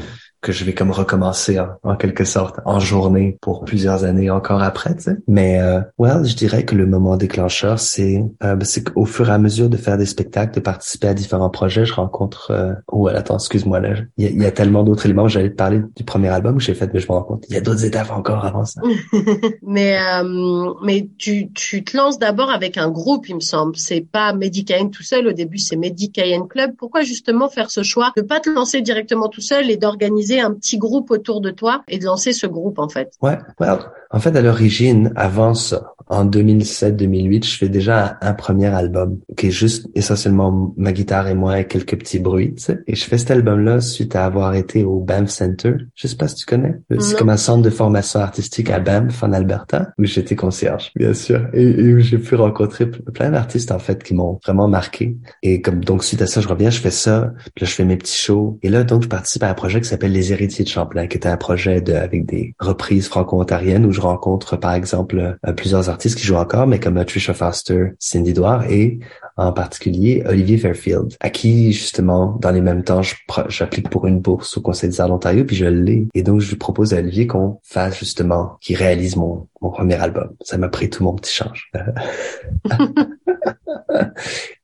que 0.40 0.53
je 0.53 0.64
vais 0.64 0.72
comme 0.72 0.90
recommencer 0.90 1.59
en, 1.83 1.96
quelque 1.96 2.24
sorte 2.24 2.61
en 2.64 2.81
journée 2.81 3.37
pour 3.40 3.64
plusieurs 3.64 4.05
années 4.05 4.31
encore 4.31 4.62
après, 4.62 4.94
tu 4.94 5.03
sais. 5.03 5.16
Mais 5.29 5.61
euh, 5.61 5.81
well, 5.98 6.24
je 6.24 6.35
dirais 6.35 6.64
que 6.64 6.74
le 6.74 6.87
moment 6.87 7.16
déclencheur, 7.16 7.79
c'est 7.79 8.24
euh, 8.42 8.57
ben, 8.57 8.64
c'est 8.64 8.90
qu'au 8.90 9.05
fur 9.05 9.29
et 9.29 9.33
à 9.33 9.38
mesure 9.38 9.68
de 9.68 9.76
faire 9.76 9.98
des 9.98 10.07
spectacles, 10.07 10.55
de 10.55 10.61
participer 10.61 11.09
à 11.09 11.14
différents 11.14 11.50
projets, 11.50 11.85
je 11.85 11.92
rencontre. 11.92 12.50
Euh... 12.50 12.72
Oh, 12.88 13.09
attends, 13.09 13.37
excuse-moi 13.37 13.81
là, 13.81 13.90
il 14.16 14.42
y 14.42 14.46
a, 14.46 14.50
tellement 14.50 14.83
d'autres 14.83 15.05
éléments. 15.05 15.29
J'allais 15.29 15.50
te 15.50 15.57
parler 15.57 15.83
du 15.96 16.05
premier 16.05 16.29
album 16.29 16.57
que 16.57 16.62
j'ai 16.62 16.74
fait, 16.74 16.92
mais 16.92 17.00
je 17.00 17.07
me 17.07 17.12
rends 17.12 17.22
compte 17.22 17.44
il 17.48 17.55
y 17.55 17.59
a 17.59 17.61
d'autres 17.61 17.85
étapes 17.85 18.11
encore 18.11 18.44
avant 18.44 18.64
ça. 18.64 18.81
mais 19.62 19.98
euh, 19.98 20.72
mais 20.83 21.09
tu 21.18 21.50
tu 21.53 21.85
te 21.85 21.96
lances 21.96 22.18
d'abord 22.18 22.50
avec 22.50 22.79
un 22.79 22.90
groupe, 22.90 23.29
il 23.29 23.35
me 23.35 23.40
semble. 23.40 23.76
C'est 23.76 24.00
pas 24.00 24.33
Medicaine 24.33 24.90
tout 24.90 25.03
seul. 25.03 25.26
Au 25.26 25.33
début, 25.33 25.59
c'est 25.59 25.76
Medicaine 25.76 26.48
Club. 26.48 26.72
Pourquoi 26.79 27.03
justement 27.03 27.48
faire 27.48 27.70
ce 27.70 27.83
choix 27.83 28.12
de 28.16 28.22
pas 28.22 28.40
te 28.40 28.48
lancer 28.48 28.81
directement 28.81 29.29
tout 29.29 29.40
seul 29.40 29.70
et 29.70 29.76
d'organiser 29.76 30.30
d'organiser 30.31 30.40
un 30.40 30.55
petit 30.55 30.79
groupe 30.79 31.11
autour 31.11 31.40
de 31.40 31.51
toi 31.51 31.83
et 31.88 31.99
de 31.99 32.05
lancer 32.05 32.33
ce 32.33 32.47
groupe 32.47 32.79
en 32.79 32.88
fait 32.88 33.12
Ouais, 33.23 33.38
well, 33.59 33.79
en 34.11 34.19
fait 34.19 34.35
à 34.37 34.43
l'origine, 34.43 35.12
avant 35.16 35.55
ça, 35.55 35.95
en 36.09 36.25
2007-2008, 36.27 37.45
je 37.47 37.57
fais 37.57 37.69
déjà 37.69 38.19
un, 38.21 38.35
premier 38.35 38.66
album 38.66 39.19
qui 39.37 39.49
est 39.49 39.53
juste 39.53 39.88
essentiellement 39.95 40.75
ma 40.77 40.93
guitare 40.93 41.29
et 41.29 41.35
moi 41.35 41.61
et 41.61 41.66
quelques 41.66 41.97
petits 41.97 42.19
bruits. 42.19 42.55
Tu 42.55 42.62
sais. 42.62 42.81
Et 42.88 42.97
je 42.97 43.05
fais 43.05 43.19
cet 43.19 43.31
album-là 43.31 43.81
suite 43.81 44.16
à 44.16 44.25
avoir 44.25 44.55
été 44.55 44.83
au 44.83 44.99
Banff 44.99 45.29
Center. 45.31 45.75
Je 45.95 46.09
sais 46.09 46.16
pas 46.16 46.27
si 46.27 46.35
tu 46.37 46.47
connais. 46.47 46.75
C'est 46.99 47.16
comme 47.16 47.29
un 47.29 47.37
centre 47.37 47.62
de 47.62 47.71
formation 47.71 48.19
artistique 48.19 48.71
à 48.71 48.81
Banff 48.81 49.23
en 49.23 49.33
Alberta 49.33 49.90
où 49.99 50.05
j'étais 50.05 50.35
concierge, 50.35 50.90
bien 50.97 51.14
sûr, 51.14 51.47
et, 51.53 51.62
et 51.62 51.95
où 51.95 52.01
j'ai 52.01 52.19
pu 52.19 52.35
rencontrer 52.35 52.87
plein 52.87 53.31
d'artistes 53.31 53.71
en 53.71 53.79
fait 53.79 54.03
qui 54.03 54.14
m'ont 54.14 54.40
vraiment 54.43 54.66
marqué. 54.66 55.16
Et 55.43 55.62
comme 55.62 55.85
donc 55.85 56.03
suite 56.03 56.23
à 56.23 56.27
ça, 56.27 56.40
je 56.40 56.49
reviens, 56.49 56.71
je 56.71 56.81
fais 56.81 56.90
ça, 56.90 57.33
puis 57.55 57.64
là 57.64 57.71
je 57.71 57.75
fais 57.75 57.85
mes 57.85 57.97
petits 57.97 58.19
shows. 58.19 58.59
Et 58.62 58.69
là 58.69 58.83
donc 58.83 59.05
je 59.05 59.09
participe 59.09 59.45
à 59.45 59.51
un 59.51 59.55
projet 59.55 59.81
qui 59.81 59.88
s'appelle 59.88 60.12
Les 60.20 60.35
Héritiers 60.35 60.64
de 60.64 60.68
Champlain, 60.68 61.06
qui 61.06 61.16
était 61.16 61.30
un 61.30 61.38
projet 61.38 61.80
de 61.80 61.94
avec 61.94 62.26
des 62.26 62.54
reprises 62.59 63.09
franco-ontariennes 63.09 63.87
où 63.87 63.92
je 63.92 64.02
rencontre 64.02 64.59
par 64.59 64.74
exemple 64.74 65.38
euh, 65.46 65.52
plusieurs 65.54 65.88
artistes 65.88 66.18
qui 66.18 66.26
jouent 66.26 66.37
encore, 66.37 66.66
mais 66.66 66.78
comme 66.78 67.02
Trisha 67.06 67.33
Foster, 67.33 67.92
Cindy 67.98 68.35
Doire 68.35 68.70
et 68.70 68.98
en 69.38 69.52
particulier 69.52 70.22
Olivier 70.26 70.59
Fairfield, 70.59 71.16
à 71.20 71.30
qui 71.30 71.72
justement 71.72 72.37
dans 72.38 72.50
les 72.50 72.61
mêmes 72.61 72.85
temps 72.85 73.00
j'applique 73.48 73.88
pour 73.88 74.06
une 74.06 74.20
bourse 74.20 74.59
au 74.59 74.61
Conseil 74.61 74.90
des 74.90 75.00
Arts 75.00 75.09
d'Ontario, 75.09 75.42
puis 75.46 75.56
je 75.56 75.64
l'ai. 75.64 76.06
Et 76.12 76.22
donc 76.22 76.40
je 76.40 76.50
lui 76.50 76.56
propose 76.56 76.92
à 76.92 76.98
Olivier 76.98 77.26
qu'on 77.26 77.59
fasse 77.62 77.98
justement, 77.98 78.59
qu'il 78.61 78.76
réalise 78.76 79.16
mon, 79.16 79.46
mon 79.61 79.70
premier 79.70 79.96
album. 79.96 80.35
Ça 80.42 80.59
m'a 80.59 80.68
pris 80.68 80.90
tout 80.90 81.05
mon 81.05 81.14
petit 81.14 81.33
change. 81.33 81.70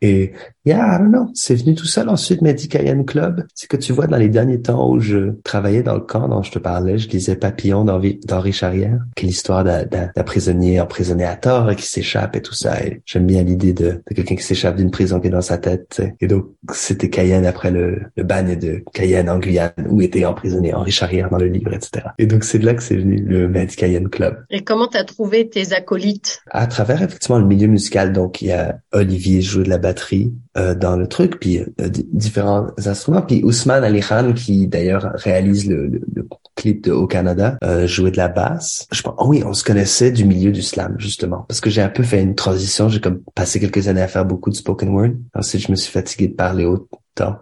Et 0.02 0.32
yeah, 0.64 0.96
I 0.96 0.98
don't 0.98 1.10
know, 1.10 1.30
c'est 1.34 1.54
venu 1.54 1.74
tout 1.74 1.86
seul. 1.86 2.08
Ensuite, 2.08 2.42
Mehdi 2.42 2.68
Cayenne 2.68 3.04
Club, 3.04 3.46
c'est 3.54 3.68
que 3.68 3.76
tu 3.76 3.92
vois 3.92 4.06
dans 4.06 4.16
les 4.16 4.28
derniers 4.28 4.60
temps 4.60 4.90
où 4.90 5.00
je 5.00 5.32
travaillais 5.42 5.82
dans 5.82 5.94
le 5.94 6.00
camp 6.00 6.28
dont 6.28 6.42
je 6.42 6.50
te 6.50 6.58
parlais, 6.58 6.98
je 6.98 7.08
lisais 7.08 7.36
Papillon 7.36 7.84
d'Henri 7.84 8.52
Charrière, 8.52 9.00
qui 9.16 9.24
est 9.24 9.28
l'histoire 9.28 9.64
d'un 9.64 10.22
prisonnier 10.24 10.80
emprisonné 10.80 11.24
à 11.24 11.36
tort 11.36 11.70
et 11.70 11.76
qui 11.76 11.86
s'échappe 11.86 12.36
et 12.36 12.42
tout 12.42 12.54
ça. 12.54 12.84
Et 12.84 13.02
j'aime 13.06 13.26
bien 13.26 13.42
l'idée 13.42 13.72
de, 13.72 14.02
de 14.08 14.14
quelqu'un 14.14 14.36
qui 14.36 14.44
s'échappe 14.44 14.76
d'une 14.76 14.90
prison 14.90 15.20
qui 15.20 15.28
est 15.28 15.30
dans 15.30 15.40
sa 15.40 15.58
tête. 15.58 16.02
Et 16.20 16.26
donc, 16.26 16.46
c'était 16.72 17.10
Cayenne 17.10 17.46
après 17.46 17.70
le, 17.70 18.02
le 18.16 18.22
bagne 18.22 18.56
de 18.56 18.82
Cayenne 18.92 19.30
en 19.30 19.38
Guyane, 19.38 19.72
où 19.88 20.00
était 20.02 20.24
emprisonné 20.24 20.74
Henri 20.74 20.90
Charrière 20.90 21.30
dans 21.30 21.38
le 21.38 21.46
livre, 21.46 21.72
etc. 21.72 22.08
Et 22.18 22.26
donc, 22.26 22.44
c'est 22.44 22.58
de 22.58 22.66
là 22.66 22.74
que 22.74 22.82
c'est 22.82 22.96
venu 22.96 23.16
le 23.16 23.48
Mehdi 23.48 23.76
Cayenne 23.76 24.08
Club. 24.08 24.44
Et 24.50 24.62
comment 24.62 24.85
t'as 24.88 25.04
trouvé 25.04 25.48
tes 25.48 25.72
acolytes? 25.72 26.42
À 26.50 26.66
travers, 26.66 27.02
effectivement, 27.02 27.38
le 27.38 27.46
milieu 27.46 27.66
musical. 27.66 28.12
Donc, 28.12 28.42
il 28.42 28.48
y 28.48 28.52
a 28.52 28.78
Olivier 28.92 29.42
joue 29.42 29.62
de 29.62 29.68
la 29.68 29.78
batterie 29.78 30.32
euh, 30.56 30.74
dans 30.74 30.96
le 30.96 31.06
truc, 31.06 31.38
puis 31.38 31.58
euh, 31.58 31.88
différents 32.12 32.68
instruments, 32.84 33.22
puis 33.22 33.42
Ousmane 33.44 33.84
Ali 33.84 34.00
Khan 34.00 34.32
qui 34.34 34.66
d'ailleurs 34.66 35.12
réalise 35.14 35.68
le, 35.68 35.86
le, 35.86 36.00
le, 36.14 36.26
clip 36.54 36.82
de 36.84 36.92
Au 36.92 37.06
Canada, 37.06 37.58
euh, 37.62 37.86
jouait 37.86 38.10
de 38.10 38.16
la 38.16 38.28
basse. 38.28 38.86
Je 38.90 39.02
pense, 39.02 39.14
oh 39.18 39.26
oui, 39.28 39.42
on 39.44 39.52
se 39.52 39.62
connaissait 39.62 40.10
du 40.10 40.24
milieu 40.24 40.50
du 40.50 40.62
slam 40.62 40.94
justement, 40.98 41.44
parce 41.48 41.60
que 41.60 41.68
j'ai 41.68 41.82
un 41.82 41.90
peu 41.90 42.02
fait 42.02 42.22
une 42.22 42.34
transition. 42.34 42.88
J'ai 42.88 43.00
comme 43.00 43.20
passé 43.34 43.60
quelques 43.60 43.88
années 43.88 44.00
à 44.00 44.08
faire 44.08 44.24
beaucoup 44.24 44.48
de 44.48 44.56
spoken 44.56 44.88
word. 44.88 45.10
Ensuite, 45.34 45.66
je 45.66 45.70
me 45.70 45.76
suis 45.76 45.92
fatigué 45.92 46.28
de 46.28 46.34
parler 46.34 46.64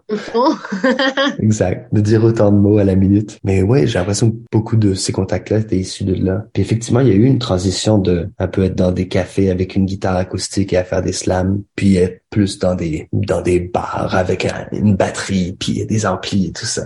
exact. 1.39 1.93
De 1.93 2.01
dire 2.01 2.25
autant 2.25 2.53
de 2.53 2.57
mots 2.57 2.79
à 2.79 2.85
la 2.85 2.95
minute. 2.95 3.39
Mais 3.45 3.63
ouais, 3.63 3.87
j'ai 3.87 3.99
l'impression 3.99 4.31
que 4.31 4.37
beaucoup 4.53 4.77
de 4.77 4.95
ces 4.95 5.13
contacts-là 5.13 5.59
étaient 5.59 5.77
issus 5.77 6.05
de 6.05 6.15
là. 6.15 6.45
Puis 6.53 6.63
effectivement, 6.63 7.01
il 7.01 7.09
y 7.09 7.13
a 7.13 7.15
eu 7.15 7.25
une 7.25 7.39
transition 7.39 7.99
de 7.99 8.29
un 8.39 8.49
peu 8.49 8.65
être 8.65 8.75
dans 8.75 8.93
des 8.93 9.09
cafés 9.09 9.51
avec 9.51 9.77
une 9.77 9.87
guitare 9.87 10.17
acoustique 10.17 10.73
et 10.73 10.77
à 10.77 10.85
faire 10.85 11.03
des 11.03 11.13
slams, 11.13 11.63
puis 11.77 11.97
être 11.97 12.21
plus 12.35 12.59
dans 12.59 12.75
des 12.75 13.09
dans 13.13 13.43
des 13.43 13.61
bars 13.61 14.13
avec 14.13 14.49
une 14.73 14.97
batterie, 14.97 15.57
puis 15.57 15.87
des 15.87 16.05
amplis 16.05 16.47
et 16.47 16.53
tout 16.53 16.67
ça. 16.67 16.83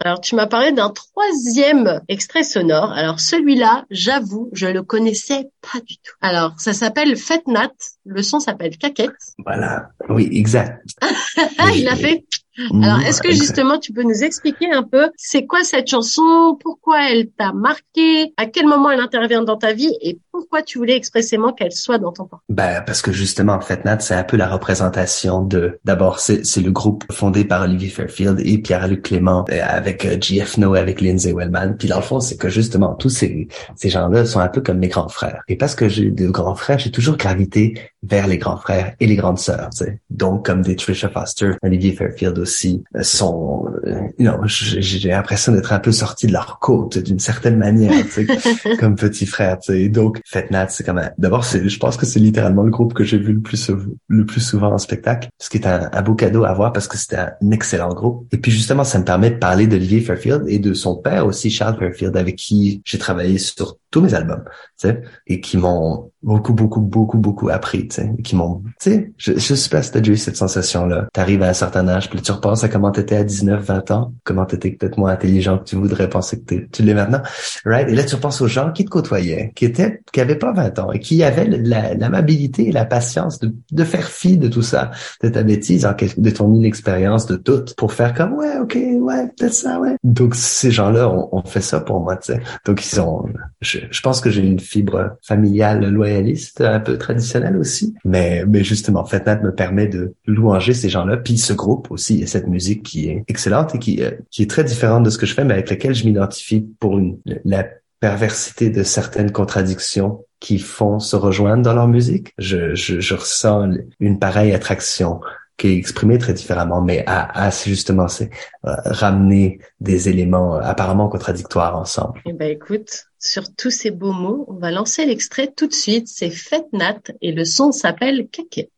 Alors 0.00 0.20
tu 0.20 0.36
m'as 0.36 0.46
parlé 0.46 0.70
d'un 0.70 0.90
troisième 0.90 2.00
extrait 2.06 2.44
sonore. 2.44 2.92
Alors 2.92 3.18
celui-là, 3.18 3.86
j'avoue, 3.90 4.50
je 4.52 4.68
le 4.68 4.84
connaissais 4.84 5.50
pas 5.60 5.80
du 5.80 5.96
tout. 5.96 6.12
Alors 6.20 6.54
ça 6.58 6.72
s'appelle 6.72 7.16
Fête 7.16 7.48
Nat. 7.48 7.72
Le 8.04 8.22
son 8.22 8.38
s'appelle 8.38 8.78
Caquette. 8.78 9.10
Voilà. 9.44 9.88
Oui, 10.08 10.28
exact. 10.30 10.80
il 11.74 11.88
a 11.88 11.96
fait 11.96 12.24
alors, 12.56 13.00
est-ce 13.00 13.20
que 13.20 13.32
justement 13.32 13.78
tu 13.78 13.92
peux 13.92 14.04
nous 14.04 14.22
expliquer 14.22 14.70
un 14.70 14.84
peu 14.84 15.10
c'est 15.16 15.44
quoi 15.44 15.64
cette 15.64 15.88
chanson, 15.88 16.56
pourquoi 16.60 17.10
elle 17.10 17.30
t'a 17.30 17.52
marqué, 17.52 18.32
à 18.36 18.46
quel 18.46 18.66
moment 18.66 18.92
elle 18.92 19.00
intervient 19.00 19.42
dans 19.42 19.56
ta 19.56 19.72
vie? 19.72 19.92
Et 20.00 20.20
pourquoi 20.34 20.62
tu 20.62 20.78
voulais 20.78 20.96
expressément 20.96 21.52
qu'elle 21.52 21.70
soit 21.70 21.98
dans 21.98 22.10
ton 22.10 22.24
portrait? 22.24 22.44
Ben 22.48 22.82
parce 22.84 23.02
que 23.02 23.12
justement 23.12 23.52
en 23.52 23.60
fait 23.60 23.84
Nat 23.84 24.00
c'est 24.00 24.16
un 24.16 24.24
peu 24.24 24.36
la 24.36 24.48
représentation 24.48 25.42
de 25.42 25.78
d'abord 25.84 26.18
c'est 26.18 26.44
c'est 26.44 26.60
le 26.60 26.72
groupe 26.72 27.04
fondé 27.12 27.44
par 27.44 27.62
Olivier 27.62 27.88
Fairfield 27.88 28.40
et 28.44 28.58
Pierre-Luc 28.58 29.02
Clément 29.02 29.44
euh, 29.50 29.60
avec 29.62 30.04
euh, 30.04 30.16
GF 30.20 30.58
No 30.58 30.74
avec 30.74 31.00
Lindsay 31.00 31.32
Wellman. 31.32 31.76
Puis 31.78 31.86
dans 31.86 31.98
le 31.98 32.02
fond 32.02 32.18
c'est 32.18 32.36
que 32.36 32.48
justement 32.48 32.94
tous 32.94 33.10
ces 33.10 33.46
ces 33.76 33.90
gens-là 33.90 34.26
sont 34.26 34.40
un 34.40 34.48
peu 34.48 34.60
comme 34.60 34.78
mes 34.78 34.88
grands 34.88 35.08
frères. 35.08 35.44
Et 35.46 35.54
parce 35.54 35.76
que 35.76 35.88
j'ai 35.88 36.10
de 36.10 36.26
grands 36.26 36.56
frères, 36.56 36.80
j'ai 36.80 36.90
toujours 36.90 37.16
gravité 37.16 37.78
vers 38.02 38.26
les 38.26 38.38
grands 38.38 38.56
frères 38.56 38.96
et 38.98 39.06
les 39.06 39.16
grandes 39.16 39.38
sœurs. 39.38 39.70
Donc 40.10 40.46
comme 40.46 40.62
des 40.62 40.74
Trisha 40.74 41.08
Foster, 41.08 41.52
Olivier 41.62 41.92
Fairfield 41.92 42.38
aussi 42.38 42.82
euh, 42.96 43.02
sont, 43.02 43.66
euh, 43.86 44.46
j'ai 44.46 45.08
l'impression 45.08 45.52
d'être 45.52 45.72
un 45.72 45.78
peu 45.78 45.92
sorti 45.92 46.26
de 46.26 46.32
leur 46.32 46.58
côte 46.58 46.98
d'une 46.98 47.18
certaine 47.18 47.56
manière, 47.56 47.92
comme 48.78 48.96
petit 48.96 49.26
frère. 49.26 49.58
Et 49.68 49.88
donc, 49.88 50.20
Fetnat, 50.24 50.68
c'est 50.68 50.88
même. 50.88 51.12
D'abord, 51.18 51.42
je 51.42 51.78
pense 51.78 51.96
que 51.96 52.06
c'est 52.06 52.20
littéralement 52.20 52.62
le 52.62 52.70
groupe 52.70 52.94
que 52.94 53.04
j'ai 53.04 53.18
vu 53.18 53.34
le 53.34 53.40
plus 53.40 53.70
le 54.08 54.26
plus 54.26 54.40
souvent 54.40 54.72
en 54.72 54.78
spectacle, 54.78 55.28
ce 55.38 55.50
qui 55.50 55.58
est 55.58 55.66
un, 55.66 56.02
beau 56.02 56.14
cadeau 56.14 56.44
à 56.44 56.52
voir 56.52 56.72
parce 56.72 56.88
que 56.88 56.96
c'était 56.96 57.16
un 57.18 57.50
excellent 57.50 57.92
groupe. 57.92 58.26
Et 58.32 58.38
puis 58.38 58.50
justement, 58.50 58.84
ça 58.84 58.98
me 58.98 59.04
permet 59.04 59.30
de 59.30 59.36
parler 59.36 59.66
d'Olivier 59.66 60.00
Fairfield 60.00 60.44
et 60.48 60.58
de 60.58 60.74
son 60.74 60.96
père 60.96 61.26
aussi, 61.26 61.50
Charles 61.50 61.78
Fairfield, 61.78 62.16
avec 62.16 62.36
qui 62.36 62.82
j'ai 62.84 62.98
travaillé 62.98 63.38
sur 63.38 63.78
tous 63.90 64.00
mes 64.00 64.14
albums, 64.14 64.42
tu 64.80 64.88
sais, 64.88 65.02
et 65.28 65.40
qui 65.40 65.56
m'ont 65.56 66.10
beaucoup, 66.20 66.52
beaucoup, 66.52 66.80
beaucoup, 66.80 67.18
beaucoup 67.18 67.48
appris, 67.48 67.86
tu 67.86 67.94
sais, 67.94 68.10
qui 68.24 68.34
m'ont, 68.34 68.62
tu 68.80 68.90
sais, 68.90 69.12
je, 69.16 69.34
je 69.34 69.54
sais 69.54 69.68
pas 69.68 69.82
si 69.82 69.92
t'as 69.92 70.00
déjà 70.00 70.12
eu 70.12 70.16
cette 70.16 70.36
sensation-là. 70.36 71.06
T'arrives 71.12 71.42
à 71.42 71.50
un 71.50 71.52
certain 71.52 71.86
âge, 71.86 72.10
puis 72.10 72.20
tu 72.20 72.32
repenses 72.32 72.64
à 72.64 72.68
comment 72.68 72.90
t'étais 72.90 73.14
à 73.14 73.22
19, 73.22 73.62
20 73.62 73.90
ans, 73.92 74.12
comment 74.24 74.46
t'étais 74.46 74.72
peut-être 74.72 74.98
moins 74.98 75.12
intelligent 75.12 75.58
que 75.58 75.64
tu 75.64 75.76
voudrais 75.76 76.08
penser 76.08 76.42
que 76.42 76.66
tu 76.72 76.82
l'es 76.82 76.94
maintenant, 76.94 77.22
right? 77.64 77.88
Et 77.88 77.94
là, 77.94 78.02
tu 78.02 78.16
repenses 78.16 78.40
aux 78.40 78.48
gens 78.48 78.72
qui 78.72 78.84
te 78.84 78.90
côtoyaient, 78.90 79.52
qui 79.54 79.64
étaient, 79.64 80.00
qui 80.14 80.20
avaient 80.20 80.36
pas 80.36 80.52
20 80.52 80.78
ans, 80.78 80.92
et 80.92 81.00
qui 81.00 81.24
avaient 81.24 81.46
l'amabilité 81.46 82.68
et 82.68 82.72
la 82.72 82.84
patience 82.84 83.40
de, 83.40 83.52
de 83.72 83.84
faire 83.84 84.08
fi 84.08 84.38
de 84.38 84.46
tout 84.46 84.62
ça, 84.62 84.92
de 85.22 85.28
ta 85.28 85.42
bêtise, 85.42 85.88
de 86.16 86.30
ton 86.30 86.54
inexpérience, 86.54 87.26
de 87.26 87.34
tout, 87.34 87.64
pour 87.76 87.92
faire 87.92 88.14
comme, 88.14 88.34
ouais, 88.34 88.58
ok, 88.58 88.78
ouais, 89.00 89.26
peut-être 89.36 89.52
ça, 89.52 89.80
ouais. 89.80 89.96
Donc, 90.04 90.36
ces 90.36 90.70
gens-là 90.70 91.10
ont, 91.10 91.42
fait 91.44 91.60
ça 91.60 91.80
pour 91.80 92.00
moi, 92.00 92.16
tu 92.16 92.32
sais. 92.32 92.40
Donc, 92.64 92.86
ils 92.86 93.00
ont, 93.00 93.24
je, 93.60 94.00
pense 94.02 94.20
que 94.20 94.30
j'ai 94.30 94.42
une 94.42 94.60
fibre 94.60 95.16
familiale 95.20 95.84
loyale 95.90 96.32
un 96.60 96.80
peu 96.80 96.96
traditionnel 96.96 97.56
aussi. 97.56 97.94
Mais, 98.04 98.44
mais 98.46 98.62
justement, 98.62 99.04
FetNat 99.04 99.42
me 99.42 99.52
permet 99.52 99.88
de 99.88 100.14
louanger 100.26 100.74
ces 100.74 100.88
gens-là. 100.88 101.16
Puis 101.16 101.38
ce 101.38 101.52
groupe 101.52 101.90
aussi, 101.90 102.22
et 102.22 102.26
cette 102.26 102.46
musique 102.46 102.84
qui 102.84 103.08
est 103.08 103.24
excellente 103.26 103.74
et 103.74 103.78
qui, 103.80 104.02
euh, 104.02 104.12
qui 104.30 104.42
est 104.42 104.50
très 104.50 104.62
différente 104.62 105.02
de 105.02 105.10
ce 105.10 105.18
que 105.18 105.26
je 105.26 105.34
fais, 105.34 105.44
mais 105.44 105.54
avec 105.54 105.70
laquelle 105.70 105.94
je 105.94 106.04
m'identifie 106.04 106.66
pour 106.78 106.98
une, 106.98 107.18
la 107.44 107.66
perversité 108.04 108.68
de 108.68 108.82
certaines 108.82 109.32
contradictions 109.32 110.26
qui 110.38 110.58
font 110.58 110.98
se 110.98 111.16
rejoindre 111.16 111.62
dans 111.62 111.72
leur 111.72 111.88
musique. 111.88 112.34
Je, 112.36 112.74
je, 112.74 113.00
je 113.00 113.14
ressens 113.14 113.70
une 113.98 114.18
pareille 114.18 114.52
attraction 114.52 115.22
qui 115.56 115.68
est 115.68 115.76
exprimé 115.78 116.18
très 116.18 116.34
différemment, 116.34 116.82
mais 116.82 117.02
à, 117.06 117.46
à 117.46 117.48
justement 117.50 118.08
c'est 118.08 118.28
euh, 118.66 118.74
ramener 118.84 119.58
des 119.80 120.10
éléments 120.10 120.56
euh, 120.56 120.60
apparemment 120.60 121.08
contradictoires 121.08 121.78
ensemble. 121.78 122.20
Eh 122.26 122.34
ben 122.34 122.50
écoute, 122.50 123.06
sur 123.18 123.44
tous 123.54 123.70
ces 123.70 123.90
beaux 123.90 124.12
mots, 124.12 124.44
on 124.48 124.58
va 124.58 124.70
lancer 124.70 125.06
l'extrait 125.06 125.50
tout 125.56 125.66
de 125.66 125.72
suite. 125.72 126.08
C'est 126.08 126.28
Fête 126.28 126.70
Nat 126.74 127.00
et 127.22 127.32
le 127.32 127.46
son 127.46 127.72
s'appelle 127.72 128.28
Caquette. 128.30 128.70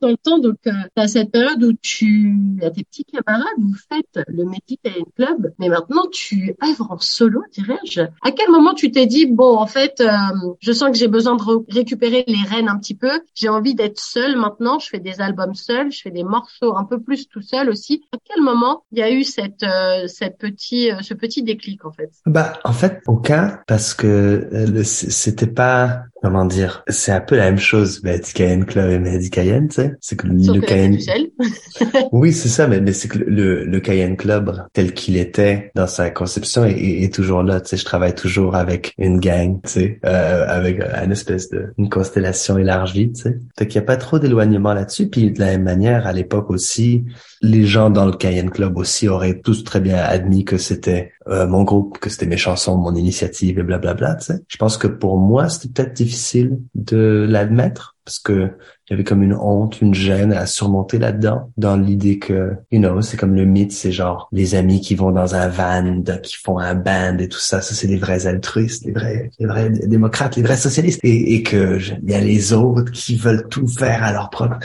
Dans 0.00 0.08
le 0.08 0.16
temps. 0.16 0.38
Donc, 0.38 0.58
euh, 0.66 1.06
cette 1.06 1.30
période 1.30 1.62
où 1.62 1.72
tu 1.80 2.58
as 2.62 2.70
tes 2.70 2.84
petits 2.84 3.04
camarades, 3.04 3.46
vous 3.58 3.74
faites 3.88 4.24
le 4.28 4.44
Medic 4.44 4.80
Club, 5.16 5.52
mais 5.58 5.68
maintenant 5.68 6.06
tu 6.10 6.54
œuvres 6.62 6.90
en 6.90 6.98
solo, 6.98 7.42
dirais-je. 7.52 8.00
À 8.00 8.30
quel 8.30 8.50
moment 8.50 8.74
tu 8.74 8.90
t'es 8.90 9.06
dit, 9.06 9.26
bon, 9.26 9.56
en 9.56 9.66
fait, 9.66 10.00
euh, 10.00 10.08
je 10.60 10.72
sens 10.72 10.90
que 10.90 10.96
j'ai 10.96 11.08
besoin 11.08 11.36
de 11.36 11.42
récupérer 11.72 12.24
les 12.26 12.48
rênes 12.48 12.68
un 12.68 12.78
petit 12.78 12.94
peu, 12.94 13.20
j'ai 13.34 13.48
envie 13.48 13.74
d'être 13.74 13.98
seule 13.98 14.36
maintenant, 14.36 14.78
je 14.78 14.88
fais 14.88 14.98
des 14.98 15.20
albums 15.20 15.54
seuls, 15.54 15.90
je 15.92 16.02
fais 16.02 16.10
des 16.10 16.24
morceaux 16.24 16.76
un 16.76 16.84
peu 16.84 17.00
plus 17.00 17.28
tout 17.28 17.42
seul 17.42 17.70
aussi. 17.70 18.04
À 18.12 18.18
quel 18.24 18.42
moment 18.42 18.84
il 18.92 18.98
y 18.98 19.02
a 19.02 19.10
eu 19.10 19.24
cette, 19.24 19.62
euh, 19.62 20.06
cette 20.06 20.38
petit, 20.38 20.90
euh, 20.90 21.00
ce 21.02 21.14
petit 21.14 21.42
déclic, 21.42 21.84
en 21.84 21.92
fait? 21.92 22.10
Bah, 22.26 22.58
en 22.64 22.72
fait, 22.72 23.00
aucun, 23.06 23.60
parce 23.66 23.94
que 23.94 24.48
c'était 24.84 25.46
pas 25.46 26.04
comment 26.26 26.44
dire, 26.44 26.82
c'est 26.88 27.12
un 27.12 27.20
peu 27.20 27.36
la 27.36 27.44
même 27.44 27.58
chose, 27.58 28.02
Medicayen 28.02 28.64
Club 28.64 28.90
et 28.90 28.98
Medicayen, 28.98 29.68
tu 29.68 29.76
sais. 29.76 29.94
C'est 30.00 30.16
que 30.16 30.26
le 30.26 30.60
Cayenne. 30.60 30.98
oui, 32.12 32.32
c'est 32.32 32.48
ça, 32.48 32.66
mais, 32.66 32.80
mais 32.80 32.92
c'est 32.92 33.06
que 33.06 33.18
le, 33.18 33.62
le 33.62 33.80
Cayenne 33.80 34.16
Club, 34.16 34.66
tel 34.72 34.92
qu'il 34.92 35.16
était 35.18 35.70
dans 35.76 35.86
sa 35.86 36.10
conception, 36.10 36.64
est, 36.64 36.74
est, 36.76 37.14
toujours 37.14 37.44
là, 37.44 37.60
tu 37.60 37.68
sais. 37.68 37.76
Je 37.76 37.84
travaille 37.84 38.16
toujours 38.16 38.56
avec 38.56 38.92
une 38.98 39.20
gang, 39.20 39.60
tu 39.62 39.70
sais, 39.70 40.00
euh, 40.04 40.46
avec 40.48 40.80
une 40.80 41.12
espèce 41.12 41.48
de, 41.48 41.72
une 41.78 41.88
constellation 41.88 42.58
élargie, 42.58 43.12
tu 43.12 43.22
sais. 43.22 43.38
Fait 43.56 43.68
qu'il 43.68 43.80
n'y 43.80 43.84
a 43.84 43.86
pas 43.86 43.96
trop 43.96 44.18
d'éloignement 44.18 44.74
là-dessus. 44.74 45.08
Puis 45.08 45.30
de 45.30 45.38
la 45.38 45.46
même 45.46 45.62
manière, 45.62 46.08
à 46.08 46.12
l'époque 46.12 46.50
aussi, 46.50 47.04
les 47.42 47.64
gens 47.64 47.90
dans 47.90 48.06
le 48.06 48.12
Cayenne 48.12 48.50
Club 48.50 48.76
aussi 48.76 49.08
auraient 49.08 49.40
tous 49.40 49.64
très 49.64 49.80
bien 49.80 49.98
admis 49.98 50.44
que 50.44 50.58
c'était 50.58 51.12
euh, 51.28 51.46
mon 51.46 51.64
groupe, 51.64 51.98
que 51.98 52.10
c'était 52.10 52.26
mes 52.26 52.36
chansons, 52.36 52.76
mon 52.76 52.94
initiative 52.94 53.58
et 53.58 53.62
blablabla. 53.62 54.16
Tu 54.16 54.26
sais. 54.26 54.40
Je 54.48 54.56
pense 54.56 54.78
que 54.78 54.86
pour 54.86 55.18
moi, 55.18 55.48
c'était 55.48 55.68
peut-être 55.68 55.94
difficile 55.94 56.58
de 56.74 57.26
l'admettre 57.28 57.96
parce 58.04 58.18
que 58.18 58.50
il 58.88 58.92
y 58.92 58.94
avait 58.94 59.04
comme 59.04 59.22
une 59.22 59.34
honte, 59.34 59.80
une 59.80 59.94
gêne 59.94 60.32
à 60.32 60.46
surmonter 60.46 60.98
là-dedans, 60.98 61.50
dans 61.56 61.76
l'idée 61.76 62.18
que, 62.18 62.52
you 62.70 62.78
know, 62.78 63.02
c'est 63.02 63.16
comme 63.16 63.34
le 63.34 63.44
mythe, 63.44 63.72
c'est 63.72 63.90
genre 63.90 64.28
les 64.32 64.54
amis 64.54 64.80
qui 64.80 64.94
vont 64.94 65.10
dans 65.10 65.34
un 65.34 65.48
van, 65.48 66.02
qui 66.22 66.36
font 66.36 66.58
un 66.58 66.74
band 66.74 67.18
et 67.18 67.28
tout 67.28 67.38
ça, 67.38 67.60
ça 67.60 67.74
c'est 67.74 67.88
les 67.88 67.96
vrais 67.96 68.26
altruistes, 68.26 68.84
les 68.84 68.92
vrais, 68.92 69.30
les 69.40 69.46
vrais 69.46 69.70
démocrates, 69.70 70.36
les 70.36 70.42
vrais 70.42 70.56
socialistes, 70.56 71.00
et, 71.02 71.34
et 71.34 71.42
que 71.42 71.78
il 72.02 72.10
y 72.10 72.14
a 72.14 72.20
les 72.20 72.52
autres 72.52 72.92
qui 72.92 73.16
veulent 73.16 73.48
tout 73.48 73.66
faire 73.66 74.04
à 74.04 74.12
leur 74.12 74.30
propre, 74.30 74.58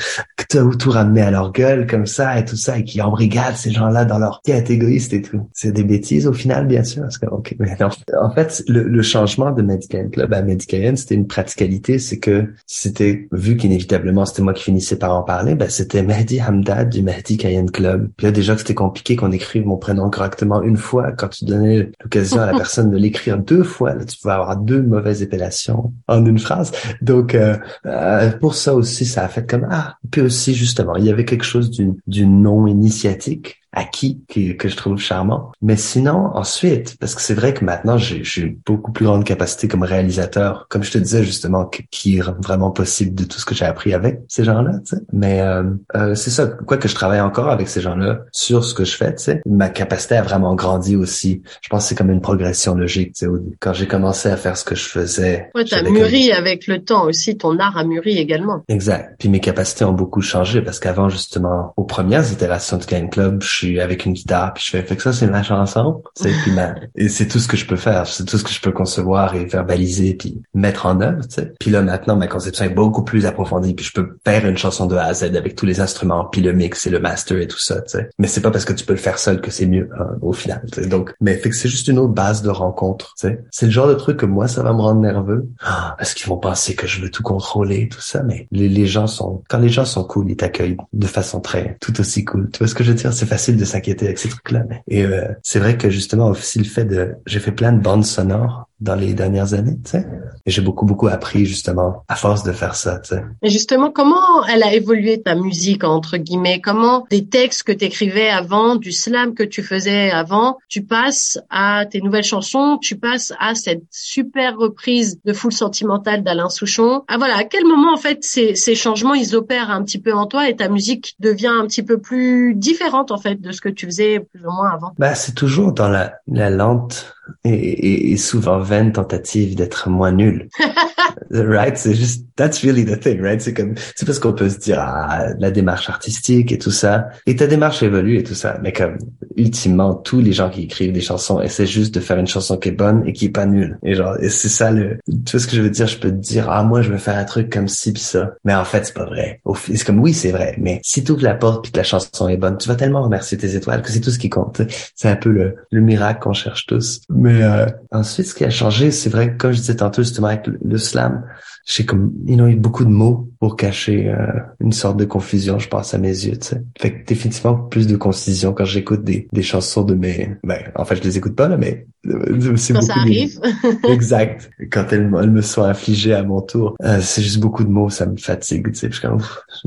tout, 0.50 0.76
tout 0.76 0.92
ramener 0.92 1.22
à 1.22 1.32
leur 1.32 1.52
gueule 1.52 1.88
comme 1.88 2.06
ça 2.06 2.38
et 2.38 2.46
tout 2.46 2.58
ça, 2.58 2.78
et 2.78 2.84
qui 2.84 3.02
embrigadent 3.02 3.56
ces 3.56 3.72
gens-là 3.72 4.06
dans 4.06 4.20
leur 4.20 4.42
quête 4.44 4.70
égoïste 4.70 5.14
et 5.14 5.22
tout. 5.22 5.50
C'est 5.54 5.72
des 5.72 5.84
bêtises 5.84 6.28
au 6.28 6.34
final, 6.34 6.68
bien 6.68 6.84
sûr. 6.84 7.02
Parce 7.02 7.18
que. 7.18 7.26
En 7.26 8.32
fait, 8.32 8.64
le, 8.68 8.84
le 8.84 9.02
changement 9.02 9.52
de 9.52 9.62
Medicaid 9.62 10.12
Club 10.12 10.34
à 10.34 10.42
Medicaid, 10.42 10.98
c'était 10.98 11.16
une 11.16 11.28
praticalité, 11.28 11.98
c'est 11.98 12.20
que 12.20 12.54
c'était 12.68 13.28
vu 13.32 13.58
qu'inévitablement 13.58 14.11
c'était 14.26 14.42
moi 14.42 14.54
qui 14.54 14.64
finissais 14.64 14.98
par 14.98 15.16
en 15.16 15.24
parler, 15.24 15.56
ben, 15.56 15.70
c'était 15.70 16.04
Mehdi 16.04 16.42
Hamdad 16.42 16.90
du 16.90 17.02
Mehdi 17.02 17.38
Cayenne 17.38 17.72
Club. 17.72 18.10
Puis 18.18 18.26
là, 18.26 18.32
déjà 18.32 18.54
que 18.54 18.60
c'était 18.60 18.76
compliqué 18.76 19.16
qu'on 19.16 19.32
écrive 19.32 19.66
mon 19.66 19.78
prénom 19.78 20.10
correctement 20.10 20.62
une 20.62 20.78
fois, 20.78 21.12
quand 21.12 21.30
tu 21.30 21.46
donnais 21.46 21.92
l'occasion 22.04 22.42
à 22.42 22.46
la 22.46 22.52
personne 22.58 22.90
de 22.90 22.98
l'écrire 22.98 23.38
deux 23.38 23.64
fois, 23.64 23.94
là, 23.94 24.06
tu 24.06 24.18
pouvais 24.18 24.34
avoir 24.34 24.58
deux 24.58 24.82
mauvaises 24.82 25.22
épellations 25.22 25.94
en 26.08 26.26
une 26.26 26.40
phrase. 26.40 26.72
Donc, 27.02 27.36
euh, 27.36 27.58
euh, 27.86 28.32
pour 28.32 28.56
ça 28.56 28.74
aussi, 28.74 29.06
ça 29.06 29.24
a 29.24 29.28
fait 29.28 29.50
comme, 29.50 29.68
ah, 29.70 29.98
puis 30.12 30.22
aussi, 30.22 30.54
justement, 30.54 30.96
il 30.96 31.06
y 31.06 31.10
avait 31.10 31.26
quelque 31.26 31.46
chose 31.46 31.70
d'une, 31.70 31.96
d'une 32.08 32.42
non 32.42 32.68
initiatique 32.68 33.61
acquis 33.74 34.22
qui, 34.28 34.58
que 34.58 34.70
je 34.70 34.76
trouve 34.76 34.98
charmant. 34.98 35.52
Mais 35.62 35.78
sinon, 35.78 36.32
ensuite, 36.34 36.98
parce 37.00 37.16
que 37.16 37.22
c'est 37.22 37.34
vrai 37.34 37.54
que 37.54 37.64
maintenant, 37.64 37.98
j'ai 37.98 38.24
une 38.42 38.58
beaucoup 38.66 38.92
plus 38.92 39.06
grande 39.06 39.24
capacité 39.24 39.68
comme 39.68 39.84
réalisateur, 39.84 40.68
comme 40.70 40.84
je 40.84 40.92
te 40.92 40.98
disais 40.98 41.24
justement, 41.24 41.70
qui 41.90 42.18
est 42.18 42.22
vraiment 42.22 42.72
possible 42.72 43.16
de 43.16 43.24
tout 43.24 43.40
ce 43.40 43.46
que 43.46 43.56
j'ai 43.56 43.66
appris 43.66 43.94
avec 43.94 44.22
ces 44.28 44.44
gens-là. 44.44 44.74
Tu 44.86 44.96
sais. 44.96 45.02
Mais 45.14 45.42
euh, 45.42 45.64
euh, 45.96 46.16
c'est 46.16 46.30
ça, 46.30 46.48
quoi 46.48 46.78
que 46.78 46.88
je 46.88 46.96
travaille 46.96 47.22
encore 47.22 47.50
avec 47.50 47.68
ces 47.70 47.82
gens-là 47.82 48.22
sur 48.32 48.64
ce 48.64 48.74
que 48.74 48.84
je 48.84 48.96
fais. 48.96 49.16
Tu 49.16 49.24
sais. 49.24 49.42
Ma 49.46 49.70
capacité 49.70 50.16
a 50.16 50.22
vraiment 50.22 50.56
grandi 50.56 50.96
aussi. 50.96 51.42
Je 51.62 51.70
pense 51.70 51.84
que 51.84 51.90
c'est 51.90 51.96
comme 51.96 52.12
une 52.12 52.22
progression 52.22 52.76
logique. 52.76 53.14
Tu 53.14 53.26
sais. 53.26 53.32
Quand 53.60 53.74
j'ai 53.74 53.88
commencé 53.88 54.30
à 54.30 54.38
faire 54.38 54.58
ce 54.58 54.66
que 54.66 54.76
je 54.76 54.88
faisais, 54.88 55.50
ouais, 55.56 55.66
t'as 55.66 55.84
mûri 55.84 56.32
avec 56.32 56.68
le 56.68 56.84
temps 56.84 57.06
aussi. 57.06 57.38
Ton 57.38 57.58
art 57.60 57.78
a 57.78 57.84
mûri 57.84 58.18
également. 58.18 58.64
Exact. 58.68 59.16
Puis 59.20 59.30
mes 59.30 59.40
capacités 59.40 59.86
ont 59.86 59.94
beaucoup 59.94 60.22
changé 60.22 60.62
parce 60.62 60.80
qu'avant 60.80 61.10
justement, 61.10 61.74
aux 61.78 61.84
premières 61.84 62.32
itérations 62.32 62.78
de 62.78 62.86
Game 62.86 63.10
Club, 63.10 63.42
je 63.42 63.61
avec 63.80 64.06
une 64.06 64.14
guitare, 64.14 64.54
puis 64.54 64.64
je 64.66 64.72
fais, 64.72 64.84
fait 64.84 64.96
que 64.96 65.04
ça, 65.04 65.14
c'est 65.14 65.28
ma 65.28 65.44
chanson. 65.44 66.04
C'est, 66.16 66.32
puis 66.44 66.52
et 66.96 67.10
c'est 67.10 67.28
tout 67.28 67.40
ce 67.40 67.48
que 67.48 67.58
je 67.58 67.66
peux 67.66 67.76
faire. 67.76 68.08
C'est 68.08 68.26
tout 68.26 68.38
ce 68.38 68.44
que 68.44 68.52
je 68.52 68.62
peux 68.62 68.72
concevoir 68.72 69.36
et 69.36 69.46
verbaliser, 69.46 70.14
puis 70.14 70.42
mettre 70.54 70.86
en 70.86 71.02
œuvre, 71.02 71.28
tu 71.28 71.36
sais. 71.36 71.54
Puis 71.60 71.72
là, 71.72 71.82
maintenant, 71.82 72.16
ma 72.16 72.28
conception 72.28 72.66
est 72.66 72.70
beaucoup 72.70 73.04
plus 73.04 73.26
approfondie, 73.26 73.74
puis 73.74 73.86
je 73.86 73.94
peux 73.94 74.18
faire 74.26 74.46
une 74.46 74.58
chanson 74.58 74.86
de 74.86 74.96
A 74.96 75.06
à 75.06 75.14
Z 75.14 75.36
avec 75.36 75.56
tous 75.56 75.66
les 75.66 75.80
instruments, 75.80 76.26
puis 76.26 76.42
le 76.42 76.54
mix 76.54 76.86
et 76.88 76.90
le 76.90 77.00
master 77.00 77.38
et 77.38 77.48
tout 77.48 77.60
ça, 77.60 77.82
tu 77.82 77.90
sais. 77.90 78.10
Mais 78.20 78.28
c'est 78.28 78.42
pas 78.42 78.52
parce 78.52 78.66
que 78.66 78.74
tu 78.74 78.86
peux 78.86 78.94
le 78.94 79.00
faire 79.00 79.20
seul 79.20 79.42
que 79.42 79.52
c'est 79.52 79.66
mieux, 79.66 79.90
hein, 80.00 80.08
au 80.22 80.34
final, 80.34 80.62
tu 80.72 80.82
sais. 80.82 80.88
Donc, 80.88 81.14
mais 81.22 81.36
fait 81.38 81.50
que 81.50 81.56
c'est 81.56 81.70
juste 81.70 81.88
une 81.88 82.00
autre 82.00 82.14
base 82.14 82.42
de 82.42 82.50
rencontre, 82.50 83.14
tu 83.20 83.28
sais. 83.28 83.44
C'est 83.52 83.66
le 83.66 83.72
genre 83.72 83.88
de 83.88 83.94
truc 83.94 84.18
que 84.18 84.26
moi, 84.26 84.48
ça 84.48 84.64
va 84.64 84.74
me 84.74 84.82
rendre 84.82 85.02
nerveux. 85.02 85.48
Ah, 85.64 85.96
parce 85.98 86.14
qu'ils 86.14 86.28
vont 86.28 86.38
penser 86.38 86.76
que 86.76 86.88
je 86.88 87.02
veux 87.02 87.10
tout 87.10 87.24
contrôler, 87.24 87.90
tout 87.90 88.02
ça, 88.02 88.24
mais 88.24 88.48
les, 88.52 88.70
les 88.70 88.86
gens 88.86 89.08
sont, 89.08 89.44
quand 89.50 89.60
les 89.60 89.70
gens 89.70 89.86
sont 89.86 90.04
cool, 90.04 90.30
ils 90.30 90.36
t'accueillent 90.36 90.78
de 90.94 91.08
façon 91.08 91.40
très, 91.40 91.78
tout 91.82 92.00
aussi 92.00 92.26
cool. 92.26 92.50
Tu 92.52 92.60
vois 92.60 92.68
ce 92.68 92.76
que 92.76 92.84
je 92.84 92.92
veux 92.92 92.98
dire? 92.98 93.14
C'est 93.14 93.26
facile 93.26 93.51
de 93.58 93.66
s'inquiéter 93.66 94.06
avec 94.06 94.18
ces 94.18 94.30
trucs-là. 94.30 94.64
Et 94.88 95.04
euh, 95.06 95.28
c'est 95.44 95.60
vrai 95.60 95.78
que 95.78 95.90
justement 95.90 96.28
aussi 96.28 96.60
le 96.60 96.66
fait 96.66 96.86
de, 96.86 97.16
j'ai 97.26 97.40
fait 97.40 97.52
plein 97.52 97.72
de 97.72 97.82
bandes 97.82 98.06
sonores 98.06 98.68
dans 98.82 98.96
les 98.96 99.14
dernières 99.14 99.54
années, 99.54 99.78
tu 99.84 99.92
sais. 99.92 100.08
J'ai 100.48 100.62
beaucoup, 100.62 100.86
beaucoup 100.86 101.08
appris, 101.08 101.46
justement, 101.46 102.04
à 102.08 102.16
force 102.16 102.44
de 102.44 102.52
faire 102.52 102.76
ça, 102.76 103.00
tu 103.00 103.16
sais. 103.16 103.24
Mais 103.44 103.50
justement, 103.50 103.92
comment 103.92 104.44
elle 104.52 104.64
a 104.64 104.74
évolué 104.74 105.22
ta 105.22 105.36
musique, 105.36 105.84
entre 105.84 106.18
guillemets? 106.18 106.60
Comment 106.60 107.06
des 107.12 107.28
textes 107.28 107.64
que 107.64 107.72
tu 107.72 107.86
écrivais 107.86 108.30
avant, 108.30 108.76
du 108.76 108.92
slam 108.92 109.36
que 109.36 109.44
tu 109.44 109.62
faisais 109.62 110.10
avant, 110.10 110.58
tu 110.68 110.84
passes 110.84 111.40
à 111.50 111.86
tes 111.86 112.02
nouvelles 112.02 112.24
chansons, 112.24 112.80
tu 112.82 112.98
passes 112.98 113.34
à 113.40 113.54
cette 113.54 113.84
super 113.92 114.58
reprise 114.58 115.20
de 115.24 115.32
Full 115.32 115.54
Sentimental 115.54 116.24
d'Alain 116.24 116.50
Souchon? 116.50 117.04
Ah 117.08 117.18
voilà, 117.18 117.38
à 117.38 117.44
quel 117.44 117.66
moment, 117.66 117.94
en 117.94 117.98
fait, 117.98 118.24
ces, 118.24 118.56
ces 118.56 118.74
changements, 118.74 119.14
ils 119.14 119.36
opèrent 119.36 119.70
un 119.70 119.84
petit 119.84 120.00
peu 120.00 120.14
en 120.14 120.26
toi 120.26 120.50
et 120.50 120.56
ta 120.56 120.70
musique 120.70 121.16
devient 121.20 121.54
un 121.54 121.68
petit 121.68 121.84
peu 121.84 122.00
plus 122.00 122.56
différente, 122.56 123.12
en 123.12 123.18
fait, 123.18 123.40
de 123.40 123.52
ce 123.52 123.62
que 123.62 123.70
tu 123.70 123.86
faisais 123.86 124.20
plus 124.20 124.44
ou 124.44 124.52
moins 124.52 124.72
avant? 124.72 124.94
Bah, 124.98 125.14
c'est 125.14 125.36
toujours 125.36 125.72
dans 125.72 125.90
la, 125.90 126.14
la 126.28 126.50
lente 126.50 127.14
et, 127.44 128.12
et, 128.12 128.18
souvent 128.18 128.60
vaine 128.60 128.92
tentative 128.92 129.56
d'être 129.56 129.90
moins 129.90 130.12
nul. 130.12 130.50
right? 131.32 131.78
C'est 131.78 131.94
juste, 131.94 132.26
that's 132.36 132.64
really 132.64 132.86
the 132.86 133.00
thing, 133.00 133.22
right? 133.22 133.42
C'est 133.42 133.54
comme, 133.54 133.76
c'est 133.96 134.06
parce 134.06 134.20
qu'on 134.20 134.34
peut 134.34 134.50
se 134.50 134.58
dire, 134.58 134.80
ah, 134.80 135.28
la 135.40 135.52
démarche 135.52 135.90
artistique 135.90 136.52
et 136.52 136.58
tout 136.58 136.72
ça. 136.72 137.10
Et 137.26 137.36
ta 137.36 137.48
démarche 137.48 137.84
évolue 137.84 138.18
et 138.18 138.24
tout 138.24 138.36
ça. 138.36 138.60
Mais 138.62 138.74
comme, 138.74 138.98
ultimement, 139.38 139.94
tous 139.94 140.20
les 140.20 140.34
gens 140.34 140.50
qui 140.50 140.64
écrivent 140.64 140.94
des 140.94 141.02
chansons 141.02 141.42
essaient 141.42 141.66
juste 141.66 141.94
de 141.94 142.00
faire 142.00 142.18
une 142.18 142.28
chanson 142.28 142.58
qui 142.58 142.70
est 142.70 142.74
bonne 142.74 143.04
et 143.06 143.14
qui 143.14 143.26
est 143.26 143.30
pas 143.30 143.46
nulle. 143.46 143.78
Et 143.84 143.96
genre, 143.96 144.18
et 144.20 144.30
c'est 144.30 144.50
ça 144.50 144.72
le, 144.72 144.98
tu 145.08 145.32
vois 145.32 145.40
ce 145.40 145.48
que 145.48 145.56
je 145.56 145.62
veux 145.62 145.70
dire? 145.70 145.88
Je 145.88 145.98
peux 145.98 146.10
te 146.10 146.16
dire, 146.16 146.50
ah, 146.50 146.64
moi, 146.64 146.82
je 146.82 146.92
veux 146.92 146.98
faire 146.98 147.18
un 147.18 147.26
truc 147.26 147.52
comme 147.52 147.68
ci 147.68 147.94
pis 147.94 148.02
ça. 148.02 148.34
Mais 148.44 148.54
en 148.54 148.66
fait, 148.66 148.86
c'est 148.86 148.94
pas 148.94 149.06
vrai. 149.06 149.42
C'est 149.56 149.86
comme, 149.86 150.00
oui, 150.00 150.14
c'est 150.14 150.32
vrai. 150.32 150.56
Mais 150.58 150.80
si 150.84 151.04
tu 151.04 151.12
ouvres 151.12 151.24
la 151.24 151.36
porte 151.36 151.64
puis 151.64 151.72
que 151.72 151.78
la 151.78 151.84
chanson 151.84 152.28
est 152.28 152.38
bonne, 152.38 152.58
tu 152.58 152.68
vas 152.68 152.76
tellement 152.76 153.04
remercier 153.04 153.38
tes 153.38 153.56
étoiles 153.56 153.82
que 153.82 153.92
c'est 153.92 154.02
tout 154.02 154.12
ce 154.12 154.20
qui 154.20 154.30
compte. 154.30 154.62
C'est 154.96 155.10
un 155.10 155.16
peu 155.16 155.30
le, 155.30 155.56
le 155.72 155.82
miracle 155.82 156.22
qu'on 156.22 156.34
cherche 156.34 156.66
tous. 156.66 157.02
Mais 157.22 157.44
euh, 157.44 157.68
ensuite, 157.92 158.26
ce 158.26 158.34
qui 158.34 158.44
a 158.44 158.50
changé, 158.50 158.90
c'est 158.90 159.12
vrai 159.12 159.34
que 159.34 159.38
comme 159.38 159.52
je 159.52 159.60
disais 159.60 159.76
tantôt 159.76 160.02
justement 160.02 160.30
avec 160.30 160.48
le, 160.48 160.78
slam, 160.80 161.24
j'ai 161.68 161.86
comme 161.86 162.12
ils 162.26 162.42
ont 162.42 162.48
eu 162.48 162.56
beaucoup 162.56 162.84
de 162.84 162.90
mots 162.90 163.30
pour 163.40 163.56
cacher 163.56 164.10
euh, 164.10 164.40
une 164.60 164.72
sorte 164.72 164.98
de 164.98 165.06
confusion, 165.06 165.60
je 165.60 165.68
pense 165.68 165.94
à 165.94 166.00
mes 166.00 166.08
yeux. 166.08 166.36
Tu 166.38 166.48
sais. 166.48 166.64
Fait 166.80 166.92
que 166.92 167.06
définitivement 167.06 167.54
plus 167.54 167.86
de 167.86 167.96
concision 167.96 168.54
quand 168.54 168.66
j'écoute 168.66 169.04
des, 169.04 169.28
des 169.32 169.44
chansons 169.44 169.84
de 169.84 169.94
mes. 169.94 170.36
Ben, 170.44 170.64
en 170.74 170.84
fait, 170.84 170.96
je 170.96 171.04
les 171.04 171.20
écoute 171.20 171.36
pas 171.36 171.48
là, 171.48 171.58
mais 171.58 171.86
euh, 172.08 172.56
c'est 172.56 172.74
beaucoup. 172.74 172.88
Ça 172.88 172.94
arrive. 172.96 173.40
exact. 173.88 174.50
Quand 174.72 174.86
elles, 174.92 175.08
me 175.08 175.42
sont 175.44 175.64
infligées 175.64 176.16
à 176.16 176.24
mon 176.24 176.42
tour, 176.42 176.76
c'est 177.02 177.22
juste 177.22 177.40
beaucoup 177.40 177.64
de 177.64 177.70
mots, 177.70 177.92
ça 177.92 178.08
me 178.08 178.18
fatigue. 178.18 178.72
Tu 178.72 178.80
sais. 178.80 178.90
Je, 178.92 179.00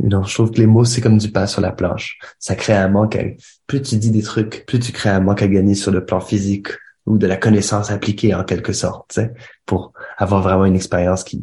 je 0.03 0.35
trouve 0.35 0.51
que 0.51 0.59
les 0.59 0.67
mots 0.67 0.85
c'est 0.85 1.01
comme 1.01 1.19
du 1.19 1.31
pain 1.31 1.47
sur 1.47 1.61
la 1.61 1.71
planche. 1.71 2.19
Ça 2.41 2.57
crée 2.57 2.75
un 2.75 2.89
manque. 2.89 3.15
À... 3.15 3.23
Plus 3.69 3.81
tu 3.81 3.95
dis 3.95 4.11
des 4.11 4.23
trucs, 4.23 4.65
plus 4.67 4.81
tu 4.81 4.91
crées 4.91 5.11
un 5.11 5.21
manque 5.21 5.41
à 5.41 5.47
gagner 5.47 5.77
sur 5.77 5.93
le 5.93 6.05
plan 6.05 6.19
physique 6.19 6.67
ou 7.07 7.19
de 7.19 7.27
la 7.27 7.37
connaissance 7.37 7.91
appliquée 7.91 8.35
en 8.35 8.45
quelque 8.45 8.73
sorte, 8.73 9.21
pour 9.67 9.93
avoir 10.19 10.43
vraiment 10.43 10.65
une 10.65 10.77
expérience 10.77 11.25
qui, 11.25 11.43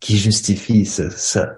qui, 0.00 0.16
justifie 0.16 0.84
ça, 0.84 1.04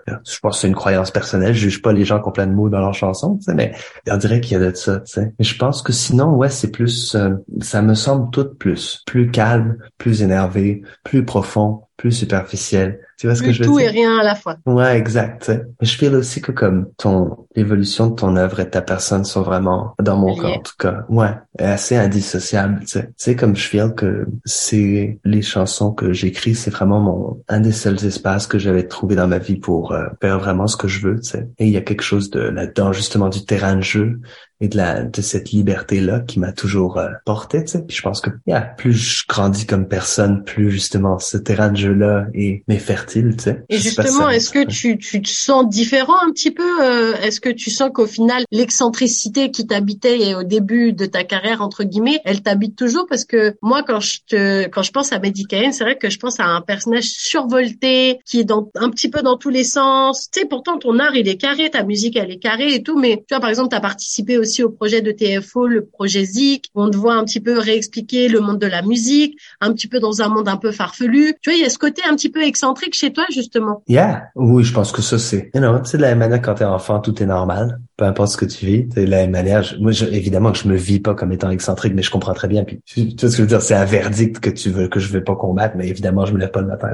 Je 0.07 0.39
pense 0.41 0.57
que 0.57 0.61
c'est 0.61 0.69
une 0.69 0.75
croyance 0.75 1.11
personnelle. 1.11 1.55
Je 1.55 1.69
juge 1.69 1.83
pas 1.83 1.93
les 1.93 2.05
gens 2.05 2.21
qui 2.21 2.29
ont 2.29 2.33
plein 2.33 2.47
de 2.47 2.53
mots 2.53 2.69
dans 2.69 2.79
leurs 2.81 2.95
chansons, 2.95 3.39
mais 3.49 3.75
on 4.09 4.17
dirait 4.17 4.41
qu'il 4.41 4.53
y 4.53 4.62
a 4.62 4.71
de 4.71 4.75
ça, 4.77 5.01
tu 5.01 5.12
sais. 5.12 5.33
Mais 5.39 5.45
je 5.45 5.57
pense 5.57 5.83
que 5.83 5.93
sinon, 5.93 6.35
ouais, 6.35 6.51
c'est 6.51 6.71
plus, 6.71 7.15
euh, 7.15 7.31
ça 7.61 7.83
me 7.83 7.95
semble 7.95 8.31
tout 8.31 8.49
plus, 8.55 9.03
plus 9.07 9.31
calme, 9.31 9.77
plus 9.99 10.23
énervé, 10.23 10.83
plus 11.03 11.25
profond, 11.25 11.83
plus 11.97 12.12
superficiel. 12.12 13.01
Tu 13.19 13.27
vois 13.29 13.37
ce 13.37 13.43
que 13.43 13.53
je 13.53 13.61
veux 13.61 13.67
tout 13.67 13.79
dire? 13.79 13.89
et 13.89 13.93
rien 13.93 14.19
à 14.19 14.25
la 14.25 14.35
fois. 14.35 14.57
Ouais, 14.67 14.99
exact. 14.99 15.49
Mais 15.81 15.87
je 15.87 15.97
feel 15.97 16.15
aussi 16.15 16.41
que 16.41 16.51
comme 16.51 16.91
ton 16.97 17.47
l'évolution 17.55 18.09
de 18.09 18.15
ton 18.15 18.37
œuvre 18.37 18.61
et 18.61 18.65
de 18.65 18.71
ta 18.71 18.83
personne 18.83 19.25
sont 19.25 19.43
vraiment 19.43 19.95
dans 20.03 20.17
mon 20.17 20.37
cas 20.37 20.49
en 20.49 20.61
tout 20.61 20.75
cas. 20.79 21.05
Ouais, 21.09 21.33
assez 21.59 21.97
indissociables. 21.97 22.81
Tu 22.81 22.89
sais, 22.89 23.07
tu 23.07 23.12
sais 23.17 23.37
comme 23.37 23.55
je 23.55 23.69
feel 23.69 23.95
que 23.95 24.27
c'est 24.45 25.19
les 25.25 25.43
chansons 25.43 25.93
que 25.93 26.04
que 26.05 26.13
j'écris, 26.13 26.55
c'est 26.55 26.71
vraiment 26.71 27.01
mon 27.01 27.43
un 27.49 27.61
des 27.61 27.73
seuls 27.73 28.05
espaces 28.05 28.47
que 28.47 28.59
j'avais 28.59 28.87
trouvé 28.87 29.17
dans 29.17 29.29
ma 29.29 29.39
vie 29.39 29.57
pour 29.57 29.93
euh, 29.93 30.07
faire 30.21 30.39
vraiment 30.39 30.67
ce 30.67 30.77
que 30.77 30.89
je 30.89 31.01
veux, 31.07 31.21
tu 31.21 31.31
sais. 31.31 31.49
Et 31.59 31.67
il 31.67 31.73
y 31.73 31.77
a 31.77 31.81
quelque 31.81 32.03
chose 32.03 32.31
de 32.31 32.41
là-dedans 32.41 32.93
justement 32.93 33.29
du 33.29 33.45
terrain 33.45 33.77
de 33.77 33.83
jeu 33.83 34.21
et 34.61 34.69
de 34.69 34.77
la 34.77 35.03
de 35.03 35.21
cette 35.21 35.51
liberté 35.51 36.01
là 36.01 36.21
qui 36.21 36.39
m'a 36.39 36.53
toujours 36.53 36.99
euh, 36.99 37.09
porté 37.25 37.65
tu 37.65 37.73
sais. 37.73 37.83
Puis 37.83 37.97
je 37.97 38.03
pense 38.03 38.21
que 38.21 38.31
yeah, 38.47 38.61
plus 38.61 38.93
je 38.93 39.25
grandis 39.29 39.67
comme 39.67 39.89
personne 39.89 40.45
plus 40.45 40.71
justement 40.71 41.19
ce 41.19 41.37
terrain 41.37 41.71
de 41.71 41.77
jeu 41.77 41.93
là 41.93 42.27
est 42.35 42.63
mais 42.69 42.79
fertile 42.79 43.35
tu 43.37 43.45
sais. 43.45 43.65
Et 43.69 43.79
justement 43.79 44.29
est-ce 44.29 44.51
que 44.51 44.65
tu 44.65 44.97
tu 44.99 45.23
te 45.23 45.29
sens 45.29 45.69
différent 45.69 46.15
un 46.27 46.31
petit 46.31 46.51
peu 46.51 46.83
euh, 46.83 47.15
est-ce 47.23 47.41
que 47.41 47.51
tu 47.51 47.71
sens 47.71 47.91
qu'au 47.93 48.07
final 48.07 48.45
l'excentricité 48.53 49.51
qui 49.51 49.67
t'habitait 49.67 50.35
au 50.35 50.45
début 50.45 50.93
de 50.93 51.07
ta 51.07 51.25
carrière 51.25 51.61
entre 51.61 51.85
guillemets 51.85 52.21
elle 52.25 52.43
t'habite 52.43 52.77
toujours? 52.77 53.07
Parce 53.09 53.25
que 53.25 53.57
moi 53.61 53.83
quand 53.83 54.01
je 54.01 54.19
te 54.27 54.69
quand 54.69 54.83
je 54.83 54.93
pense 54.93 55.13
à 55.13 55.19
Mehdi 55.19 55.47
c'est 55.51 55.85
vrai 55.85 55.99
que 55.99 56.11
je 56.11 56.19
pense 56.19 56.41
à 56.41 56.47
un 56.47 56.61
personnage 56.61 57.05
survolté 57.05 58.19
qui 58.25 58.41
est 58.41 58.45
dans 58.45 58.71
un 58.77 58.91
petit 58.91 59.11
peu 59.11 59.23
dans 59.23 59.37
tous 59.37 59.51
les 59.51 59.65
sens. 59.65 60.31
Tu 60.31 60.41
sais 60.41 60.47
pourtant 60.47 60.79
ton 60.79 60.99
art 60.99 61.17
il 61.17 61.29
est 61.29 61.37
carré 61.37 61.71
ta 61.71 61.83
musique 61.83 62.17
elle 62.17 62.31
est 62.31 62.39
carrée 62.39 62.75
et 62.75 62.83
tout 62.83 62.99
mais 62.99 63.25
tu 63.29 63.35
vois 63.35 63.41
par 63.41 63.51
exemple 63.51 63.71
tu 63.71 63.77
as 63.77 63.81
participé 63.81 64.39
aussi 64.45 64.63
au 64.63 64.71
projet 64.71 65.03
de 65.03 65.11
TFO, 65.11 65.67
le 65.67 65.85
projet 65.85 66.25
ZIC. 66.25 66.71
On 66.75 66.89
te 66.89 66.97
voit 66.97 67.15
un 67.15 67.25
petit 67.25 67.41
peu 67.41 67.59
réexpliquer 67.59 68.29
le 68.29 68.41
monde 68.41 68.59
de 68.59 68.67
la 68.67 68.83
musique, 68.83 69.39
un 69.61 69.73
petit 69.73 69.89
peu 69.89 69.99
dans 69.99 70.23
un 70.23 70.29
monde 70.29 70.49
un 70.49 70.57
peu 70.57 70.71
farfelu. 70.71 71.35
Tu 71.43 71.51
vois, 71.51 71.59
il 71.59 71.63
y 71.63 71.67
a 71.67 71.71
ce 71.71 71.79
côté 71.79 72.03
un 72.09 72.15
petit 72.15 72.31
peu 72.31 72.43
excentrique 72.43 72.95
chez 72.95 73.13
toi, 73.13 73.25
justement. 73.31 73.83
Yeah. 73.89 74.29
Oui, 74.35 74.63
je 74.65 74.73
pense 74.73 74.93
que 74.93 75.03
ça, 75.03 75.19
c'est, 75.19 75.51
you 75.55 75.61
know, 75.61 75.83
c'est 75.85 75.97
de 75.97 76.03
la 76.03 76.11
même 76.11 76.21
manière 76.21 76.43
quand 76.43 76.55
t'es 76.55 76.65
enfant, 76.65 77.01
tout 77.01 77.23
est 77.23 77.27
normal. 77.27 77.81
Peu 77.97 78.05
importe 78.05 78.33
ce 78.33 78.37
que 78.37 78.45
tu 78.45 78.67
vis. 78.67 78.85
De 78.85 79.03
la 79.03 79.19
même 79.19 79.31
manière. 79.31 79.75
moi, 79.81 79.93
évidemment 80.11 80.53
que 80.53 80.59
je 80.59 80.69
me 80.69 80.77
vis 80.77 81.01
pas 81.01 81.15
comme 81.15 81.33
étant 81.33 81.51
excentrique, 81.51 81.95
mais 81.95 82.03
je 82.03 82.11
comprends 82.11 82.35
très 82.35 82.49
bien. 82.49 82.65
Puis, 82.65 82.81
tu 82.87 83.03
vois 83.03 83.15
ce 83.17 83.25
que 83.25 83.37
je 83.37 83.43
veux 83.43 83.49
dire? 83.49 83.63
C'est 83.63 83.75
un 83.75 83.85
verdict 83.85 84.41
que 84.41 84.51
tu 84.51 84.71
veux, 84.71 84.89
que 84.89 85.01
je 85.01 85.13
vais 85.13 85.21
pas 85.21 85.37
combattre, 85.37 85.75
mais 85.77 85.89
évidemment, 85.89 86.27
je 86.27 86.33
me 86.33 86.39
lève 86.39 86.51
pas 86.51 86.61
le 86.61 86.67
matin. 86.67 86.89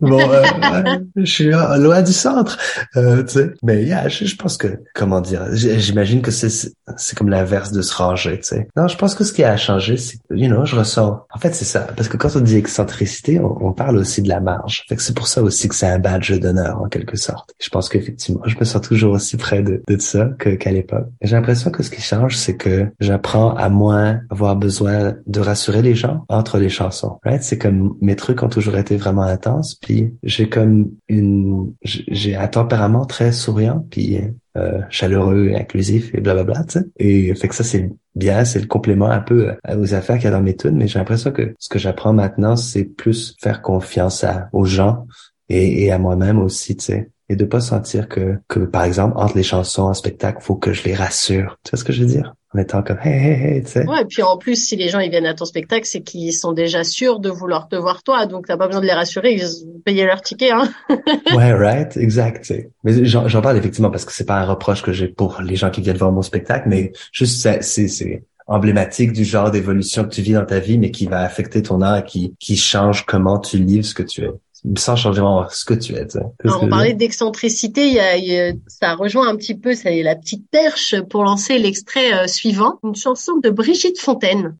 bon, 0.00 0.20
euh, 0.20 0.98
je 1.16 1.24
suis 1.24 1.50
loin 1.50 2.02
du 2.02 2.12
centre. 2.12 2.58
Euh, 2.96 3.22
tu 3.22 3.34
sais. 3.34 3.50
Mais 3.62 3.84
yeah, 3.84 4.08
je, 4.08 4.24
je 4.24 4.36
pense 4.36 4.56
que, 4.56 4.68
comment 4.94 5.20
dire, 5.20 5.46
j'imagine 5.52 6.22
que 6.22 6.30
c'est 6.30 6.48
c'est 6.96 7.16
comme 7.16 7.28
l'inverse 7.28 7.72
de 7.72 7.82
se 7.82 7.94
ranger, 7.94 8.38
tu 8.38 8.44
sais. 8.44 8.68
Non, 8.76 8.88
je 8.88 8.96
pense 8.96 9.14
que 9.14 9.24
ce 9.24 9.32
qui 9.32 9.44
a 9.44 9.56
changé, 9.56 9.96
c'est 9.96 10.18
you 10.30 10.48
know, 10.48 10.64
je 10.64 10.76
ressens. 10.76 11.26
En 11.32 11.38
fait, 11.38 11.54
c'est 11.54 11.64
ça. 11.64 11.80
Parce 11.96 12.08
que 12.08 12.16
quand 12.16 12.34
on 12.36 12.40
dit 12.40 12.56
excentricité, 12.56 13.40
on, 13.40 13.72
parle 13.72 13.98
aussi 13.98 14.22
de 14.22 14.28
la 14.28 14.40
marge. 14.40 14.84
Fait 14.88 14.96
que 14.96 15.02
c'est 15.02 15.14
pour 15.14 15.28
ça 15.28 15.42
aussi 15.42 15.68
que 15.68 15.74
c'est 15.74 15.86
un 15.86 15.98
badge 15.98 16.32
d'honneur, 16.32 16.80
en 16.80 16.88
quelque 16.88 17.16
sorte. 17.16 17.54
Je 17.60 17.68
pense 17.68 17.88
qu'effectivement, 17.88 18.40
je 18.46 18.56
me 18.58 18.64
sens 18.64 18.82
toujours 18.82 19.12
aussi 19.12 19.36
de, 19.56 19.82
ça 19.98 20.30
qu'à 20.38 20.70
l'époque. 20.70 21.06
J'ai 21.22 21.36
l'impression 21.36 21.70
que 21.70 21.82
ce 21.82 21.90
qui 21.90 22.00
change, 22.00 22.36
c'est 22.36 22.56
que 22.56 22.86
j'apprends 23.00 23.54
à 23.54 23.68
moins 23.68 24.20
avoir 24.30 24.56
besoin 24.56 25.14
de 25.26 25.40
rassurer 25.40 25.82
les 25.82 25.94
gens 25.94 26.24
entre 26.28 26.58
les 26.58 26.68
chansons. 26.68 27.18
Right? 27.24 27.42
C'est 27.42 27.58
comme 27.58 27.96
mes 28.00 28.16
trucs 28.16 28.42
ont 28.42 28.48
toujours 28.48 28.76
été 28.76 28.96
vraiment 28.96 29.22
intenses, 29.22 29.74
puis 29.74 30.14
j'ai 30.22 30.48
comme 30.48 30.90
une, 31.08 31.72
j'ai 31.82 32.36
un 32.36 32.48
tempérament 32.48 33.06
très 33.06 33.32
souriant, 33.32 33.84
puis 33.90 34.18
euh, 34.56 34.80
chaleureux 34.90 35.52
inclusif 35.54 36.14
et 36.14 36.20
blablabla, 36.20 36.64
tu 36.64 36.78
sais. 36.78 36.84
Et 36.98 37.34
fait 37.34 37.48
que 37.48 37.54
ça, 37.54 37.64
c'est 37.64 37.90
bien, 38.14 38.44
c'est 38.44 38.60
le 38.60 38.66
complément 38.66 39.10
un 39.10 39.20
peu 39.20 39.50
euh, 39.50 39.76
aux 39.78 39.94
affaires 39.94 40.16
qu'il 40.16 40.24
y 40.24 40.28
a 40.28 40.32
dans 40.32 40.42
mes 40.42 40.56
tunes, 40.56 40.76
mais 40.76 40.88
j'ai 40.88 40.98
l'impression 40.98 41.32
que 41.32 41.54
ce 41.58 41.68
que 41.68 41.78
j'apprends 41.78 42.12
maintenant, 42.12 42.56
c'est 42.56 42.84
plus 42.84 43.36
faire 43.40 43.62
confiance 43.62 44.24
à, 44.24 44.48
aux 44.52 44.64
gens 44.64 45.06
et, 45.48 45.84
et 45.84 45.92
à 45.92 45.98
moi-même 45.98 46.38
aussi, 46.38 46.76
tu 46.76 46.84
sais 46.84 47.10
et 47.28 47.36
de 47.36 47.44
pas 47.44 47.60
sentir 47.60 48.08
que, 48.08 48.38
que, 48.48 48.60
par 48.60 48.84
exemple, 48.84 49.14
entre 49.16 49.36
les 49.36 49.42
chansons 49.42 49.82
en 49.82 49.94
spectacle, 49.94 50.38
faut 50.40 50.56
que 50.56 50.72
je 50.72 50.84
les 50.84 50.94
rassure. 50.94 51.58
Tu 51.62 51.70
vois 51.70 51.78
ce 51.78 51.84
que 51.84 51.92
je 51.92 52.00
veux 52.02 52.08
dire? 52.08 52.34
En 52.54 52.58
étant 52.58 52.82
comme, 52.82 52.96
hey, 53.02 53.12
hey, 53.12 53.42
hey, 53.42 53.62
tu 53.62 53.72
sais. 53.72 53.86
Ouais, 53.86 54.00
et 54.00 54.04
puis 54.06 54.22
en 54.22 54.38
plus, 54.38 54.56
si 54.56 54.76
les 54.76 54.88
gens, 54.88 55.00
ils 55.00 55.10
viennent 55.10 55.26
à 55.26 55.34
ton 55.34 55.44
spectacle, 55.44 55.84
c'est 55.84 56.00
qu'ils 56.00 56.32
sont 56.32 56.52
déjà 56.52 56.82
sûrs 56.82 57.20
de 57.20 57.28
vouloir 57.28 57.68
te 57.68 57.76
voir 57.76 58.02
toi. 58.02 58.24
Donc, 58.24 58.46
t'as 58.46 58.56
pas 58.56 58.66
besoin 58.66 58.80
de 58.80 58.86
les 58.86 58.94
rassurer, 58.94 59.34
ils 59.34 59.82
payent 59.84 60.02
leur 60.04 60.22
ticket, 60.22 60.50
hein. 60.52 60.70
ouais, 61.36 61.52
right, 61.52 61.94
exact. 61.98 62.50
Mais 62.84 63.04
j'en 63.04 63.42
parle 63.42 63.58
effectivement 63.58 63.90
parce 63.90 64.06
que 64.06 64.12
c'est 64.12 64.24
pas 64.24 64.40
un 64.40 64.46
reproche 64.46 64.82
que 64.82 64.92
j'ai 64.92 65.08
pour 65.08 65.42
les 65.42 65.56
gens 65.56 65.70
qui 65.70 65.82
viennent 65.82 65.98
voir 65.98 66.12
mon 66.12 66.22
spectacle, 66.22 66.68
mais 66.68 66.92
juste, 67.12 67.42
c'est, 67.42 67.62
c'est, 67.62 68.24
emblématique 68.50 69.12
du 69.12 69.24
genre 69.24 69.50
d'évolution 69.50 70.04
que 70.04 70.08
tu 70.08 70.22
vis 70.22 70.32
dans 70.32 70.46
ta 70.46 70.58
vie, 70.58 70.78
mais 70.78 70.90
qui 70.90 71.04
va 71.04 71.20
affecter 71.20 71.62
ton 71.62 71.82
art, 71.82 72.02
qui, 72.02 72.34
qui 72.40 72.56
change 72.56 73.04
comment 73.04 73.38
tu 73.38 73.58
livres 73.58 73.84
ce 73.84 73.92
que 73.92 74.02
tu 74.02 74.24
es 74.24 74.30
sans 74.76 74.96
changer 74.96 75.22
ce 75.50 75.64
que 75.64 75.74
tu 75.74 75.94
es. 75.94 76.06
on 76.44 76.68
parlait 76.68 76.94
d'excentricité, 76.94 77.88
il 77.88 77.94
y 77.94 78.38
a, 78.38 78.52
ça 78.66 78.94
rejoint 78.94 79.28
un 79.28 79.36
petit 79.36 79.54
peu, 79.54 79.74
ça 79.74 79.90
la 79.90 80.16
petite 80.16 80.48
perche 80.50 81.00
pour 81.10 81.24
lancer 81.24 81.58
l'extrait 81.58 82.12
euh, 82.12 82.26
suivant, 82.26 82.78
une 82.84 82.94
chanson 82.94 83.36
de 83.42 83.50
Brigitte 83.50 83.98
Fontaine, 83.98 84.56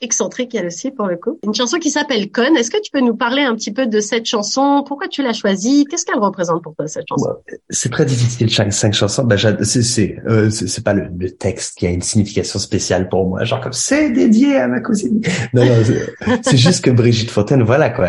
excentrique 0.00 0.54
elle 0.54 0.66
aussi 0.66 0.90
pour 0.90 1.06
le 1.06 1.16
coup, 1.16 1.38
une 1.44 1.54
chanson 1.54 1.78
qui 1.78 1.90
s'appelle 1.90 2.30
Con. 2.30 2.54
Est-ce 2.56 2.70
que 2.70 2.80
tu 2.80 2.90
peux 2.90 3.00
nous 3.00 3.14
parler 3.14 3.42
un 3.42 3.54
petit 3.54 3.72
peu 3.72 3.86
de 3.86 4.00
cette 4.00 4.26
chanson? 4.26 4.84
Pourquoi 4.86 5.08
tu 5.08 5.22
l'as 5.22 5.32
choisie? 5.32 5.84
Qu'est-ce 5.88 6.04
qu'elle 6.04 6.18
représente 6.18 6.62
pour 6.62 6.74
toi 6.74 6.86
cette 6.86 7.06
chanson? 7.08 7.30
C'est 7.70 7.90
très 7.90 8.04
difficile 8.04 8.48
chaque 8.50 8.72
cinq 8.72 8.94
chansons. 8.94 9.24
Ben, 9.24 9.36
c'est 9.62 9.82
c'est 9.82 10.16
euh, 10.26 10.50
c'est 10.50 10.84
pas 10.84 10.94
le, 10.94 11.08
le, 11.16 11.30
texte 11.30 11.78
qui 11.78 11.86
a 11.86 11.90
une 11.90 12.02
signification 12.02 12.58
spéciale 12.58 13.08
pour 13.08 13.26
moi, 13.26 13.44
genre 13.44 13.60
comme 13.60 13.72
c'est 13.72 14.10
dédié 14.10 14.56
à 14.56 14.68
ma 14.68 14.80
cousine. 14.80 15.20
Non 15.54 15.64
non, 15.64 16.38
c'est 16.42 16.56
juste 16.56 16.84
que 16.84 16.90
Brigitte 16.90 17.30
Fontaine, 17.30 17.62
voilà 17.62 17.90
quoi, 17.90 18.08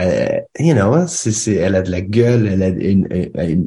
you 0.60 0.74
know 0.74 0.94
c'est, 1.08 1.32
elle 1.48 1.76
a 1.76 1.82
de 1.82 1.92
la 1.92 2.02
gueule, 2.02 2.48
elle 2.48 2.64
a 2.64 2.70
une, 2.70 3.08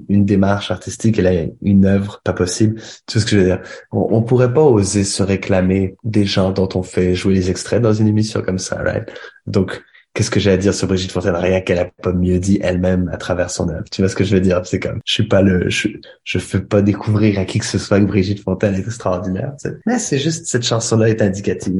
une, 0.09 0.25
démarche 0.25 0.71
artistique, 0.71 1.19
elle 1.19 1.27
a 1.27 1.47
une 1.62 1.85
œuvre 1.87 2.21
pas 2.25 2.33
possible. 2.33 2.81
Tout 3.07 3.21
ce 3.21 3.25
que 3.25 3.33
je 3.33 3.37
veux 3.39 3.45
dire? 3.45 3.62
On, 3.93 4.09
on 4.11 4.23
pourrait 4.23 4.53
pas 4.53 4.62
oser 4.62 5.05
se 5.05 5.23
réclamer 5.23 5.97
des 6.05 6.25
gens 6.25 6.51
dont 6.53 6.69
on 6.75 6.83
fait 6.83 7.14
jouer 7.14 7.35
les 7.35 7.51
extraits 7.51 7.83
dans 7.83 7.93
une 7.93 8.09
émission 8.09 8.43
comme 8.43 8.59
ça, 8.59 8.77
right? 8.83 9.09
Donc, 9.47 9.83
qu'est-ce 10.17 10.31
que 10.31 10.41
j'ai 10.41 10.51
à 10.51 10.57
dire 10.57 10.73
sur 10.73 10.89
Brigitte 10.89 11.12
Fontaine? 11.12 11.37
Rien 11.37 11.61
qu'elle 11.61 11.79
a 11.79 11.89
pas 12.03 12.12
mieux 12.12 12.39
dit 12.39 12.59
elle-même 12.62 13.11
à 13.12 13.19
travers 13.19 13.51
son 13.51 13.69
œuvre. 13.69 13.85
Tu 13.91 14.01
vois 14.01 14.09
ce 14.09 14.17
que 14.17 14.25
je 14.25 14.35
veux 14.35 14.41
dire? 14.41 14.62
C'est 14.64 14.81
comme, 14.81 15.01
je 15.05 15.12
suis 15.12 15.29
pas 15.29 15.43
le, 15.43 15.69
je, 15.69 15.89
je 16.25 16.39
fais 16.39 16.61
pas 16.61 16.81
découvrir 16.81 17.39
à 17.39 17.45
qui 17.45 17.59
que 17.59 17.67
ce 17.67 17.79
soit 17.79 18.01
que 18.01 18.07
Brigitte 18.07 18.43
Fontaine 18.43 18.75
est 18.75 18.81
extraordinaire. 18.81 19.53
Mais 19.85 19.99
c'est 19.99 20.19
juste 20.19 20.47
cette 20.47 20.64
chanson-là 20.64 21.11
est 21.11 21.21
indicative. 21.21 21.75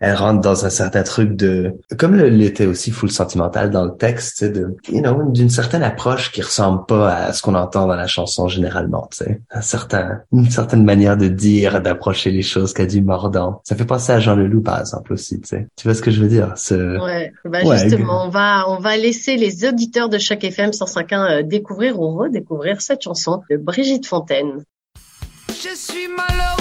Elle, 0.00 0.14
rentre 0.14 0.40
dans 0.40 0.64
un 0.64 0.70
certain 0.70 1.02
truc 1.02 1.34
de, 1.34 1.72
comme 1.98 2.14
l'était 2.16 2.66
aussi 2.66 2.92
full 2.92 3.10
sentimental 3.10 3.70
dans 3.70 3.84
le 3.84 3.96
texte, 3.96 4.44
de, 4.44 4.76
you 4.88 5.00
know, 5.00 5.30
d'une 5.32 5.50
certaine 5.50 5.82
approche 5.82 6.30
qui 6.30 6.42
ressemble 6.42 6.86
pas 6.86 7.12
à 7.12 7.32
ce 7.32 7.42
qu'on 7.42 7.56
entend 7.56 7.88
dans 7.88 7.96
la 7.96 8.06
chanson 8.06 8.46
généralement. 8.46 9.08
Tu 9.10 9.24
sais, 9.24 9.40
un 9.50 9.62
certain, 9.62 10.20
une 10.32 10.48
certaine 10.48 10.84
manière 10.84 11.16
de 11.16 11.26
dire, 11.26 11.80
d'approcher 11.80 12.30
les 12.30 12.42
choses 12.42 12.72
qui 12.72 12.82
a 12.82 12.86
du 12.86 13.02
mordant. 13.02 13.60
Ça 13.64 13.74
fait 13.74 13.84
penser 13.84 14.12
à 14.12 14.20
Jean 14.20 14.36
Leloup 14.36 14.62
par 14.62 14.78
exemple 14.78 15.12
aussi. 15.12 15.40
Tu 15.40 15.48
sais, 15.48 15.66
tu 15.74 15.88
vois 15.88 15.94
ce 15.94 16.02
que 16.02 16.12
je 16.12 16.20
veux 16.20 16.28
dire? 16.28 16.52
Ce... 16.56 17.00
Ouais. 17.02 17.32
Bah, 17.44 17.60
justement, 17.82 18.24
on 18.26 18.28
va 18.28 18.64
on 18.68 18.78
va 18.78 18.96
laisser 18.96 19.36
les 19.36 19.64
auditeurs 19.64 20.08
de 20.08 20.18
chaque 20.18 20.44
FM 20.44 20.70
105.1 20.70 21.14
euh, 21.14 21.42
découvrir 21.42 22.00
ou 22.00 22.16
redécouvrir 22.16 22.80
cette 22.80 23.02
chanson 23.02 23.42
de 23.50 23.56
Brigitte 23.56 24.06
Fontaine. 24.06 24.64
Je 25.48 25.74
suis 25.74 26.08
malheureux 26.08 26.59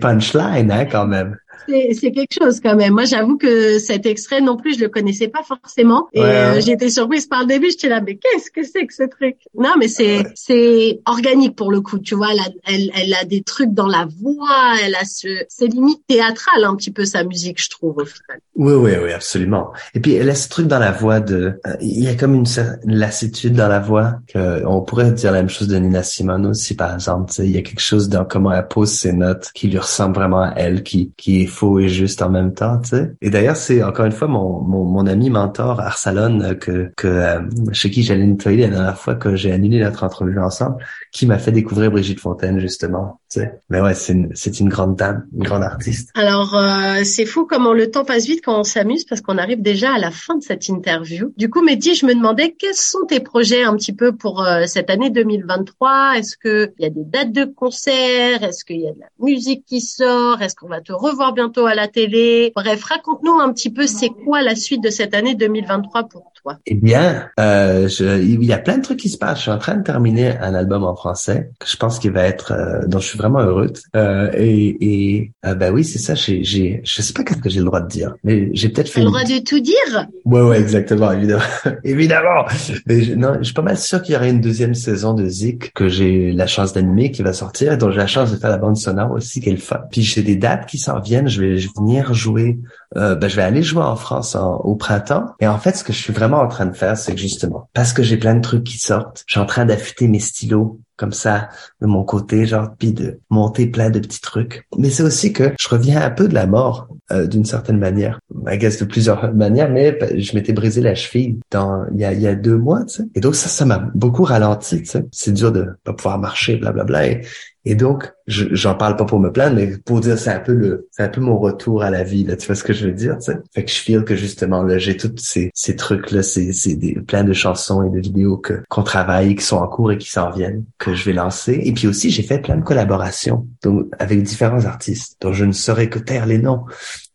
punchlines, 0.00 0.70
hein, 0.72 0.86
quand 0.86 1.06
même. 1.06 1.36
C'est 1.68 1.94
c'est 1.94 2.12
quelque 2.12 2.34
chose 2.40 2.60
quand 2.60 2.76
même. 2.76 2.94
Moi, 2.94 3.04
j'avoue 3.04 3.36
que 3.36 3.78
cet 3.78 4.06
extrait 4.06 4.40
non 4.40 4.56
plus, 4.56 4.76
je 4.76 4.80
le 4.80 4.88
connaissais 4.88 5.28
pas 5.28 5.42
forcément. 5.42 6.08
Et 6.12 6.20
Ouais, 6.20 6.26
euh, 6.26 6.54
ouais. 6.54 6.70
été 6.70 6.90
surprise 6.90 7.26
par 7.26 7.40
le 7.42 7.46
début. 7.46 7.70
J'étais 7.70 7.88
là, 7.88 8.00
mais 8.00 8.16
qu'est-ce 8.16 8.50
que 8.50 8.62
c'est 8.62 8.86
que 8.86 8.94
ce 8.94 9.04
truc? 9.04 9.36
Non, 9.58 9.70
mais 9.78 9.88
c'est 9.88 10.24
c'est 10.34 11.00
organique 11.06 11.56
pour 11.56 11.70
le 11.72 11.80
coup. 11.80 11.98
Tu 11.98 12.14
vois, 12.14 12.28
elle 12.32 12.40
a, 12.40 12.48
elle, 12.66 12.90
elle 12.94 13.14
a 13.14 13.24
des 13.24 13.42
trucs 13.42 13.72
dans 13.72 13.86
la 13.86 14.06
voix. 14.20 14.74
Elle 14.84 14.94
a 14.94 15.04
ce, 15.04 15.28
c'est 15.48 15.66
limite 15.66 16.02
théâtral 16.06 16.64
un 16.64 16.76
petit 16.76 16.90
peu 16.90 17.04
sa 17.04 17.24
musique, 17.24 17.62
je 17.62 17.70
trouve 17.70 17.96
au 17.98 18.04
final. 18.04 18.40
Oui, 18.56 18.72
oui, 18.74 18.92
oui, 19.02 19.12
absolument. 19.12 19.72
Et 19.94 20.00
puis, 20.00 20.12
elle 20.14 20.28
a 20.30 20.34
ce 20.34 20.48
truc 20.48 20.66
dans 20.66 20.78
la 20.78 20.92
voix 20.92 21.20
de, 21.20 21.58
euh, 21.66 21.76
il 21.80 22.02
y 22.04 22.08
a 22.08 22.14
comme 22.14 22.34
une, 22.34 22.46
une 22.84 22.96
lassitude 22.96 23.54
dans 23.54 23.68
la 23.68 23.80
voix 23.80 24.16
que 24.32 24.64
on 24.66 24.82
pourrait 24.82 25.12
dire 25.12 25.32
la 25.32 25.38
même 25.38 25.48
chose 25.48 25.68
de 25.68 25.76
Nina 25.76 26.02
Simone 26.02 26.46
aussi, 26.46 26.74
par 26.74 26.92
exemple. 26.94 27.28
tu 27.30 27.36
sais, 27.36 27.44
Il 27.46 27.52
y 27.52 27.58
a 27.58 27.62
quelque 27.62 27.80
chose 27.80 28.08
dans 28.08 28.24
comment 28.24 28.52
elle 28.52 28.66
pose 28.68 28.90
ses 28.90 29.12
notes 29.12 29.50
qui 29.54 29.68
lui 29.68 29.78
ressemble 29.78 30.14
vraiment 30.14 30.42
à 30.42 30.52
elle, 30.56 30.82
qui, 30.82 31.12
qui 31.16 31.42
est 31.42 31.46
faux 31.60 31.78
et 31.78 31.88
juste 31.88 32.22
en 32.22 32.30
même 32.30 32.54
temps, 32.54 32.78
tu 32.78 32.90
sais. 32.90 33.12
Et 33.20 33.28
d'ailleurs, 33.28 33.56
c'est 33.56 33.82
encore 33.82 34.06
une 34.06 34.12
fois 34.12 34.28
mon, 34.28 34.62
mon, 34.62 34.84
mon 34.84 35.06
ami 35.06 35.28
mentor, 35.28 35.78
Arsalon, 35.80 36.54
que, 36.58 36.90
que, 36.96 37.06
euh, 37.06 37.40
chez 37.72 37.90
qui 37.90 38.02
j'allais 38.02 38.26
nettoyer 38.26 38.62
la 38.62 38.68
dernière 38.68 38.98
fois 38.98 39.14
que 39.14 39.36
j'ai 39.36 39.52
annulé 39.52 39.80
notre 39.80 40.02
entrevue 40.04 40.40
ensemble, 40.40 40.76
qui 41.12 41.26
m'a 41.26 41.38
fait 41.38 41.52
découvrir 41.52 41.90
Brigitte 41.90 42.20
Fontaine, 42.20 42.58
justement, 42.60 43.20
tu 43.30 43.40
sais. 43.40 43.60
Mais 43.68 43.80
ouais, 43.80 43.94
c'est 43.94 44.14
une, 44.14 44.30
c'est 44.34 44.58
une 44.58 44.70
grande 44.70 44.96
dame, 44.96 45.26
une 45.36 45.44
grande 45.44 45.62
artiste. 45.62 46.10
Alors, 46.14 46.56
euh, 46.56 47.02
c'est 47.04 47.26
fou 47.26 47.46
comment 47.46 47.74
le 47.74 47.90
temps 47.90 48.04
passe 48.04 48.26
vite 48.26 48.40
quand 48.44 48.58
on 48.58 48.64
s'amuse 48.64 49.04
parce 49.04 49.20
qu'on 49.20 49.36
arrive 49.36 49.60
déjà 49.60 49.92
à 49.92 49.98
la 49.98 50.10
fin 50.10 50.36
de 50.36 50.42
cette 50.42 50.68
interview. 50.68 51.32
Du 51.36 51.50
coup, 51.50 51.62
Mehdi, 51.62 51.94
je 51.94 52.06
me 52.06 52.14
demandais 52.14 52.54
quels 52.58 52.74
sont 52.74 53.04
tes 53.06 53.20
projets 53.20 53.64
un 53.64 53.76
petit 53.76 53.92
peu 53.92 54.12
pour 54.16 54.42
euh, 54.42 54.64
cette 54.66 54.88
année 54.88 55.10
2023 55.10 56.14
Est-ce 56.16 56.36
qu'il 56.38 56.72
y 56.78 56.86
a 56.86 56.90
des 56.90 57.04
dates 57.04 57.32
de 57.32 57.44
concert 57.44 58.42
Est-ce 58.42 58.64
qu'il 58.64 58.80
y 58.80 58.88
a 58.88 58.92
de 58.92 59.00
la 59.00 59.08
musique 59.18 59.66
qui 59.66 59.80
sort? 59.80 60.40
Est-ce 60.40 60.54
qu'on 60.54 60.68
va 60.68 60.80
te 60.80 60.92
revoir 60.92 61.34
bientôt 61.40 61.66
à 61.66 61.74
la 61.74 61.88
télé 61.88 62.52
Bref, 62.54 62.82
raconte-nous 62.84 63.38
un 63.40 63.52
petit 63.52 63.70
peu 63.70 63.86
c'est 63.86 64.10
quoi 64.24 64.42
la 64.42 64.54
suite 64.54 64.82
de 64.82 64.90
cette 64.90 65.14
année 65.14 65.34
2023 65.34 66.04
pour 66.08 66.32
toi? 66.42 66.56
Eh 66.66 66.74
bien, 66.74 67.28
euh, 67.38 67.86
je- 67.88 68.22
il 68.22 68.42
y 68.44 68.52
a 68.52 68.58
plein 68.58 68.78
de 68.78 68.82
trucs 68.82 68.98
qui 68.98 69.08
se 69.10 69.18
passent. 69.18 69.38
Je 69.38 69.42
suis 69.42 69.50
en 69.50 69.58
train 69.58 69.76
de 69.76 69.82
terminer 69.82 70.36
un 70.38 70.54
album 70.54 70.84
en 70.84 70.94
français 70.96 71.50
que 71.58 71.66
je 71.68 71.76
pense 71.76 71.98
qu'il 71.98 72.12
va 72.12 72.22
être, 72.24 72.52
euh, 72.52 72.86
dont 72.86 72.98
je 72.98 73.06
suis 73.08 73.18
vraiment 73.18 73.40
heureux. 73.40 73.70
Euh, 73.96 74.30
et 74.34 74.76
et 74.86 75.32
ben 75.56 75.72
oui, 75.72 75.84
c'est 75.84 75.98
ça. 75.98 76.14
J'ai, 76.14 76.42
j'ai, 76.44 76.80
je 76.84 77.02
sais 77.02 77.12
pas 77.12 77.24
qu'est-ce 77.24 77.40
que 77.40 77.50
j'ai 77.50 77.58
le 77.60 77.66
droit 77.66 77.80
de 77.80 77.88
dire, 77.88 78.14
mais 78.24 78.48
j'ai 78.52 78.68
peut-être 78.70 78.86
Tu 78.86 78.92
fait. 78.92 79.00
as 79.00 79.04
le 79.04 79.08
une- 79.08 79.14
droit 79.14 79.24
de 79.24 79.38
tout 79.44 79.60
dire? 79.60 80.06
Ouais, 80.24 80.40
ouais, 80.42 80.60
exactement, 80.60 81.10
évidemment, 81.12 81.42
évidemment. 81.84 82.44
Mais 82.86 83.02
je, 83.02 83.14
non, 83.14 83.34
je 83.38 83.44
suis 83.44 83.54
pas 83.54 83.62
mal 83.62 83.76
sûr 83.78 84.00
qu'il 84.02 84.14
y 84.14 84.16
aura 84.16 84.28
une 84.28 84.40
deuxième 84.40 84.74
saison 84.74 85.12
de 85.14 85.26
Zik 85.26 85.72
que 85.74 85.88
j'ai 85.88 86.32
la 86.32 86.46
chance 86.46 86.72
d'animer 86.72 87.10
qui 87.10 87.22
va 87.22 87.32
sortir, 87.32 87.72
et 87.72 87.76
dont 87.76 87.90
j'ai 87.90 87.98
la 87.98 88.06
chance 88.06 88.30
de 88.32 88.36
faire 88.36 88.50
la 88.50 88.58
bande 88.58 88.76
sonore 88.76 89.12
aussi, 89.12 89.40
qui 89.40 89.48
est 89.50 89.52
le 89.52 89.58
fun. 89.58 89.80
Puis 89.90 90.02
j'ai 90.02 90.22
des 90.22 90.36
dates 90.36 90.66
qui 90.66 90.78
s'en 90.78 91.00
viennent. 91.00 91.28
Je 91.30 91.40
vais, 91.40 91.56
venir 91.78 92.12
jouer. 92.12 92.58
Euh, 92.96 93.14
ben, 93.14 93.28
je 93.28 93.36
vais 93.36 93.42
aller 93.42 93.62
jouer 93.62 93.82
en 93.82 93.96
France 93.96 94.36
au 94.36 94.76
printemps. 94.76 95.34
Et 95.40 95.46
en 95.46 95.58
fait, 95.58 95.76
ce 95.76 95.84
que 95.84 95.92
je 95.92 95.98
suis 95.98 96.12
vraiment 96.12 96.40
en 96.40 96.48
train 96.48 96.66
de 96.66 96.76
faire, 96.76 96.96
c'est 96.96 97.14
que 97.14 97.20
justement, 97.20 97.70
parce 97.72 97.92
que 97.92 98.02
j'ai 98.02 98.16
plein 98.16 98.34
de 98.34 98.40
trucs 98.40 98.64
qui 98.64 98.78
sortent, 98.78 99.24
je 99.26 99.34
suis 99.34 99.40
en 99.40 99.46
train 99.46 99.64
d'affûter 99.64 100.08
mes 100.08 100.20
stylos 100.20 100.80
comme 100.96 101.12
ça 101.12 101.48
de 101.80 101.86
mon 101.86 102.04
côté, 102.04 102.44
genre 102.44 102.74
puis 102.78 102.92
de 102.92 103.20
monter 103.30 103.66
plein 103.66 103.88
de 103.88 104.00
petits 104.00 104.20
trucs. 104.20 104.66
Mais 104.76 104.90
c'est 104.90 105.02
aussi 105.02 105.32
que 105.32 105.54
je 105.58 105.68
reviens 105.68 106.02
un 106.02 106.10
peu 106.10 106.28
de 106.28 106.34
la 106.34 106.46
mort 106.46 106.88
euh, 107.12 107.26
d'une 107.26 107.44
certaine 107.44 107.78
manière, 107.78 108.18
guess 108.46 108.78
de 108.78 108.84
plusieurs 108.84 109.32
manières, 109.34 109.70
mais 109.70 109.98
je 110.18 110.34
m'étais 110.34 110.52
brisé 110.52 110.80
la 110.80 110.94
cheville 110.94 111.38
dans 111.50 111.84
il 111.92 112.00
y 112.00 112.04
a, 112.04 112.12
y 112.12 112.26
a 112.26 112.34
deux 112.34 112.56
mois, 112.56 112.84
tu 112.84 112.96
sais. 112.96 113.04
Et 113.14 113.20
donc 113.20 113.34
ça, 113.34 113.48
ça 113.48 113.64
m'a 113.64 113.78
beaucoup 113.94 114.24
ralenti, 114.24 114.78
tu 114.82 114.86
sais. 114.86 115.04
C'est 115.12 115.32
dur 115.32 115.52
de 115.52 115.66
pas 115.84 115.92
pouvoir 115.92 116.18
marcher, 116.18 116.56
blablabla. 116.56 117.06
Et, 117.08 117.20
et 117.66 117.74
donc, 117.74 118.10
je- 118.26 118.46
j'en 118.52 118.74
parle 118.74 118.96
pas 118.96 119.04
pour 119.04 119.20
me 119.20 119.30
plaindre, 119.30 119.56
mais 119.56 119.76
pour 119.84 120.00
dire 120.00 120.18
c'est 120.18 120.30
un 120.30 120.40
peu 120.40 120.54
le, 120.54 120.88
c'est 120.92 121.02
un 121.02 121.08
peu 121.08 121.20
mon 121.20 121.38
retour 121.38 121.82
à 121.82 121.90
la 121.90 122.02
vie, 122.04 122.24
là. 122.24 122.36
Tu 122.36 122.46
vois 122.46 122.54
ce 122.54 122.64
que 122.64 122.72
je 122.72 122.86
veux 122.86 122.92
dire, 122.92 123.18
tu 123.18 123.32
sais. 123.32 123.38
Fait 123.54 123.64
que 123.64 123.70
je 123.70 123.76
feel 123.76 124.04
que 124.04 124.16
justement, 124.16 124.62
là, 124.62 124.78
j'ai 124.78 124.96
tous 124.96 125.12
ces, 125.18 125.50
ces 125.54 125.76
trucs-là, 125.76 126.22
c'est, 126.22 126.52
c'est 126.52 126.74
des, 126.76 126.94
plein 126.94 127.22
de 127.24 127.32
chansons 127.34 127.82
et 127.84 127.90
de 127.90 128.00
vidéos 128.00 128.38
que, 128.38 128.62
qu'on 128.70 128.82
travaille, 128.82 129.34
qui 129.34 129.44
sont 129.44 129.58
en 129.58 129.68
cours 129.68 129.92
et 129.92 129.98
qui 129.98 130.10
s'en 130.10 130.30
viennent, 130.30 130.64
que 130.78 130.94
je 130.94 131.04
vais 131.04 131.12
lancer. 131.12 131.60
Et 131.64 131.72
puis 131.72 131.86
aussi, 131.86 132.10
j'ai 132.10 132.22
fait 132.22 132.38
plein 132.38 132.56
de 132.56 132.62
collaborations, 132.64 133.46
donc, 133.62 133.88
avec 133.98 134.22
différents 134.22 134.64
artistes, 134.64 135.16
dont 135.20 135.32
je 135.34 135.44
ne 135.44 135.52
saurais 135.52 135.90
que 135.90 135.98
taire 135.98 136.24
les 136.26 136.38
noms. 136.38 136.64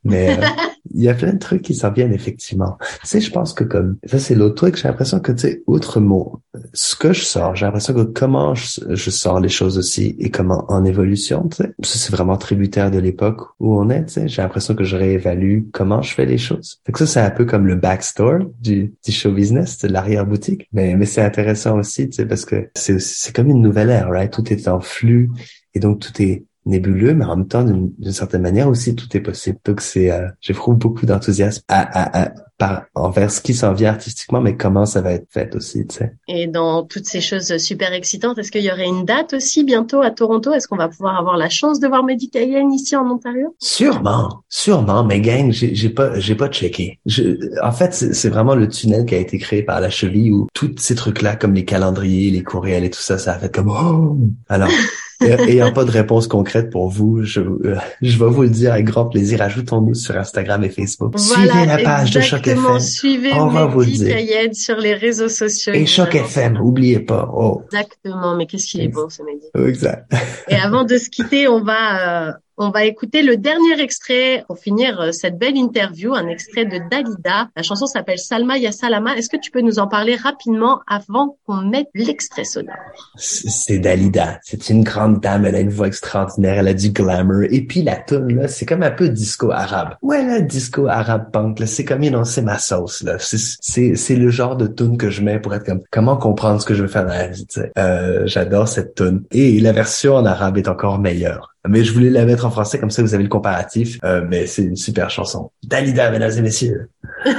Mais, 0.03 0.37
euh, 0.37 0.41
il 0.93 1.03
y 1.03 1.09
a 1.09 1.13
plein 1.13 1.33
de 1.33 1.39
trucs 1.39 1.61
qui 1.61 1.73
s'en 1.73 1.91
viennent, 1.91 2.13
effectivement. 2.13 2.77
Tu 3.01 3.07
sais, 3.07 3.21
je 3.21 3.31
pense 3.31 3.53
que 3.53 3.63
comme, 3.63 3.97
ça, 4.05 4.19
c'est 4.19 4.35
l'autre 4.35 4.55
truc, 4.55 4.75
j'ai 4.77 4.87
l'impression 4.87 5.19
que, 5.19 5.31
tu 5.31 5.39
sais, 5.39 5.63
outre 5.67 5.99
mon, 5.99 6.39
ce 6.73 6.95
que 6.95 7.11
je 7.11 7.21
sors, 7.21 7.55
j'ai 7.55 7.65
l'impression 7.65 7.93
que 7.93 8.03
comment 8.03 8.55
je, 8.55 8.81
je 8.89 9.09
sors 9.09 9.39
les 9.39 9.49
choses 9.49 9.77
aussi 9.77 10.15
et 10.19 10.29
comment 10.29 10.65
en 10.69 10.85
évolution, 10.85 11.47
tu 11.49 11.57
sais. 11.57 11.73
C'est 11.83 12.11
vraiment 12.11 12.37
tributaire 12.37 12.91
de 12.91 12.99
l'époque 12.99 13.41
où 13.59 13.75
on 13.77 13.89
est, 13.89 14.05
tu 14.05 14.13
sais. 14.13 14.27
J'ai 14.27 14.41
l'impression 14.41 14.75
que 14.75 14.83
je 14.83 14.95
réévalue 14.95 15.63
comment 15.73 16.01
je 16.01 16.13
fais 16.13 16.25
les 16.25 16.37
choses. 16.37 16.79
Fait 16.85 16.91
que 16.91 16.99
ça, 16.99 17.07
c'est 17.07 17.19
un 17.19 17.31
peu 17.31 17.45
comme 17.45 17.67
le 17.67 17.75
backstore 17.75 18.39
du, 18.61 18.93
du 19.03 19.11
show 19.11 19.31
business, 19.31 19.79
de 19.79 19.87
l'arrière-boutique. 19.87 20.67
Mais, 20.71 20.95
mais 20.95 21.05
c'est 21.05 21.21
intéressant 21.21 21.77
aussi, 21.77 22.09
tu 22.09 22.17
sais, 22.17 22.25
parce 22.25 22.45
que 22.45 22.69
c'est, 22.75 22.99
c'est 22.99 23.35
comme 23.35 23.49
une 23.49 23.61
nouvelle 23.61 23.89
ère, 23.89 24.09
right? 24.09 24.31
Tout 24.31 24.53
est 24.53 24.67
en 24.67 24.79
flux 24.79 25.29
et 25.73 25.79
donc 25.79 25.99
tout 25.99 26.21
est 26.21 26.45
nébuleux, 26.65 27.13
mais 27.13 27.25
en 27.25 27.37
même 27.37 27.47
temps, 27.47 27.63
d'une 27.63 28.11
certaine 28.11 28.41
manière 28.41 28.67
aussi, 28.67 28.95
tout 28.95 29.07
est 29.15 29.21
possible. 29.21 29.59
Donc 29.65 29.81
c'est, 29.81 30.11
euh, 30.11 30.27
j'éprouve 30.41 30.75
beaucoup 30.75 31.05
d'enthousiasme 31.05 31.61
à, 31.67 31.81
à, 31.81 32.23
à, 32.25 32.31
par, 32.57 32.85
envers 32.95 33.31
ce 33.31 33.41
qui 33.41 33.53
s'en 33.53 33.73
vient 33.73 33.89
artistiquement, 33.89 34.41
mais 34.41 34.55
comment 34.55 34.85
ça 34.85 35.01
va 35.01 35.11
être 35.11 35.27
fait 35.29 35.55
aussi, 35.55 35.85
tu 35.87 35.95
sais. 35.97 36.13
Et 36.27 36.47
dans 36.47 36.83
toutes 36.83 37.05
ces 37.05 37.21
choses 37.21 37.57
super 37.57 37.93
excitantes, 37.93 38.37
est-ce 38.37 38.51
qu'il 38.51 38.63
y 38.63 38.71
aurait 38.71 38.87
une 38.87 39.05
date 39.05 39.33
aussi 39.33 39.63
bientôt 39.63 40.01
à 40.01 40.11
Toronto? 40.11 40.53
Est-ce 40.53 40.67
qu'on 40.67 40.77
va 40.77 40.87
pouvoir 40.87 41.19
avoir 41.19 41.37
la 41.37 41.49
chance 41.49 41.79
de 41.79 41.87
voir 41.87 42.03
Mehdi 42.03 42.29
Cayenne 42.29 42.71
ici 42.71 42.95
en 42.95 43.09
Ontario? 43.09 43.55
Sûrement, 43.59 44.43
sûrement, 44.49 45.03
mais 45.03 45.19
gang, 45.19 45.51
j'ai 45.51 45.89
pas, 45.89 46.17
j'ai 46.19 46.35
pas 46.35 46.47
checké. 46.47 46.99
Je, 47.05 47.37
en 47.61 47.71
fait, 47.71 47.93
c'est 47.93 48.29
vraiment 48.29 48.55
le 48.55 48.67
tunnel 48.67 49.05
qui 49.05 49.15
a 49.15 49.19
été 49.19 49.37
créé 49.37 49.63
par 49.63 49.81
la 49.81 49.89
cheville 49.89 50.31
où 50.31 50.47
tous 50.53 50.73
ces 50.77 50.95
trucs-là, 50.95 51.35
comme 51.35 51.53
les 51.53 51.65
calendriers, 51.65 52.31
les 52.31 52.43
courriels 52.43 52.85
et 52.85 52.89
tout 52.89 53.01
ça, 53.01 53.17
ça 53.17 53.33
a 53.33 53.39
fait 53.39 53.53
comme 53.53 53.69
oh. 53.69 54.17
Alors, 54.47 54.69
ayant 55.21 55.71
pas 55.71 55.83
de 55.85 55.91
réponse 55.91 56.27
concrète 56.27 56.69
pour 56.69 56.89
vous, 56.89 57.23
je, 57.23 57.41
euh, 57.41 57.77
je 58.01 58.17
vais 58.17 58.29
vous 58.29 58.43
le 58.43 58.49
dire 58.49 58.73
avec 58.73 58.85
grand 58.85 59.05
plaisir. 59.05 59.41
Ajoutons-nous 59.41 59.93
sur 59.93 60.17
Instagram 60.17 60.63
et 60.63 60.69
Facebook. 60.69 61.17
Suivez 61.17 61.65
la 61.65 61.77
page 61.77 62.11
de 62.11 62.21
Choc. 62.21 62.47
FM 62.47 62.79
Suivez 62.79 63.33
On 63.33 63.47
va 63.47 63.65
vous 63.65 63.81
le 63.81 63.85
dire. 63.87 64.15
Sur 64.53 64.77
les 64.77 64.93
réseaux 64.93 65.29
sociaux. 65.29 65.73
et 65.73 65.85
Choc. 65.85 66.15
FM. 66.15 66.57
Oubliez 66.61 66.99
pas. 66.99 67.29
Oh, 67.33 67.61
Exactement, 67.71 68.35
mais 68.35 68.45
qu'est-ce 68.45 68.67
qu'il 68.67 68.81
est 68.81 68.87
bon 68.87 69.07
ce 69.09 69.21
Mehdi. 69.23 69.69
exact. 69.69 70.11
Et 70.47 70.55
avant 70.55 70.83
de 70.83 70.97
se 70.97 71.09
quitter, 71.09 71.47
on 71.47 71.61
va 71.63 72.27
euh, 72.29 72.31
on 72.57 72.69
va 72.69 72.85
écouter 72.85 73.21
le 73.21 73.37
dernier 73.37 73.79
extrait 73.81 74.43
pour 74.47 74.57
finir 74.57 74.99
euh, 74.99 75.11
cette 75.11 75.37
belle 75.37 75.57
interview, 75.57 76.13
un 76.13 76.27
extrait 76.27 76.65
de 76.65 76.79
Dalida. 76.89 77.49
La 77.55 77.63
chanson 77.63 77.85
s'appelle 77.85 78.17
Salma 78.17 78.57
Ya 78.57 78.71
Salama. 78.71 79.15
Est-ce 79.15 79.29
que 79.29 79.37
tu 79.37 79.51
peux 79.51 79.61
nous 79.61 79.79
en 79.79 79.87
parler 79.87 80.15
rapidement 80.15 80.81
avant 80.87 81.37
qu'on 81.45 81.61
mette 81.61 81.89
l'extrait 81.93 82.45
sonore? 82.45 82.75
C'est 83.17 83.79
Dalida. 83.79 84.39
C'est 84.43 84.69
une 84.69 84.83
grande 84.83 85.19
dame. 85.19 85.45
Elle 85.45 85.55
a 85.55 85.59
une 85.59 85.69
voix 85.69 85.87
extraordinaire. 85.87 86.59
Elle 86.59 86.67
a 86.69 86.73
du 86.73 86.91
glamour. 86.91 87.43
Et 87.49 87.61
puis 87.61 87.81
la 87.81 87.97
tune 87.97 88.35
là, 88.35 88.47
c'est 88.47 88.65
comme 88.65 88.83
un 88.83 88.91
peu 88.91 89.09
disco 89.09 89.51
arabe. 89.51 89.95
Ouais, 90.01 90.23
là, 90.23 90.39
disco 90.41 90.87
arabe 90.87 91.31
punk. 91.31 91.59
Là, 91.59 91.67
c'est 91.67 91.85
comme 91.85 92.01
know, 92.01 92.23
c'est 92.23 92.41
ma 92.41 92.57
sauce 92.57 93.03
là. 93.03 93.17
C'est 93.19 93.95
c'est 93.95 94.15
le 94.15 94.29
genre 94.29 94.55
de 94.55 94.67
tune 94.67 94.97
que 94.97 95.09
je 95.09 95.21
mets 95.21 95.39
pour 95.39 95.53
être 95.53 95.65
comme 95.65 95.81
comment 95.91 96.17
comprendre 96.17 96.61
ce 96.61 96.65
que 96.65 96.73
je 96.73 96.83
veux 96.83 96.87
faire 96.87 97.05
dans 97.05 97.13
la 97.13 97.27
vie. 97.27 97.47
Euh, 97.77 98.23
J'adore 98.25 98.67
cette 98.67 98.95
tune. 98.95 99.23
Et 99.31 99.59
la 99.59 99.71
version 99.71 100.15
en 100.15 100.25
arabe 100.25 100.57
est 100.57 100.67
encore 100.67 100.99
meilleure. 100.99 101.54
Mais 101.67 101.83
je 101.83 101.93
voulais 101.93 102.09
la 102.09 102.25
mettre 102.25 102.45
en 102.45 102.51
français 102.51 102.79
comme 102.79 102.91
ça 102.91 103.01
vous 103.01 103.13
avez 103.13 103.23
le 103.23 103.29
comparatif. 103.29 103.99
Euh, 104.03 104.25
mais 104.27 104.47
c'est 104.47 104.63
une 104.63 104.75
super 104.75 105.09
chanson. 105.09 105.51
Dalida, 105.63 106.11
mesdames 106.11 106.37
et 106.37 106.41
messieurs. 106.41 106.89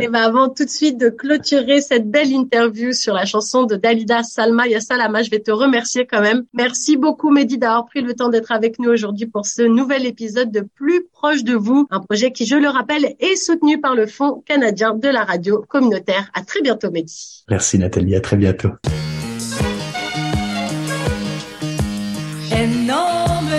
Et 0.00 0.08
ben 0.08 0.22
avant 0.22 0.48
tout 0.48 0.64
de 0.64 0.70
suite 0.70 0.98
de 0.98 1.08
clôturer 1.08 1.80
cette 1.80 2.10
belle 2.10 2.30
interview 2.30 2.92
sur 2.92 3.14
la 3.14 3.24
chanson 3.24 3.64
de 3.64 3.76
Dalida 3.76 4.22
Salma 4.22 4.66
Ya 4.68 4.80
Salama, 4.80 5.22
je 5.22 5.30
vais 5.30 5.40
te 5.40 5.50
remercier 5.50 6.06
quand 6.06 6.20
même. 6.20 6.44
Merci 6.52 6.96
beaucoup 6.96 7.30
Mehdi 7.30 7.58
d'avoir 7.58 7.86
pris 7.86 8.02
le 8.02 8.14
temps 8.14 8.28
d'être 8.28 8.52
avec 8.52 8.78
nous 8.78 8.90
aujourd'hui 8.90 9.26
pour 9.26 9.46
ce 9.46 9.62
nouvel 9.62 10.06
épisode 10.06 10.50
de 10.52 10.60
Plus 10.60 11.06
proche 11.12 11.42
de 11.42 11.54
vous, 11.54 11.86
un 11.90 12.00
projet 12.00 12.32
qui, 12.32 12.46
je 12.46 12.56
le 12.56 12.68
rappelle, 12.68 13.14
est 13.18 13.36
soutenu 13.36 13.80
par 13.80 13.94
le 13.94 14.06
Fonds 14.06 14.42
canadien 14.46 14.94
de 14.94 15.08
la 15.08 15.24
radio 15.24 15.64
communautaire. 15.68 16.30
À 16.34 16.42
très 16.42 16.60
bientôt 16.60 16.90
Mehdi. 16.90 17.44
Merci 17.48 17.78
Nathalie. 17.78 18.14
À 18.14 18.20
très 18.20 18.36
bientôt. 18.36 18.70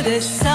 this 0.03 0.29
side. 0.41 0.52